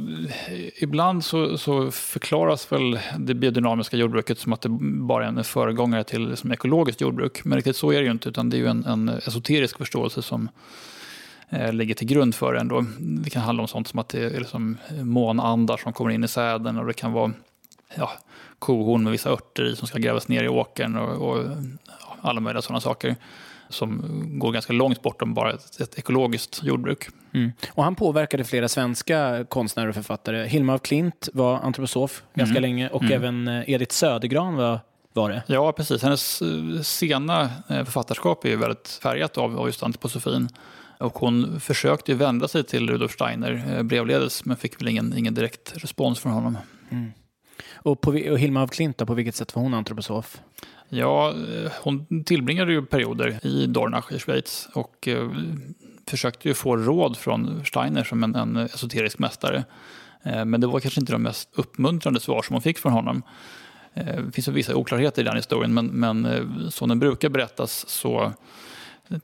ibland 0.82 1.24
så, 1.24 1.58
så, 1.58 1.92
förklaras 1.92 2.72
väl 2.72 3.00
det 3.18 3.34
biodynamiska 3.34 3.98
jordbruket 3.98 4.40
som 4.40 4.54
att 4.54 4.62
det 4.62 4.70
bara 4.80 5.24
är 5.24 5.28
en 5.28 5.44
föregångare 5.44 6.04
till 6.04 6.30
liksom, 6.30 6.52
ekologiskt 6.52 7.02
jordbruk. 7.02 7.46
Men 7.46 7.56
riktigt 7.56 7.76
så 7.76 7.92
är 7.92 7.98
det 7.98 8.06
ju 8.06 8.12
inte, 8.12 8.30
utan 8.30 8.50
det 8.50 8.58
är 8.58 8.60
ju 8.60 8.68
en, 8.68 8.86
en 8.86 9.10
esoterisk 9.10 9.78
förståelse 9.78 10.22
som 10.22 10.50
eh, 11.50 11.74
ligger 11.74 11.96
till 11.96 12.08
grund 12.08 12.36
för 12.36 12.54
det 12.54 12.60
ändå. 12.60 12.86
Det 13.00 13.30
kan 13.30 13.42
handla 13.42 13.62
om 13.62 13.68
sånt 13.68 13.88
som 13.88 14.00
att 14.00 14.10
det 14.10 14.26
är 14.26 14.40
liksom 14.40 14.78
månandar 15.02 15.78
som 15.78 15.94
kommer 15.94 16.12
in 16.12 16.24
i 16.24 16.28
säden 16.28 16.78
och 16.78 16.88
det 16.88 16.94
kan 16.94 17.12
vara 17.12 17.32
ja, 17.98 18.12
kohorn 18.60 19.04
med 19.04 19.12
vissa 19.12 19.30
örter 19.30 19.66
i 19.66 19.76
som 19.76 19.88
ska 19.88 19.98
grävas 19.98 20.28
ner 20.28 20.44
i 20.44 20.48
åkern 20.48 20.98
och, 20.98 21.30
och 21.30 21.46
ja, 21.86 22.16
alla 22.22 22.40
möjliga 22.40 22.62
sådana 22.62 22.82
saker 22.82 23.16
som 23.70 24.02
går 24.40 24.52
ganska 24.52 24.74
långt 24.74 25.02
bortom 25.02 25.34
bara 25.34 25.54
ett, 25.54 25.80
ett 25.80 25.98
ekologiskt 25.98 26.64
jordbruk. 26.64 27.08
Mm. 27.34 27.52
Och 27.72 27.84
han 27.84 27.96
påverkade 27.96 28.44
flera 28.44 28.68
svenska 28.68 29.46
konstnärer 29.50 29.90
och 29.90 29.96
författare. 29.96 30.48
Hilma 30.48 30.74
af 30.74 30.82
Klint 30.82 31.30
var 31.34 31.60
antroposof 31.60 32.24
ganska 32.34 32.58
mm. 32.58 32.62
länge 32.62 32.90
och 32.90 33.04
mm. 33.04 33.14
även 33.14 33.48
eh, 33.48 33.70
Edith 33.70 33.94
Södergran 33.96 34.56
var 34.56 34.80
var 35.16 35.30
det? 35.30 35.44
Ja, 35.48 35.72
precis. 35.72 36.04
Hennes 36.04 36.42
eh, 36.42 36.82
sena 36.82 37.42
eh, 37.44 37.84
författarskap 37.84 38.46
är 38.46 38.50
ju 38.50 38.56
väldigt 38.56 39.00
färgat 39.04 39.38
av 39.38 39.66
just 39.66 39.84
antroposofin. 39.84 40.50
Och 40.98 41.18
hon 41.18 41.60
försökte 41.60 42.14
vända 42.14 42.48
sig 42.48 42.64
till 42.64 42.90
Rudolf 42.90 43.12
Steiner 43.12 43.84
brevledes 43.84 44.46
men 44.46 44.58
fick 44.58 44.82
väl 44.82 44.88
ingen, 44.88 45.18
ingen 45.18 45.34
direkt 45.34 45.74
respons 45.76 46.20
från 46.20 46.32
honom. 46.32 46.58
Mm. 46.90 47.12
Och, 47.74 48.02
på, 48.02 48.10
och 48.10 48.40
Hilma 48.40 48.64
af 48.64 48.70
Klint, 48.70 48.98
på 48.98 49.14
vilket 49.14 49.36
sätt 49.36 49.56
var 49.56 49.64
hon 49.64 49.74
antroposof? 49.74 50.42
Ja, 50.90 51.30
eh, 51.30 51.72
hon 51.82 52.24
tillbringade 52.24 52.72
ju 52.72 52.86
perioder 52.86 53.46
i 53.46 53.66
Dornach 53.66 54.12
i 54.12 54.20
Schweiz 54.20 54.70
och 54.74 55.08
eh, 55.08 55.30
försökte 56.08 56.48
ju 56.48 56.54
få 56.54 56.78
råd 56.78 57.18
från 57.18 57.66
Steiner 57.66 58.04
som 58.04 58.24
en, 58.24 58.36
en 58.36 58.58
esoterisk 58.58 59.20
mästare. 59.20 59.64
Eh, 60.24 60.46
men 60.46 60.62
det 60.62 60.68
var 60.68 60.80
kanske 60.80 61.00
inte 61.00 61.12
de 61.12 61.22
mest 61.22 61.50
uppmuntrande 61.54 62.20
svar 62.20 62.42
som 62.42 62.54
hon 62.54 62.62
fick 62.62 62.78
från 62.78 62.94
honom. 62.94 63.24
Eh, 63.94 64.22
det 64.26 64.32
finns 64.32 64.48
vissa 64.48 64.76
oklarheter 64.76 65.22
i 65.22 65.26
den 65.26 65.36
historien, 65.36 65.74
men, 65.74 65.86
men 65.88 66.26
eh, 66.26 66.70
som 66.70 66.90
den 66.90 67.00
brukar 67.00 67.30
berättas 67.30 67.90
så 67.90 68.34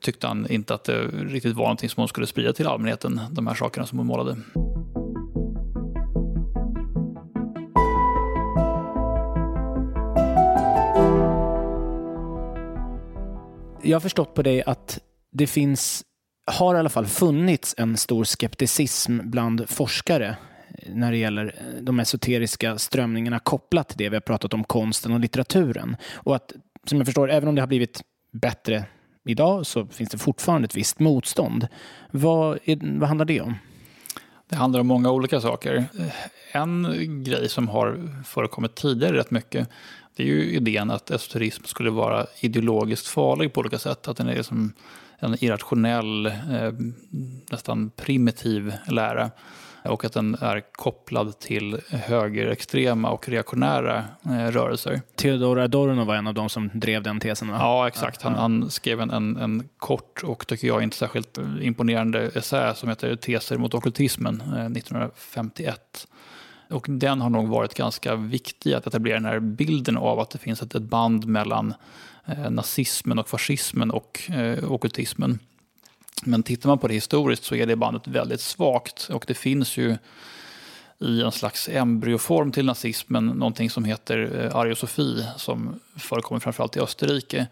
tyckte 0.00 0.26
han 0.26 0.50
inte 0.50 0.74
att 0.74 0.84
det 0.84 1.02
riktigt 1.06 1.56
var 1.56 1.64
någonting 1.64 1.88
som 1.88 2.00
hon 2.00 2.08
skulle 2.08 2.26
sprida 2.26 2.52
till 2.52 2.66
allmänheten, 2.66 3.20
de 3.30 3.46
här 3.46 3.54
sakerna 3.54 3.86
som 3.86 3.98
hon 3.98 4.06
målade. 4.06 4.36
Jag 13.82 13.96
har 13.96 14.00
förstått 14.00 14.34
på 14.34 14.42
dig 14.42 14.62
att 14.62 14.98
det 15.32 15.46
finns, 15.46 16.04
har 16.46 16.74
i 16.74 16.78
alla 16.78 16.88
fall 16.88 17.06
funnits 17.06 17.74
en 17.78 17.96
stor 17.96 18.24
skepticism 18.24 19.18
bland 19.24 19.68
forskare 19.68 20.36
eh, 20.78 20.94
när 20.94 21.10
det 21.10 21.16
gäller 21.16 21.54
eh, 21.58 21.82
de 21.82 22.00
esoteriska 22.00 22.78
strömningarna 22.78 23.38
kopplat 23.38 23.88
till 23.88 23.98
det 23.98 24.08
vi 24.08 24.16
har 24.16 24.20
pratat 24.20 24.54
om 24.54 24.64
konsten 24.64 25.12
och 25.12 25.20
litteraturen. 25.20 25.96
Och 26.14 26.36
att, 26.36 26.52
som 26.86 26.98
jag 26.98 27.06
förstår, 27.06 27.30
även 27.30 27.48
om 27.48 27.54
det 27.54 27.62
har 27.62 27.66
blivit 27.66 28.00
bättre 28.32 28.84
idag 29.24 29.66
så 29.66 29.86
finns 29.86 30.10
det 30.10 30.18
fortfarande 30.18 30.66
ett 30.66 30.76
visst 30.76 30.98
motstånd. 30.98 31.68
Vad, 32.10 32.58
är, 32.64 32.98
vad 32.98 33.08
handlar 33.08 33.26
det 33.26 33.40
om? 33.40 33.54
Det 34.48 34.56
handlar 34.56 34.80
om 34.80 34.86
många 34.86 35.10
olika 35.10 35.40
saker. 35.40 35.76
Eh, 35.98 36.06
en 36.52 37.24
grej 37.24 37.48
som 37.48 37.68
har 37.68 38.22
förekommit 38.24 38.74
tidigare 38.74 39.16
rätt 39.16 39.30
mycket 39.30 39.68
det 40.16 40.22
är 40.22 40.26
ju 40.26 40.52
idén 40.52 40.90
att 40.90 41.10
esoterism 41.10 41.64
skulle 41.64 41.90
vara 41.90 42.26
ideologiskt 42.40 43.06
farlig 43.06 43.52
på 43.52 43.60
olika 43.60 43.78
sätt. 43.78 44.08
Att 44.08 44.16
den 44.16 44.28
är 44.28 44.42
som 44.42 44.72
en 45.18 45.44
irrationell, 45.44 46.26
eh, 46.26 46.72
nästan 47.50 47.90
primitiv 47.90 48.72
lära. 48.88 49.30
Och 49.84 50.04
att 50.04 50.12
den 50.12 50.34
är 50.34 50.62
kopplad 50.72 51.38
till 51.38 51.80
högerextrema 51.88 53.10
och 53.10 53.28
reaktionära 53.28 54.04
eh, 54.24 54.46
rörelser. 54.46 55.00
Theodor 55.16 55.58
Adorno 55.58 56.04
var 56.04 56.14
en 56.14 56.26
av 56.26 56.34
de 56.34 56.48
som 56.48 56.70
drev 56.74 57.02
den 57.02 57.20
tesen 57.20 57.48
va? 57.48 57.56
Ja, 57.58 57.88
exakt. 57.88 58.22
Han, 58.22 58.34
han 58.34 58.70
skrev 58.70 59.00
en, 59.00 59.10
en, 59.10 59.36
en, 59.36 59.68
kort 59.78 60.22
och 60.24 60.46
tycker 60.46 60.66
jag 60.66 60.82
inte 60.82 60.96
särskilt 60.96 61.38
imponerande 61.60 62.30
essä 62.34 62.74
som 62.74 62.88
heter 62.88 63.16
Teser 63.16 63.58
mot 63.58 63.74
okultismen 63.74 64.40
eh, 64.40 64.66
1951. 64.66 66.06
Och 66.70 66.86
den 66.88 67.20
har 67.20 67.30
nog 67.30 67.48
varit 67.48 67.74
ganska 67.74 68.14
viktig 68.16 68.72
att 68.72 68.86
etablera 68.86 69.14
den 69.14 69.24
här 69.24 69.40
bilden 69.40 69.96
av 69.96 70.20
att 70.20 70.30
det 70.30 70.38
finns 70.38 70.62
ett, 70.62 70.82
band 70.82 71.26
mellan 71.26 71.74
eh, 72.26 72.50
nazismen 72.50 73.18
och 73.18 73.28
fascismen 73.28 73.90
och 73.90 74.30
eh, 74.30 74.72
okultismen. 74.72 75.38
Men 76.24 76.42
tittar 76.42 76.68
man 76.68 76.78
på 76.78 76.88
det 76.88 76.94
historiskt 76.94 77.44
så 77.44 77.54
är 77.54 77.66
det 77.66 77.76
bandet 77.76 78.08
väldigt 78.08 78.40
svagt 78.40 79.08
och 79.12 79.24
det 79.26 79.34
finns 79.34 79.76
ju 79.76 79.96
i 80.98 81.22
en 81.22 81.32
slags 81.32 81.68
embryoform 81.68 82.52
till 82.52 82.66
nazismen 82.66 83.26
någonting 83.26 83.70
som 83.70 83.84
heter 83.84 84.44
eh, 84.44 84.56
ariosofi 84.56 85.26
som 85.36 85.80
förekommer 85.96 86.40
framförallt 86.40 86.76
i 86.76 86.80
Österrike. 86.80 87.46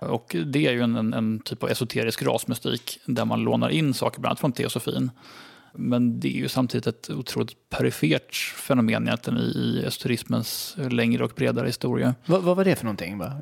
Och 0.00 0.36
det 0.46 0.66
är 0.66 0.72
ju 0.72 0.80
en, 0.80 0.96
en, 0.96 1.14
en 1.14 1.40
typ 1.40 1.62
av 1.62 1.70
esoterisk 1.70 2.22
rasmystik 2.22 2.98
där 3.04 3.24
man 3.24 3.40
lånar 3.40 3.68
in 3.68 3.94
saker 3.94 4.20
bland 4.20 4.30
annat 4.30 4.40
från 4.40 4.52
teosofin. 4.52 5.10
Men 5.72 6.20
det 6.20 6.28
är 6.28 6.38
ju 6.38 6.48
samtidigt 6.48 6.86
ett 6.86 7.10
otroligt 7.10 7.70
perifert 7.70 8.34
fenomen 8.34 9.06
egentligen 9.06 9.38
i 9.38 9.82
esoterismens 9.86 10.76
längre 10.90 11.24
och 11.24 11.32
bredare 11.36 11.66
historia. 11.66 12.14
Vad, 12.26 12.42
vad 12.42 12.56
var 12.56 12.64
det 12.64 12.76
för 12.76 12.84
någonting? 12.84 13.18
Va? 13.18 13.32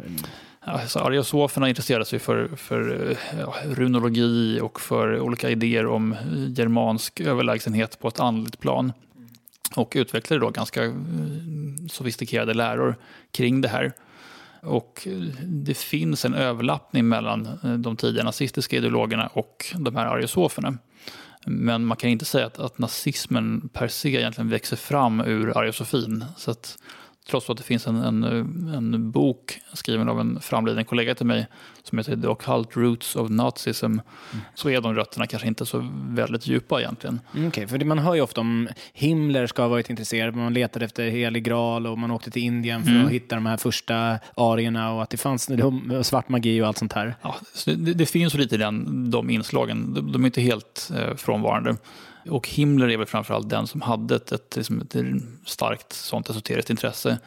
Alltså, 0.61 0.99
ariosoferna 0.99 1.69
intresserade 1.69 2.05
sig 2.05 2.19
för, 2.19 2.49
för 2.57 3.17
ja, 3.39 3.55
runologi 3.65 4.61
och 4.61 4.81
för 4.81 5.21
olika 5.21 5.51
idéer 5.51 5.87
om 5.87 6.17
germansk 6.57 7.21
överlägsenhet 7.21 7.99
på 8.01 8.09
ett 8.09 8.21
andligt 8.21 8.59
plan. 8.59 8.93
Och 9.77 9.93
utvecklade 9.97 10.41
då 10.41 10.51
ganska 10.51 10.85
eh, 10.85 10.93
sofistikerade 11.91 12.55
läror 12.55 12.97
kring 13.31 13.61
det 13.61 13.69
här. 13.69 13.93
Och 14.63 15.09
det 15.45 15.77
finns 15.77 16.25
en 16.25 16.35
överlappning 16.35 17.09
mellan 17.09 17.47
eh, 17.47 17.73
de 17.73 17.97
tidiga 17.97 18.25
nazistiska 18.25 18.77
ideologerna 18.77 19.27
och 19.27 19.67
de 19.75 19.97
här 19.97 20.07
ariosoferna. 20.07 20.79
Men 21.47 21.85
man 21.85 21.97
kan 21.97 22.11
inte 22.11 22.25
säga 22.25 22.47
att, 22.47 22.59
att 22.59 22.79
nazismen 22.79 23.69
per 23.73 23.89
se 23.89 24.09
egentligen 24.09 24.49
växer 24.49 24.77
fram 24.77 25.21
ur 25.21 25.59
ariosofin. 25.59 26.25
Så 26.37 26.51
att, 26.51 26.79
trots 27.31 27.51
att 27.51 27.57
det 27.57 27.63
finns 27.63 27.87
en, 27.87 27.97
en, 27.97 28.25
en, 28.75 29.11
bok 29.11 29.61
skriven 29.73 30.09
av 30.09 30.21
en 30.21 30.41
framliden 30.41 30.85
kollega 30.85 31.15
till 31.15 31.27
mig 31.27 31.47
som 31.83 31.99
heter 31.99 32.17
The 32.17 32.27
Occult 32.27 32.77
Roots 32.77 33.17
of 33.17 33.31
Nazism 33.31 33.87
mm. 33.87 34.01
så 34.55 34.71
är 34.71 34.81
de 34.81 34.95
rötterna 34.95 35.27
kanske 35.27 35.49
inte 35.49 35.67
så 35.67 35.89
väldigt 36.09 36.47
djupa 36.47 36.81
egentligen. 36.81 37.21
Mm, 37.35 37.49
okay, 37.49 37.67
för 37.67 37.85
man 37.85 37.99
hör 37.99 38.15
ju 38.15 38.21
ofta 38.21 38.41
om 38.41 38.69
Himmler 38.93 39.47
ska 39.47 39.63
ha 39.63 39.69
varit 39.69 39.91
intresserad, 39.91 40.35
man 40.35 40.55
letade 40.55 40.85
efter 40.85 41.09
helig 41.09 41.45
graal 41.45 41.87
och 41.87 41.99
man 41.99 42.11
åkte 42.11 42.31
till 42.31 42.43
Indien 42.43 42.85
för 42.85 42.91
mm. 42.91 43.07
att 43.07 43.13
hitta 43.13 43.35
de 43.35 43.47
här 43.47 43.57
första 43.57 44.19
arierna 44.35 44.93
och 44.93 45.03
att 45.03 45.11
det 45.11 45.17
fanns 45.17 45.51
svart 46.03 46.29
magi 46.29 46.63
och 46.63 46.67
allt 46.67 46.79
sånt 46.79 46.93
här. 46.93 47.15
Ja, 47.23 47.37
så 47.55 47.71
det, 47.71 47.95
det, 47.95 48.07
finns 48.07 48.35
lite 48.35 48.55
i 48.55 48.59
den, 48.59 49.11
de 49.11 49.31
inslagen, 49.31 49.95
de, 49.95 50.13
de 50.13 50.23
är 50.23 50.27
inte 50.27 50.41
helt 50.41 50.91
eh, 50.97 51.17
frånvarande. 51.17 51.77
Och 52.29 52.49
Himmler 52.49 52.89
är 52.89 52.97
väl 52.97 53.07
framförallt 53.07 53.49
den 53.49 53.67
som 53.67 53.81
hade 53.81 54.17
ett, 54.17 54.33
ett, 54.33 54.57
liksom 54.57 54.81
ett 54.81 54.97
starkt 55.45 55.93
sånt 55.93 56.31
esoteriskt 56.31 56.71
intresse 56.71 57.19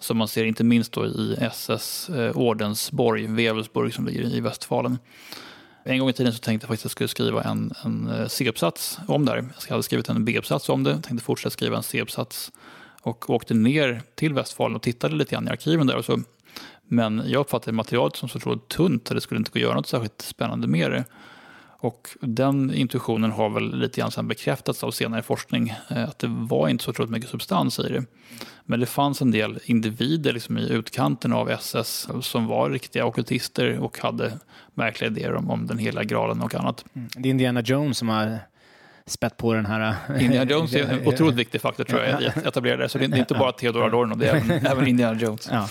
som 0.00 0.16
man 0.16 0.28
ser 0.28 0.44
inte 0.44 0.64
minst 0.64 0.92
då 0.92 1.06
i 1.06 1.36
SS 1.40 2.08
eh, 2.08 2.36
ordensborg, 2.36 3.26
Wevelsburg 3.26 3.94
som 3.94 4.06
ligger 4.06 4.36
i 4.36 4.40
Västfalen. 4.40 4.98
En 5.84 5.98
gång 5.98 6.08
i 6.08 6.12
tiden 6.12 6.32
så 6.32 6.38
tänkte 6.38 6.64
jag 6.64 6.68
faktiskt 6.68 6.86
att 6.86 6.90
jag 6.90 6.90
skulle 6.90 7.08
skriva 7.08 7.42
en, 7.42 7.72
en 7.84 8.08
eh, 8.08 8.26
C-uppsats 8.26 8.98
om 9.08 9.24
det 9.24 9.32
här. 9.32 9.44
Jag 9.66 9.70
hade 9.70 9.82
skrivit 9.82 10.08
en 10.08 10.24
B-uppsats 10.24 10.68
om 10.68 10.84
det, 10.84 10.92
tänkte 10.92 11.24
fortsätta 11.24 11.50
skriva 11.50 11.76
en 11.76 11.82
C-uppsats 11.82 12.52
och 13.02 13.30
åkte 13.30 13.54
ner 13.54 14.02
till 14.14 14.34
Västfalen 14.34 14.76
och 14.76 14.82
tittade 14.82 15.14
lite 15.14 15.34
grann 15.34 15.48
i 15.48 15.50
arkiven 15.50 15.86
där. 15.86 15.96
Och 15.96 16.04
så. 16.04 16.22
Men 16.84 17.22
jag 17.26 17.40
uppfattade 17.40 17.72
materialet 17.72 18.16
som 18.16 18.28
så 18.28 18.38
otroligt 18.38 18.68
tunt 18.68 19.10
att 19.10 19.14
det 19.14 19.20
skulle 19.20 19.38
inte 19.38 19.50
gå 19.50 19.58
att 19.58 19.62
göra 19.62 19.74
något 19.74 19.86
särskilt 19.86 20.22
spännande 20.22 20.68
med 20.68 20.90
det. 20.90 21.04
Och 21.80 22.08
den 22.20 22.74
intuitionen 22.74 23.30
har 23.30 23.48
väl 23.50 23.78
lite 23.78 24.00
grann 24.00 24.10
sen 24.10 24.28
bekräftats 24.28 24.84
av 24.84 24.90
senare 24.90 25.22
forskning, 25.22 25.74
eh, 25.90 26.04
att 26.04 26.18
det 26.18 26.26
var 26.26 26.68
inte 26.68 26.84
så 26.84 26.90
otroligt 26.90 27.10
mycket 27.10 27.30
substans 27.30 27.78
i 27.78 27.82
det. 27.82 28.04
Men 28.64 28.80
det 28.80 28.86
fanns 28.86 29.22
en 29.22 29.30
del 29.30 29.58
individer 29.64 30.32
liksom 30.32 30.58
i 30.58 30.68
utkanten 30.68 31.32
av 31.32 31.50
SS 31.50 32.08
som 32.20 32.46
var 32.46 32.70
riktiga 32.70 33.04
okultister 33.04 33.78
och 33.78 33.98
hade 33.98 34.38
märkliga 34.74 35.10
idéer 35.10 35.34
om, 35.34 35.50
om 35.50 35.66
den 35.66 35.78
hela 35.78 36.04
graalen 36.04 36.42
och 36.42 36.54
annat. 36.54 36.84
Mm. 36.92 37.08
Det 37.16 37.28
är 37.28 37.30
Indiana 37.30 37.60
Jones 37.60 37.98
som 37.98 38.08
har 38.08 38.38
spett 39.10 39.36
på 39.36 39.54
den 39.54 39.66
här... 39.66 39.94
Eh, 40.08 40.24
Indiana 40.24 40.50
Jones 40.50 40.74
är 40.74 40.84
en 40.84 41.06
otroligt 41.06 41.36
viktig 41.36 41.60
faktor 41.60 41.84
tror 41.84 42.00
jag, 42.00 42.24
att 42.24 42.46
etablera 42.46 42.76
det. 42.76 42.88
Så 42.88 42.98
det 42.98 43.04
är 43.04 43.16
inte 43.16 43.34
bara 43.34 43.52
Theodor 43.52 43.84
Adorno, 43.84 44.14
det 44.14 44.28
är 44.28 44.36
även, 44.36 44.50
även 44.66 44.86
Indiana 44.86 45.20
Jones. 45.20 45.48
Ja. 45.52 45.68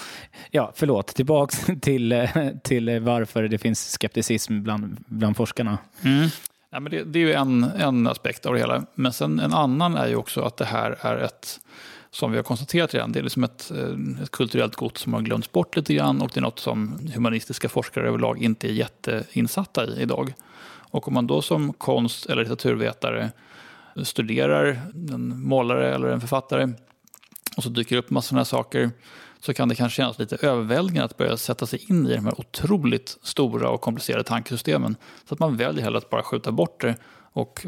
ja, 0.52 0.72
förlåt. 0.76 1.08
Tillbaks 1.08 1.66
till, 1.82 2.12
eh, 2.12 2.30
till 2.64 3.00
varför 3.00 3.44
det 3.44 3.58
finns 3.58 3.92
skepticism 3.92 4.64
bland, 4.64 4.98
bland 5.06 5.38
forskarna. 5.38 5.78
Mm. 6.04 6.30
Ja, 6.70 6.80
men 6.80 6.92
det, 6.92 7.04
det, 7.04 7.20
är 7.20 7.24
ju 7.24 7.34
en, 7.34 7.64
en 7.64 8.08
aspekt 8.08 8.46
av 8.46 8.54
det 8.54 8.60
hela. 8.60 8.86
Men 8.96 9.14
sen 9.14 9.40
en 9.40 9.54
annan 9.54 9.96
är 9.96 10.08
ju 10.08 10.16
också 10.16 10.42
att 10.42 10.58
det 10.58 10.66
här 10.66 10.98
är 11.02 11.18
ett 11.18 11.60
som 12.12 12.32
vi 12.32 12.38
har 12.38 12.44
konstaterat 12.44 12.94
redan, 12.94 13.12
det 13.12 13.20
är 13.20 13.24
liksom 13.24 13.44
ett, 13.44 13.72
eh, 13.72 14.24
ett 14.24 14.32
kulturellt 14.32 14.76
gods 14.76 15.02
som 15.02 15.14
har 15.14 15.22
glömts 15.22 15.52
bort 15.52 15.76
lite 15.76 15.94
grann 15.94 16.22
och 16.22 16.32
det 16.34 16.40
är 16.40 16.42
något 16.42 16.60
som 16.60 17.00
humanistiska 17.14 17.70
forskare 17.70 18.08
överlag 18.08 18.42
inte 18.42 18.68
är 18.68 18.72
jätteinsatta 18.72 19.86
i 19.86 20.02
idag. 20.02 20.34
Och 20.90 21.08
om 21.08 21.14
man 21.14 21.28
då 21.28 21.42
som 21.42 21.74
konst 21.74 22.26
eller 22.26 22.42
litteraturvetare 22.42 23.32
studerar 24.04 24.82
en 25.12 25.44
målare 25.44 25.96
eller 25.96 26.08
en 26.08 26.22
författare 26.22 26.74
och 27.58 27.64
så 27.64 27.70
dyker 27.70 27.98
upp 27.98 28.10
massor 28.10 28.40
av 28.40 28.44
saker 28.44 28.92
så 29.40 29.54
kan 29.54 29.70
det 29.70 29.76
kanske 29.76 29.96
kännas 29.98 30.20
lite 30.20 30.36
överväldigande 30.36 31.04
att 31.04 31.18
börja 31.18 31.38
sätta 31.38 31.66
sig 31.66 31.86
in 31.90 32.08
i 32.08 32.16
de 32.16 32.26
här 32.26 32.40
otroligt 32.40 33.18
stora 33.22 33.70
och 33.70 33.82
komplicerade 33.82 34.24
tankesystemen. 34.24 34.96
Så 35.26 35.34
att 35.34 35.40
man 35.40 35.58
väljer 35.58 35.84
hellre 35.84 35.98
att 35.98 36.10
bara 36.10 36.24
skjuta 36.24 36.52
bort 36.52 36.82
det 36.82 36.96
och 37.34 37.66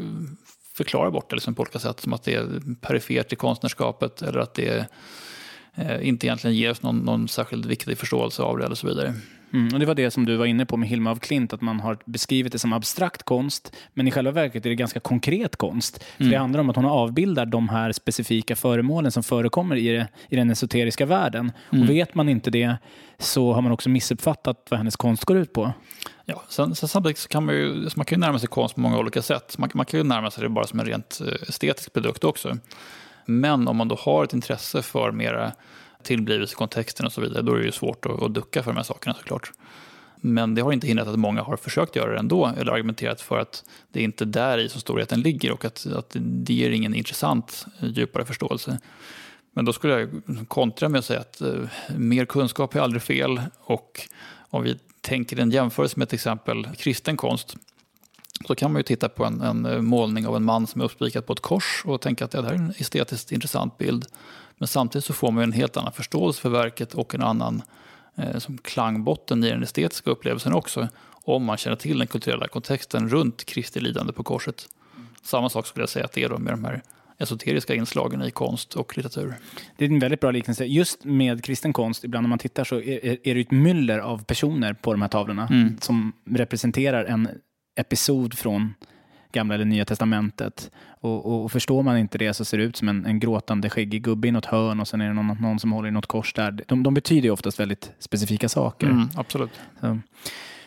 förklara 0.74 1.10
bort 1.10 1.30
det 1.30 1.36
liksom 1.36 1.54
på 1.54 1.62
olika 1.62 1.78
sätt. 1.78 2.00
Som 2.00 2.12
att 2.12 2.22
det 2.22 2.34
är 2.34 2.74
perifert 2.80 3.32
i 3.32 3.36
konstnärskapet 3.36 4.22
eller 4.22 4.38
att 4.38 4.54
det 4.54 4.86
eh, 5.74 6.08
inte 6.08 6.26
egentligen 6.26 6.56
ger 6.56 6.76
någon, 6.80 6.98
någon 6.98 7.28
särskilt 7.28 7.66
viktig 7.66 7.98
förståelse 7.98 8.42
av 8.42 8.58
det 8.58 8.64
eller 8.64 8.74
så 8.74 8.86
vidare. 8.86 9.14
Mm, 9.52 9.74
och 9.74 9.80
Det 9.80 9.86
var 9.86 9.94
det 9.94 10.10
som 10.10 10.26
du 10.26 10.36
var 10.36 10.46
inne 10.46 10.66
på 10.66 10.76
med 10.76 10.88
Hilma 10.88 11.10
af 11.10 11.20
Klint, 11.20 11.52
att 11.52 11.60
man 11.60 11.80
har 11.80 11.98
beskrivit 12.04 12.52
det 12.52 12.58
som 12.58 12.72
abstrakt 12.72 13.22
konst, 13.22 13.76
men 13.94 14.08
i 14.08 14.10
själva 14.10 14.30
verket 14.30 14.66
är 14.66 14.70
det 14.70 14.76
ganska 14.76 15.00
konkret 15.00 15.56
konst. 15.56 16.04
Mm. 16.18 16.32
det 16.32 16.38
handlar 16.38 16.60
om 16.60 16.70
att 16.70 16.76
hon 16.76 16.84
avbildar 16.84 17.46
de 17.46 17.68
här 17.68 17.92
specifika 17.92 18.56
föremålen 18.56 19.12
som 19.12 19.22
förekommer 19.22 19.76
i, 19.76 19.88
det, 19.88 20.08
i 20.28 20.36
den 20.36 20.50
esoteriska 20.50 21.06
världen. 21.06 21.52
Mm. 21.72 21.82
Och 21.82 21.90
vet 21.90 22.14
man 22.14 22.28
inte 22.28 22.50
det 22.50 22.76
så 23.18 23.52
har 23.52 23.62
man 23.62 23.72
också 23.72 23.88
missuppfattat 23.88 24.66
vad 24.70 24.78
hennes 24.78 24.96
konst 24.96 25.24
går 25.24 25.36
ut 25.36 25.52
på. 25.52 25.72
Ja, 26.24 26.42
sen, 26.48 26.74
sen 26.74 26.88
samtidigt 26.88 27.18
så 27.18 27.28
kan 27.28 27.44
man 27.44 27.54
ju, 27.54 27.88
man 27.96 28.06
kan 28.06 28.16
ju 28.16 28.20
närma 28.20 28.38
sig 28.38 28.48
konst 28.48 28.74
på 28.74 28.80
många 28.80 28.98
olika 28.98 29.22
sätt. 29.22 29.58
Man, 29.58 29.70
man 29.74 29.86
kan 29.86 30.00
ju 30.00 30.04
närma 30.04 30.30
sig 30.30 30.42
det 30.42 30.48
bara 30.48 30.66
som 30.66 30.80
en 30.80 30.86
rent 30.86 31.20
eh, 31.20 31.48
estetisk 31.48 31.92
produkt 31.92 32.24
också. 32.24 32.58
Men 33.26 33.68
om 33.68 33.76
man 33.76 33.88
då 33.88 33.94
har 33.94 34.24
ett 34.24 34.32
intresse 34.32 34.82
för 34.82 35.12
mera 35.12 35.52
tillblivelsekontexten 36.02 37.06
och 37.06 37.12
så 37.12 37.20
vidare, 37.20 37.42
då 37.42 37.54
är 37.54 37.58
det 37.58 37.64
ju 37.64 37.72
svårt 37.72 38.06
att, 38.06 38.22
att 38.22 38.34
ducka 38.34 38.62
för 38.62 38.70
de 38.70 38.76
här 38.76 38.84
sakerna 38.84 39.14
såklart. 39.14 39.52
Men 40.20 40.54
det 40.54 40.62
har 40.62 40.72
inte 40.72 40.86
hindrat 40.86 41.08
att 41.08 41.18
många 41.18 41.42
har 41.42 41.56
försökt 41.56 41.96
göra 41.96 42.12
det 42.12 42.18
ändå, 42.18 42.46
eller 42.46 42.72
argumenterat 42.72 43.20
för 43.20 43.38
att 43.38 43.64
det 43.92 44.00
är 44.00 44.04
inte 44.04 44.24
där 44.24 44.58
i 44.58 44.68
som 44.68 44.80
storheten 44.80 45.20
ligger 45.20 45.52
och 45.52 45.64
att, 45.64 45.86
att 45.86 46.16
det 46.20 46.54
ger 46.54 46.70
ingen 46.70 46.94
intressant 46.94 47.66
eh, 47.80 47.88
djupare 47.88 48.24
förståelse. 48.24 48.78
Men 49.52 49.64
då 49.64 49.72
skulle 49.72 50.00
jag 50.00 50.22
kontra 50.48 50.88
med 50.88 50.98
att 50.98 51.04
säga 51.04 51.20
att 51.20 51.40
eh, 51.40 51.54
mer 51.96 52.24
kunskap 52.24 52.74
är 52.74 52.80
aldrig 52.80 53.02
fel 53.02 53.40
och 53.60 54.08
om 54.50 54.62
vi 54.62 54.78
tänker 55.00 55.40
en 55.40 55.50
jämförelse 55.50 55.98
med 55.98 56.08
till 56.08 56.16
exempel 56.16 56.68
kristen 56.76 57.16
konst 57.16 57.56
så 58.46 58.54
kan 58.54 58.72
man 58.72 58.80
ju 58.80 58.82
titta 58.82 59.08
på 59.08 59.24
en, 59.24 59.40
en 59.40 59.84
målning 59.84 60.26
av 60.26 60.36
en 60.36 60.44
man 60.44 60.66
som 60.66 60.80
är 60.80 60.84
uppspikad 60.84 61.26
på 61.26 61.32
ett 61.32 61.40
kors 61.40 61.82
och 61.86 62.00
tänka 62.00 62.24
att 62.24 62.34
ja, 62.34 62.40
det 62.40 62.46
här 62.46 62.54
är 62.54 62.58
en 62.58 62.74
estetiskt 62.78 63.32
intressant 63.32 63.78
bild. 63.78 64.06
Men 64.60 64.68
samtidigt 64.68 65.04
så 65.04 65.12
får 65.12 65.30
man 65.30 65.42
en 65.42 65.52
helt 65.52 65.76
annan 65.76 65.92
förståelse 65.92 66.40
för 66.40 66.48
verket 66.48 66.94
och 66.94 67.14
en 67.14 67.22
annan 67.22 67.62
eh, 68.16 68.38
som 68.38 68.58
klangbotten 68.58 69.44
i 69.44 69.50
den 69.50 69.62
estetiska 69.62 70.10
upplevelsen 70.10 70.52
också. 70.52 70.88
Om 71.10 71.44
man 71.44 71.56
känner 71.56 71.76
till 71.76 71.98
den 71.98 72.06
kulturella 72.06 72.48
kontexten 72.48 73.08
runt 73.08 73.44
Kristi 73.44 73.80
lidande 73.80 74.12
på 74.12 74.22
korset. 74.22 74.68
Samma 75.22 75.48
sak 75.48 75.66
skulle 75.66 75.82
jag 75.82 75.88
säga 75.88 76.04
att 76.04 76.12
det 76.12 76.24
är 76.24 76.28
då 76.28 76.38
med 76.38 76.52
de 76.52 76.64
här 76.64 76.82
esoteriska 77.18 77.74
inslagen 77.74 78.22
i 78.22 78.30
konst 78.30 78.74
och 78.74 78.96
litteratur. 78.96 79.34
Det 79.76 79.84
är 79.84 79.88
en 79.88 79.98
väldigt 79.98 80.20
bra 80.20 80.30
liknelse. 80.30 80.64
Just 80.64 81.04
med 81.04 81.44
kristen 81.44 81.72
konst, 81.72 82.04
ibland 82.04 82.24
när 82.24 82.28
man 82.28 82.38
tittar 82.38 82.64
så 82.64 82.76
är, 82.76 83.28
är 83.28 83.34
det 83.34 83.40
ett 83.40 83.50
myller 83.50 83.98
av 83.98 84.24
personer 84.24 84.72
på 84.72 84.92
de 84.92 85.02
här 85.02 85.08
tavlorna 85.08 85.48
mm. 85.50 85.76
som 85.80 86.12
representerar 86.30 87.04
en 87.04 87.28
episod 87.76 88.38
från 88.38 88.74
Gamla 89.32 89.54
eller 89.54 89.64
Nya 89.64 89.84
Testamentet. 89.84 90.70
Och, 91.00 91.26
och, 91.26 91.44
och, 91.44 91.52
förstår 91.52 91.82
man 91.82 91.98
inte 91.98 92.18
det 92.18 92.34
så 92.34 92.44
ser 92.44 92.58
det 92.58 92.64
ut 92.64 92.76
som 92.76 92.88
en, 92.88 93.06
en 93.06 93.20
gråtande 93.20 93.70
skäggig 93.70 94.02
gubbe 94.02 94.28
i 94.28 94.30
något 94.30 94.46
hörn 94.46 94.80
och 94.80 94.88
sen 94.88 95.00
är 95.00 95.08
det 95.08 95.14
någon, 95.14 95.36
någon 95.40 95.58
som 95.58 95.72
håller 95.72 95.88
i 95.88 95.92
något 95.92 96.06
kors 96.06 96.32
där. 96.32 96.64
De, 96.66 96.82
de 96.82 96.94
betyder 96.94 97.22
ju 97.22 97.30
oftast 97.30 97.60
väldigt 97.60 97.92
specifika 97.98 98.48
saker. 98.48 98.86
Mm, 98.86 99.08
absolut. 99.16 99.60
Så. 99.80 99.98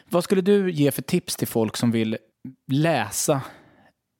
Vad 0.09 0.23
skulle 0.23 0.41
du 0.41 0.71
ge 0.71 0.91
för 0.91 1.01
tips 1.01 1.35
till 1.35 1.47
folk 1.47 1.77
som 1.77 1.91
vill 1.91 2.17
läsa 2.71 3.41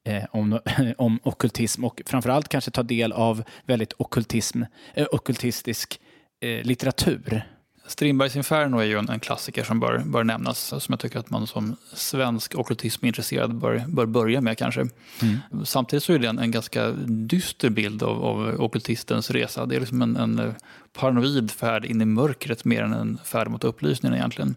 eh, 0.10 0.24
om, 0.32 0.60
om 0.98 1.20
okkultism 1.24 1.86
och 1.86 2.02
framförallt 2.06 2.50
kanske 2.50 2.72
ta 2.72 2.84
del 2.84 3.12
av 3.12 3.44
väldigt 3.66 3.94
okkultism, 3.98 4.62
eh, 4.94 5.08
okkultistisk 5.12 6.00
eh, 6.46 6.64
litteratur? 6.64 7.44
Strindbergs 7.88 8.36
Inferno 8.36 8.80
är 8.80 8.84
ju 8.84 8.98
en, 8.98 9.10
en, 9.10 9.20
klassiker 9.20 9.64
som 9.64 9.80
bör, 9.80 10.00
bör 10.06 10.24
nämnas, 10.24 10.60
som 10.68 10.92
jag 10.94 11.00
tycker 11.00 11.20
att 11.20 11.30
man 11.30 11.48
som 11.48 11.76
svensk 11.94 12.56
okkultismintresserad 12.56 13.56
bör, 13.56 13.84
bör 13.88 14.06
börja 14.06 14.42
med 14.42 14.58
kanske. 14.58 14.82
Mm. 15.22 15.66
Samtidigt 15.66 16.04
så 16.04 16.14
är 16.14 16.20
det 16.20 16.28
en, 16.28 16.40
en 16.40 16.52
ganska 16.52 16.92
dyster 17.06 17.70
bild 17.70 18.04
av, 18.04 18.24
av 18.24 18.62
okkultistens 18.62 19.32
resa. 19.32 19.66
Det 19.66 19.76
är 19.76 19.80
liksom 19.80 20.02
en, 20.02 20.16
en 20.16 20.56
paranoid 20.94 21.52
färd 21.52 21.86
in 21.86 22.02
i 22.02 22.06
mörkret 22.06 22.66
mer 22.66 22.82
än 22.82 22.94
en 22.94 23.20
färd 23.24 23.48
mot 23.48 23.64
upplysningen 23.64 24.18
egentligen. 24.18 24.56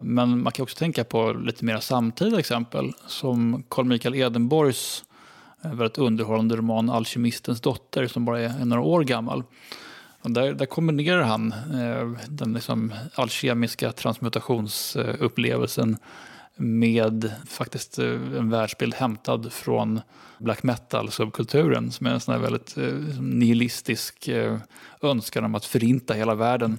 Men 0.00 0.42
man 0.42 0.52
kan 0.52 0.62
också 0.62 0.76
tänka 0.76 1.04
på 1.04 1.32
lite 1.32 1.64
mer 1.64 1.78
samtida 1.78 2.38
exempel, 2.38 2.92
som 3.06 3.62
Carl 3.68 3.84
Michael 3.84 4.14
Edenborgs 4.14 5.04
eh, 5.64 5.72
väldigt 5.72 5.98
underhållande 5.98 6.56
roman 6.56 6.90
Alkemistens 6.90 7.60
dotter, 7.60 8.06
som 8.06 8.24
bara 8.24 8.40
är 8.40 8.64
några 8.64 8.82
år 8.82 9.04
gammal 9.04 9.42
där, 10.32 10.52
där 10.52 10.66
kombinerar 10.66 11.22
han 11.22 11.52
eh, 11.52 12.10
den 12.28 12.52
liksom 12.52 12.94
alkemiska 13.14 13.92
transmutationsupplevelsen 13.92 15.96
med 16.56 17.32
faktiskt 17.46 17.98
eh, 17.98 18.08
en 18.08 18.50
världsbild 18.50 18.94
hämtad 18.94 19.52
från 19.52 20.00
black 20.38 20.62
metal-subkulturen 20.62 21.90
som 21.90 22.06
är 22.06 22.10
en 22.10 22.20
sån 22.20 22.34
här 22.34 22.40
väldigt 22.40 22.78
eh, 22.78 22.94
nihilistisk 23.20 24.28
eh, 24.28 24.58
önskan 25.02 25.44
om 25.44 25.54
att 25.54 25.64
förinta 25.64 26.14
hela 26.14 26.34
världen. 26.34 26.78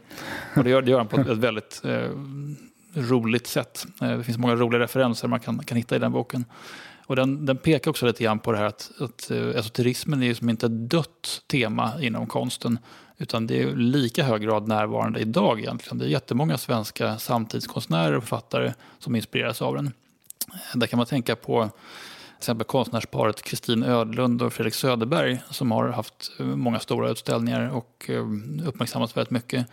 Och 0.55 0.63
det 0.63 0.69
gör, 0.69 0.81
det 0.81 0.91
gör 0.91 0.97
han 0.97 1.07
på 1.07 1.21
ett, 1.21 1.27
väldigt 1.27 1.81
eh, 1.83 2.09
roligt 2.93 3.47
sätt. 3.47 3.85
Eh, 4.01 4.17
det 4.17 4.23
finns 4.23 4.37
många 4.37 4.55
roliga 4.55 4.81
referenser 4.81 5.27
man 5.27 5.39
kan, 5.39 5.59
kan 5.59 5.77
hitta 5.77 5.95
i 5.95 5.99
den 5.99 6.11
boken. 6.11 6.45
Och 7.05 7.15
den, 7.15 7.45
den 7.45 7.57
pekar 7.57 7.91
också 7.91 8.05
lite 8.05 8.23
grann 8.23 8.39
på 8.39 8.51
det 8.51 8.57
här 8.57 8.65
att, 8.65 8.91
att 8.99 9.31
eh, 9.31 9.47
esoterismen 9.47 10.23
är 10.23 10.33
som 10.33 10.49
inte 10.49 10.65
ett 10.65 10.89
dött 10.89 11.43
tema 11.47 11.91
inom 12.01 12.27
konsten 12.27 12.79
utan 13.17 13.47
det 13.47 13.61
är 13.61 13.75
lika 13.75 14.23
hög 14.23 14.41
grad 14.41 14.67
närvarande 14.67 15.19
idag 15.19 15.59
egentligen. 15.59 15.97
Det 15.97 16.05
är 16.05 16.09
jättemånga 16.09 16.57
svenska 16.57 17.17
samtidskonstnärer 17.17 18.17
och 18.17 18.23
författare 18.23 18.73
som 18.99 19.15
inspireras 19.15 19.61
av 19.61 19.75
den. 19.75 19.91
Där 20.73 20.87
kan 20.87 20.97
man 20.97 21.05
tänka 21.05 21.35
på 21.35 21.69
till 22.37 22.41
exempel 22.41 22.65
konstnärsparet 22.65 23.41
Kristin 23.41 23.83
Ödlund 23.83 24.41
och 24.41 24.53
Fredrik 24.53 24.73
Söderberg 24.73 25.39
som 25.49 25.71
har 25.71 25.89
haft 25.89 26.31
eh, 26.39 26.45
många 26.45 26.79
stora 26.79 27.09
utställningar 27.09 27.69
och 27.69 28.05
eh, 28.09 28.25
uppmärksammats 28.65 29.17
väldigt 29.17 29.31
mycket. 29.31 29.67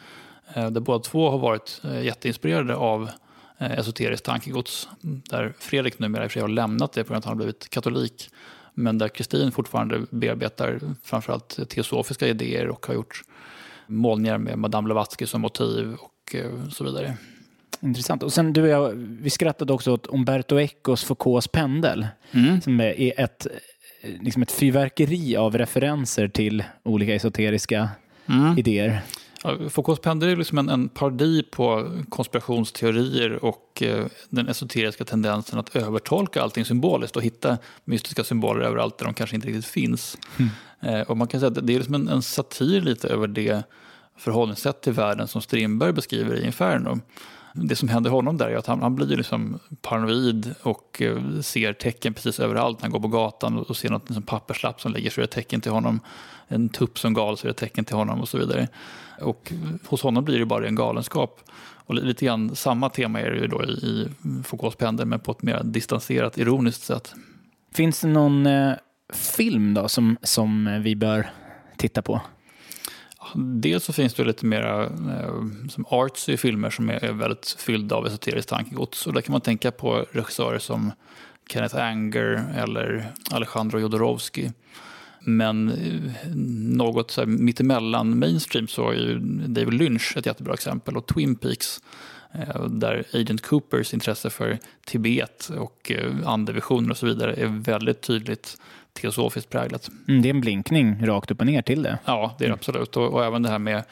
Eh, 0.54 0.70
där 0.70 0.80
båda 0.80 0.98
två 0.98 1.30
har 1.30 1.38
varit 1.38 1.80
jätteinspirerade 2.02 2.76
av 2.76 3.10
esoteriskt 3.58 4.26
tankegods. 4.26 4.88
Där 5.00 5.54
Fredrik 5.58 5.98
numera 5.98 6.24
i 6.24 6.26
och 6.26 6.30
för 6.30 6.32
sig 6.32 6.42
har 6.42 6.48
lämnat 6.48 6.92
det 6.92 7.04
på 7.04 7.08
grund 7.08 7.16
av 7.16 7.18
att 7.18 7.24
han 7.24 7.30
har 7.30 7.36
blivit 7.36 7.70
katolik. 7.70 8.30
Men 8.74 8.98
där 8.98 9.08
Kristin 9.08 9.52
fortfarande 9.52 10.02
bearbetar 10.10 10.80
framförallt 11.02 11.68
teosofiska 11.70 12.28
idéer 12.28 12.68
och 12.68 12.86
har 12.86 12.94
gjort 12.94 13.22
målningar 13.86 14.38
med 14.38 14.58
Madame 14.58 14.84
Blavatsky 14.84 15.26
som 15.26 15.40
motiv 15.40 15.94
och 15.94 16.34
eh, 16.34 16.68
så 16.68 16.84
vidare. 16.84 17.14
Intressant. 17.80 18.22
Och 18.22 18.32
sen 18.32 18.52
du 18.52 18.62
och 18.62 18.68
jag, 18.68 18.92
vi 18.96 19.30
skrattade 19.30 19.72
också 19.72 19.92
åt 19.92 20.06
Umberto 20.10 20.58
Ecos 20.60 21.04
Foucaults 21.04 21.48
pendel. 21.48 22.06
Mm. 22.32 22.60
Som 22.60 22.80
är 22.80 23.20
ett, 23.20 23.46
liksom 24.20 24.42
ett 24.42 24.52
fyrverkeri 24.52 25.36
av 25.36 25.58
referenser 25.58 26.28
till 26.28 26.64
olika 26.82 27.14
esoteriska 27.14 27.88
Mm. 28.26 28.58
idéer. 28.58 29.00
Ja, 29.46 29.68
Foucaults 29.68 30.02
pendel 30.02 30.28
är 30.28 30.36
liksom 30.36 30.58
en, 30.58 30.68
en 30.68 30.88
parodi 30.88 31.42
på 31.42 31.90
konspirationsteorier 32.08 33.44
och 33.44 33.82
eh, 33.82 34.06
den 34.28 34.48
esoteriska 34.48 35.04
tendensen 35.04 35.58
att 35.58 35.76
övertolka 35.76 36.42
allting 36.42 36.64
symboliskt 36.64 37.16
och 37.16 37.22
hitta 37.22 37.58
mystiska 37.84 38.24
symboler 38.24 38.60
överallt 38.60 38.98
där 38.98 39.04
de 39.04 39.14
kanske 39.14 39.36
inte 39.36 39.48
riktigt 39.48 39.66
finns. 39.66 40.18
Eh, 40.80 41.00
och 41.00 41.16
man 41.16 41.28
kan 41.28 41.40
säga 41.40 41.48
att 41.48 41.66
det 41.66 41.74
är 41.74 41.78
liksom 41.78 41.94
en, 41.94 42.08
en 42.08 42.22
satir 42.22 42.80
lite 42.80 43.08
över 43.08 43.26
det 43.26 43.62
förhållningssätt 44.16 44.82
till 44.82 44.92
världen 44.92 45.28
som 45.28 45.42
Strindberg 45.42 45.92
beskriver 45.92 46.36
i 46.36 46.46
Inferno. 46.46 47.00
Det 47.52 47.76
som 47.76 47.88
händer 47.88 48.10
honom 48.10 48.36
där 48.36 48.48
är 48.48 48.56
att 48.56 48.66
han, 48.66 48.82
han 48.82 48.94
blir 48.94 49.16
liksom 49.16 49.58
paranoid 49.82 50.54
och 50.62 51.02
eh, 51.02 51.40
ser 51.40 51.72
tecken 51.72 52.14
precis 52.14 52.40
överallt. 52.40 52.82
Han 52.82 52.90
går 52.90 53.00
på 53.00 53.08
gatan 53.08 53.58
och, 53.58 53.70
och 53.70 53.76
ser 53.76 53.90
något 53.90 54.08
liksom 54.08 54.22
papperslapp 54.22 54.80
som 54.80 54.92
ligger 54.92 55.10
så 55.10 55.20
är 55.20 55.22
det 55.22 55.32
tecken 55.32 55.60
till 55.60 55.72
honom. 55.72 56.00
En 56.48 56.68
tupp 56.68 56.98
som 56.98 57.14
gal 57.14 57.36
så 57.36 57.46
är 57.46 57.48
det 57.48 57.54
tecken 57.54 57.84
till 57.84 57.96
honom 57.96 58.20
och 58.20 58.28
så 58.28 58.38
vidare. 58.38 58.68
Och 59.20 59.52
hos 59.86 60.02
honom 60.02 60.24
blir 60.24 60.38
det 60.38 60.46
bara 60.46 60.66
en 60.66 60.74
galenskap. 60.74 61.40
Och 61.86 61.94
li- 61.94 62.02
lite 62.02 62.24
grann 62.24 62.56
samma 62.56 62.88
tema 62.88 63.20
är 63.20 63.30
det 63.30 63.36
ju 63.36 63.46
då 63.46 63.64
i, 63.64 63.68
i 63.68 64.08
Foucaults 64.44 64.76
pendel 64.76 65.06
men 65.06 65.20
på 65.20 65.32
ett 65.32 65.42
mer 65.42 65.62
distanserat, 65.64 66.38
ironiskt 66.38 66.82
sätt. 66.82 67.14
Finns 67.74 68.00
det 68.00 68.08
någon 68.08 68.46
eh, 68.46 68.72
film 69.12 69.74
då 69.74 69.88
som, 69.88 70.16
som 70.22 70.80
vi 70.82 70.96
bör 70.96 71.30
titta 71.76 72.02
på? 72.02 72.20
Dels 73.34 73.84
så 73.84 73.92
finns 73.92 74.14
det 74.14 74.24
lite 74.24 74.46
mera 74.46 74.84
eh, 74.84 75.44
som 75.68 75.86
artsy 75.88 76.36
filmer 76.36 76.70
som 76.70 76.90
är, 76.90 77.04
är 77.04 77.12
väldigt 77.12 77.56
fyllda 77.58 77.96
av 77.96 78.06
esoteriskt 78.06 78.50
tankegods. 78.50 79.06
Och 79.06 79.12
där 79.12 79.20
kan 79.20 79.32
man 79.32 79.40
tänka 79.40 79.70
på 79.70 80.06
regissörer 80.12 80.58
som 80.58 80.92
Kenneth 81.48 81.76
Anger 81.76 82.54
eller 82.56 83.12
Alejandro 83.30 83.78
Jodorowsky. 83.78 84.50
Men 85.24 85.68
eh, 85.68 86.30
något 86.76 87.10
så 87.10 87.20
här 87.20 87.26
mittemellan 87.26 88.18
mainstream 88.18 88.68
så 88.68 88.90
är 88.90 88.94
ju 88.94 89.18
David 89.46 89.74
Lynch 89.74 90.14
ett 90.16 90.26
jättebra 90.26 90.54
exempel 90.54 90.96
och 90.96 91.06
Twin 91.06 91.36
Peaks 91.36 91.80
eh, 92.32 92.64
där 92.64 93.04
Agent 93.12 93.42
Coopers 93.42 93.94
intresse 93.94 94.30
för 94.30 94.58
Tibet 94.86 95.50
och 95.58 95.92
eh, 95.92 96.12
andevisioner 96.28 96.90
och 96.90 96.96
så 96.96 97.06
vidare 97.06 97.34
är 97.34 97.46
väldigt 97.46 98.00
tydligt 98.00 98.56
teosofiskt 98.92 99.50
präglat. 99.50 99.90
Mm, 100.08 100.22
det 100.22 100.28
är 100.28 100.34
en 100.34 100.40
blinkning 100.40 101.06
rakt 101.06 101.30
upp 101.30 101.40
och 101.40 101.46
ner 101.46 101.62
till 101.62 101.82
det. 101.82 101.98
Ja, 102.04 102.34
det 102.38 102.44
är 102.44 102.48
det 102.48 102.54
absolut. 102.54 102.96
Och, 102.96 103.12
och 103.12 103.24
även 103.24 103.42
det 103.42 103.48
här 103.48 103.58
med 103.58 103.84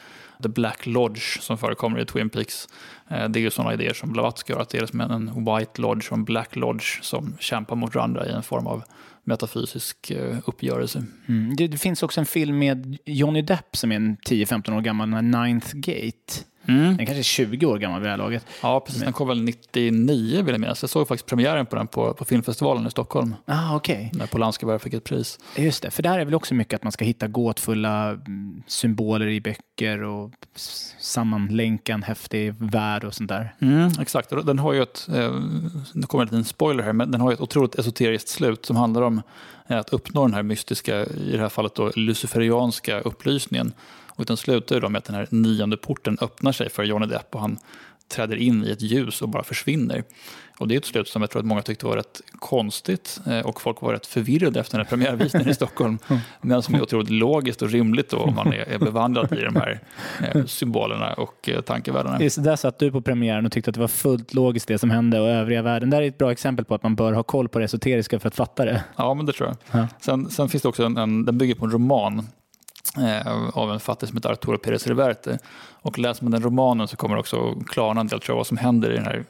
The 0.43 0.49
Black 0.49 0.85
Lodge 0.85 1.41
som 1.41 1.57
förekommer 1.57 1.99
i 1.99 2.05
Twin 2.05 2.29
Peaks. 2.29 2.67
Det 3.07 3.39
är 3.39 3.41
ju 3.41 3.49
sådana 3.49 3.73
idéer 3.73 3.93
som 3.93 4.11
Blavatsky 4.11 4.53
har, 4.53 4.61
att 4.61 4.69
det 4.69 4.77
är 4.77 4.81
liksom 4.81 5.01
en, 5.01 5.11
en 5.11 5.45
White 5.45 5.81
Lodge 5.81 6.11
och 6.11 6.17
en 6.17 6.23
Black 6.23 6.55
Lodge 6.55 7.03
som 7.03 7.35
kämpar 7.39 7.75
mot 7.75 7.95
varandra 7.95 8.25
i 8.27 8.31
en 8.31 8.43
form 8.43 8.67
av 8.67 8.83
metafysisk 9.23 10.11
eh, 10.11 10.37
uppgörelse. 10.45 11.03
Mm. 11.27 11.55
Det, 11.55 11.67
det 11.67 11.77
finns 11.77 12.03
också 12.03 12.19
en 12.19 12.25
film 12.25 12.59
med 12.59 12.97
Johnny 13.05 13.41
Depp 13.41 13.75
som 13.75 13.91
är 13.91 13.95
en 13.95 14.17
10-15 14.17 14.77
år 14.77 14.81
gammal, 14.81 15.11
den 15.11 15.33
här 15.33 15.45
Ninth 15.45 15.75
Gate. 15.75 16.33
Den 16.65 16.97
kanske 16.97 17.19
är 17.19 17.23
20 17.23 17.65
år 17.65 17.77
gammal 17.77 17.99
vid 17.99 18.07
det 18.07 18.11
här 18.11 18.17
laget. 18.17 18.45
Ja, 18.61 18.79
precis. 18.79 19.01
Den 19.03 19.13
kom 19.13 19.27
väl 19.27 19.43
99 19.43 20.43
vill 20.43 20.53
jag 20.53 20.61
minnas. 20.61 20.83
Jag 20.83 20.89
såg 20.89 21.07
faktiskt 21.07 21.25
premiären 21.25 21.65
på 21.65 21.75
den 21.75 21.87
på, 21.87 22.13
på 22.13 22.25
filmfestivalen 22.25 22.87
i 22.87 22.91
Stockholm. 22.91 23.35
Ah, 23.45 23.75
okej. 23.75 24.11
När 24.13 24.27
Polanski 24.27 24.65
bara 24.65 24.79
fick 24.79 24.93
ett 24.93 25.03
pris. 25.03 25.39
Just 25.55 25.83
det, 25.83 25.91
för 25.91 26.03
där 26.03 26.19
är 26.19 26.25
väl 26.25 26.35
också 26.35 26.53
mycket 26.53 26.73
att 26.73 26.83
man 26.83 26.91
ska 26.91 27.05
hitta 27.05 27.27
gåtfulla 27.27 28.09
mm, 28.09 28.63
symboler 28.67 29.27
i 29.27 29.41
böcker 29.41 30.03
och 30.03 30.31
sammanlänka 30.99 31.93
en 31.93 32.03
häftig 32.03 32.53
värld 32.57 33.03
och 33.03 33.13
sånt 33.13 33.29
där. 33.29 33.55
Mm, 33.59 33.91
exakt, 34.01 34.31
och 34.31 34.45
den 34.45 34.59
har 34.59 34.73
ju 34.73 34.81
ett, 34.81 35.07
eh, 35.13 35.31
nu 35.93 36.07
kommer 36.07 36.21
en 36.23 36.27
liten 36.27 36.43
spoiler 36.45 36.83
här, 36.83 36.93
men 36.93 37.11
den 37.11 37.21
har 37.21 37.31
ju 37.31 37.33
ett 37.33 37.41
otroligt 37.41 37.75
esoteriskt 37.75 38.29
slut 38.29 38.65
som 38.65 38.75
handlar 38.75 39.01
om 39.01 39.21
eh, 39.67 39.77
att 39.77 39.89
uppnå 39.89 40.21
den 40.21 40.33
här 40.33 40.43
mystiska, 40.43 41.05
i 41.05 41.31
det 41.31 41.39
här 41.39 41.49
fallet 41.49 41.75
då 41.75 41.91
luciferianska 41.95 42.99
upplysningen. 42.99 43.73
Och 44.15 44.25
den 44.25 44.37
slutar 44.37 44.79
då 44.79 44.89
med 44.89 44.99
att 44.99 45.05
den 45.05 45.15
här 45.15 45.27
nionde 45.29 45.77
porten 45.77 46.17
öppnar 46.21 46.51
sig 46.51 46.69
för 46.69 46.83
Johnny 46.83 47.05
Depp 47.05 47.35
och 47.35 47.41
han 47.41 47.59
träder 48.07 48.35
in 48.35 48.65
i 48.65 48.71
ett 48.71 48.81
ljus 48.81 49.21
och 49.21 49.29
bara 49.29 49.43
försvinner. 49.43 50.03
Och 50.59 50.67
det 50.67 50.75
är 50.75 50.77
ett 50.77 50.85
slut 50.85 51.07
som 51.07 51.21
jag 51.21 51.31
tror 51.31 51.39
att 51.39 51.45
många 51.45 51.61
tyckte 51.61 51.85
var 51.85 51.95
rätt 51.95 52.21
konstigt 52.39 53.19
eh, 53.27 53.39
och 53.39 53.61
folk 53.61 53.81
var 53.81 53.93
rätt 53.93 54.05
förvirrade 54.05 54.59
efter 54.59 54.77
den 54.77 54.85
här 54.85 54.89
premiärvisningen 54.89 55.49
i 55.49 55.53
Stockholm. 55.53 55.99
Men 56.41 56.61
som 56.61 56.75
är 56.75 56.81
otroligt 56.81 57.09
logiskt 57.09 57.61
och 57.61 57.69
rimligt 57.69 58.09
då 58.09 58.17
om 58.17 58.35
man 58.35 58.53
är, 58.53 58.79
bevandrad 58.79 59.33
i 59.33 59.41
de 59.41 59.55
här 59.55 59.79
eh, 60.21 60.45
symbolerna 60.45 61.13
och 61.13 61.49
eh, 61.49 61.61
tankevärldarna. 61.61 62.21
Just 62.21 62.43
där 62.43 62.55
satt 62.55 62.79
du 62.79 62.91
på 62.91 63.01
premiären 63.01 63.45
och 63.45 63.51
tyckte 63.51 63.69
att 63.69 63.75
det 63.75 63.81
var 63.81 63.87
fullt 63.87 64.33
logiskt 64.33 64.67
det 64.67 64.77
som 64.77 64.91
hände 64.91 65.19
och 65.19 65.27
övriga 65.27 65.61
världen. 65.61 65.89
Det 65.89 65.97
är 65.97 66.01
ett 66.01 66.17
bra 66.17 66.31
exempel 66.31 66.65
på 66.65 66.75
att 66.75 66.83
man 66.83 66.95
bör 66.95 67.13
ha 67.13 67.23
koll 67.23 67.49
på 67.49 67.59
det 67.59 67.65
esoteriska 67.65 68.19
för 68.19 68.27
att 68.27 68.35
fatta 68.35 68.65
det. 68.65 68.83
Ja, 68.95 69.13
men 69.13 69.25
det 69.25 69.33
tror 69.33 69.49
jag. 69.49 69.81
Ja. 69.81 69.87
Sen, 70.01 70.29
sen 70.29 70.49
finns 70.49 70.63
det 70.63 70.69
också 70.69 70.83
en, 70.83 70.97
en, 70.97 71.25
den 71.25 71.37
bygger 71.37 71.55
på 71.55 71.65
en 71.65 71.71
roman 71.71 72.27
Eh, 72.97 73.57
av 73.57 73.71
en 73.71 73.79
fattig 73.79 74.09
som 74.09 74.17
heter 74.17 74.31
Arturo 74.31 74.57
Pérez 74.57 74.87
Reverte. 74.87 75.39
Och 75.81 75.99
läser 75.99 76.23
man 76.23 76.31
den 76.31 76.41
romanen 76.41 76.87
så 76.87 76.97
kommer 76.97 77.15
det 77.15 77.19
också 77.19 77.55
klarna 77.67 78.01
en 78.01 78.07
del 78.07 78.19
tror 78.19 78.33
jag, 78.33 78.37
vad 78.37 78.47
som 78.47 78.57
händer 78.57 78.91
i 78.91 78.95
den 78.95 79.05
här 79.05 79.25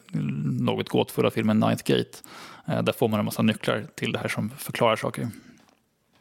något 0.62 0.90
gåtfulla 0.90 1.32
filmen 1.32 1.60
Ninth 1.60 1.84
Gate. 1.84 2.18
Eh, 2.68 2.84
där 2.84 2.94
får 2.94 3.08
man 3.08 3.20
en 3.20 3.26
massa 3.26 3.42
nycklar 3.42 3.86
till 3.96 4.12
det 4.12 4.20
här 4.20 4.28
som 4.28 4.50
förklarar 4.50 4.96
saker. 4.96 5.30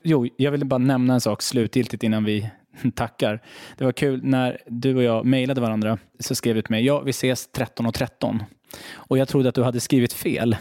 Jo, 0.03 0.29
jag 0.37 0.51
ville 0.51 0.65
bara 0.65 0.79
nämna 0.79 1.15
en 1.15 1.21
sak 1.21 1.43
slutgiltigt 1.43 2.03
innan 2.03 2.25
vi 2.25 2.51
tackar. 2.95 3.43
Det 3.79 3.85
var 3.85 3.93
kul 3.93 4.21
när 4.25 4.59
du 4.67 4.97
och 4.97 5.03
jag 5.03 5.27
mejlade 5.27 5.61
varandra 5.61 5.99
så 6.19 6.35
skrev 6.35 6.55
du 6.55 6.63
till 6.63 6.71
mig, 6.71 6.85
ja 6.85 7.01
vi 7.01 7.11
ses 7.11 7.49
13.13. 7.53 7.93
13. 7.93 8.43
Och 8.95 9.19
jag 9.19 9.29
trodde 9.29 9.49
att 9.49 9.55
du 9.55 9.63
hade 9.63 9.81
skrivit 9.81 10.13
fel. 10.13 10.57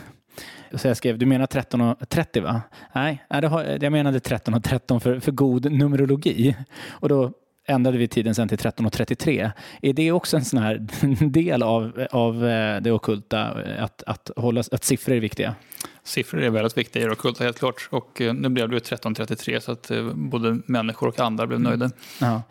Så 0.73 0.87
jag 0.87 0.97
skrev, 0.97 1.17
du 1.17 1.25
menar 1.25 1.45
13.30 1.45 2.41
va? 2.41 2.61
Nej, 2.93 3.23
det 3.29 3.47
har, 3.47 3.77
jag 3.81 3.91
menade 3.91 4.19
13.13 4.19 4.81
13 4.81 5.01
för, 5.01 5.19
för 5.19 5.31
god 5.31 5.71
numerologi. 5.71 6.55
Och 6.89 7.09
då 7.09 7.31
ändrade 7.67 7.97
vi 7.97 8.07
tiden 8.07 8.35
sen 8.35 8.47
till 8.47 8.57
13.33. 8.57 9.51
Är 9.81 9.93
det 9.93 10.11
också 10.11 10.37
en 10.37 10.45
sån 10.45 10.59
här 10.59 10.87
del 11.29 11.63
av, 11.63 12.07
av 12.11 12.47
eh, 12.47 12.81
det 12.81 12.91
ockulta, 12.91 13.63
eh, 13.63 13.83
att, 13.83 14.03
att, 14.03 14.31
hålla, 14.35 14.63
att 14.71 14.83
siffror 14.83 15.15
är 15.15 15.19
viktiga? 15.19 15.55
Siffror 16.03 16.41
är 16.41 16.49
väldigt 16.49 16.77
viktiga 16.77 17.03
i 17.03 17.09
ockulta 17.09 17.43
helt 17.43 17.59
klart. 17.59 17.87
Och 17.91 18.21
eh, 18.21 18.33
nu 18.33 18.49
blev 18.49 18.69
det 18.69 18.75
ju 18.75 18.79
13.33 18.79 19.59
så 19.59 19.71
att 19.71 19.91
eh, 19.91 20.13
både 20.13 20.59
människor 20.65 21.07
och 21.07 21.19
andra 21.19 21.47
blev 21.47 21.59
nöjda. 21.59 21.91
Ja. 22.21 22.41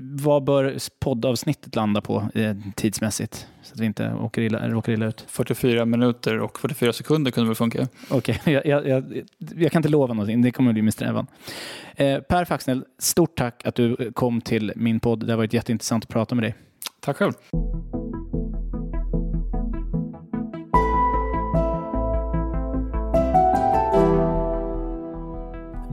Vad 0.00 0.44
bör 0.44 0.78
poddavsnittet 1.00 1.74
landa 1.74 2.00
på 2.00 2.28
eh, 2.34 2.56
tidsmässigt? 2.74 3.46
Så 3.62 3.74
att 3.74 3.80
vi 3.80 3.86
inte 3.86 4.12
åker 4.12 4.42
illa, 4.42 4.68
råkar 4.68 4.92
illa 4.92 5.06
ut. 5.06 5.24
44 5.28 5.84
minuter 5.84 6.40
och 6.40 6.58
44 6.58 6.92
sekunder 6.92 7.30
kunde 7.30 7.48
väl 7.48 7.56
funka. 7.56 7.88
Okej, 8.08 8.40
jag, 8.44 8.66
jag, 8.66 8.88
jag, 8.88 9.22
jag 9.56 9.72
kan 9.72 9.78
inte 9.78 9.88
lova 9.88 10.14
någonting. 10.14 10.42
Det 10.42 10.50
kommer 10.50 10.72
bli 10.72 10.82
min 10.82 10.92
strävan. 10.92 11.26
Eh, 11.94 12.18
per 12.18 12.44
Faxnell, 12.44 12.84
stort 12.98 13.36
tack 13.36 13.66
att 13.66 13.74
du 13.74 14.12
kom 14.14 14.40
till 14.40 14.72
min 14.76 15.00
podd. 15.00 15.26
Det 15.26 15.32
har 15.32 15.36
varit 15.36 15.52
jätteintressant 15.52 16.04
att 16.04 16.10
prata 16.10 16.34
med 16.34 16.44
dig. 16.44 16.54
Tack 17.00 17.16
själv. 17.16 17.32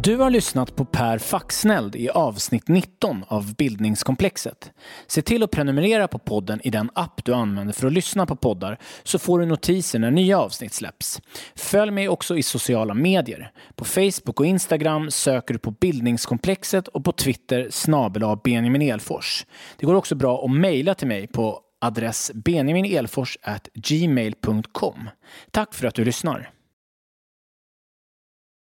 Du 0.03 0.17
har 0.17 0.29
lyssnat 0.29 0.75
på 0.75 0.85
Per 0.85 1.17
Faxneld 1.17 1.95
i 1.95 2.09
avsnitt 2.09 2.67
19 2.67 3.23
av 3.27 3.55
Bildningskomplexet. 3.55 4.71
Se 5.07 5.21
till 5.21 5.43
att 5.43 5.51
prenumerera 5.51 6.07
på 6.07 6.19
podden 6.19 6.59
i 6.63 6.69
den 6.69 6.89
app 6.95 7.25
du 7.25 7.33
använder 7.33 7.73
för 7.73 7.87
att 7.87 7.93
lyssna 7.93 8.25
på 8.25 8.35
poddar 8.35 8.77
så 9.03 9.19
får 9.19 9.39
du 9.39 9.45
notiser 9.45 9.99
när 9.99 10.11
nya 10.11 10.39
avsnitt 10.39 10.73
släpps. 10.73 11.21
Följ 11.55 11.91
mig 11.91 12.09
också 12.09 12.37
i 12.37 12.43
sociala 12.43 12.93
medier. 12.93 13.51
På 13.75 13.85
Facebook 13.85 14.39
och 14.39 14.45
Instagram 14.45 15.11
söker 15.11 15.53
du 15.53 15.59
på 15.59 15.71
Bildningskomplexet 15.71 16.87
och 16.87 17.05
på 17.05 17.11
Twitter 17.11 17.67
snabel 17.71 18.37
Benjamin 18.43 18.81
Elfors. 18.81 19.45
Det 19.77 19.85
går 19.85 19.95
också 19.95 20.15
bra 20.15 20.45
att 20.45 20.51
mejla 20.51 20.95
till 20.95 21.07
mig 21.07 21.27
på 21.27 21.59
adress 21.81 22.31
benjaminelfors@gmail.com. 22.33 25.09
Tack 25.51 25.73
för 25.73 25.87
att 25.87 25.95
du 25.95 26.05
lyssnar. 26.05 26.52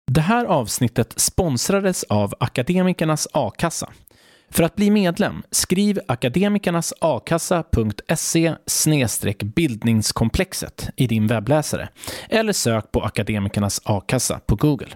Det 0.07 0.20
här 0.20 0.44
avsnittet 0.44 1.14
sponsrades 1.16 2.05
av 2.05 2.34
Akademikernas 2.40 3.28
a-kassa. 3.32 3.92
För 4.50 4.62
att 4.62 4.76
bli 4.76 4.90
medlem, 4.90 5.42
skriv 5.50 6.00
akademikernasakassa.se 6.09 8.55
bildningskomplexet 9.42 10.88
i 10.96 11.07
din 11.07 11.26
webbläsare 11.26 11.88
eller 12.28 12.52
sök 12.52 12.92
på 12.92 13.02
Akademikernas 13.02 13.80
a-kassa 13.84 14.40
på 14.46 14.57
Google. 14.57 14.88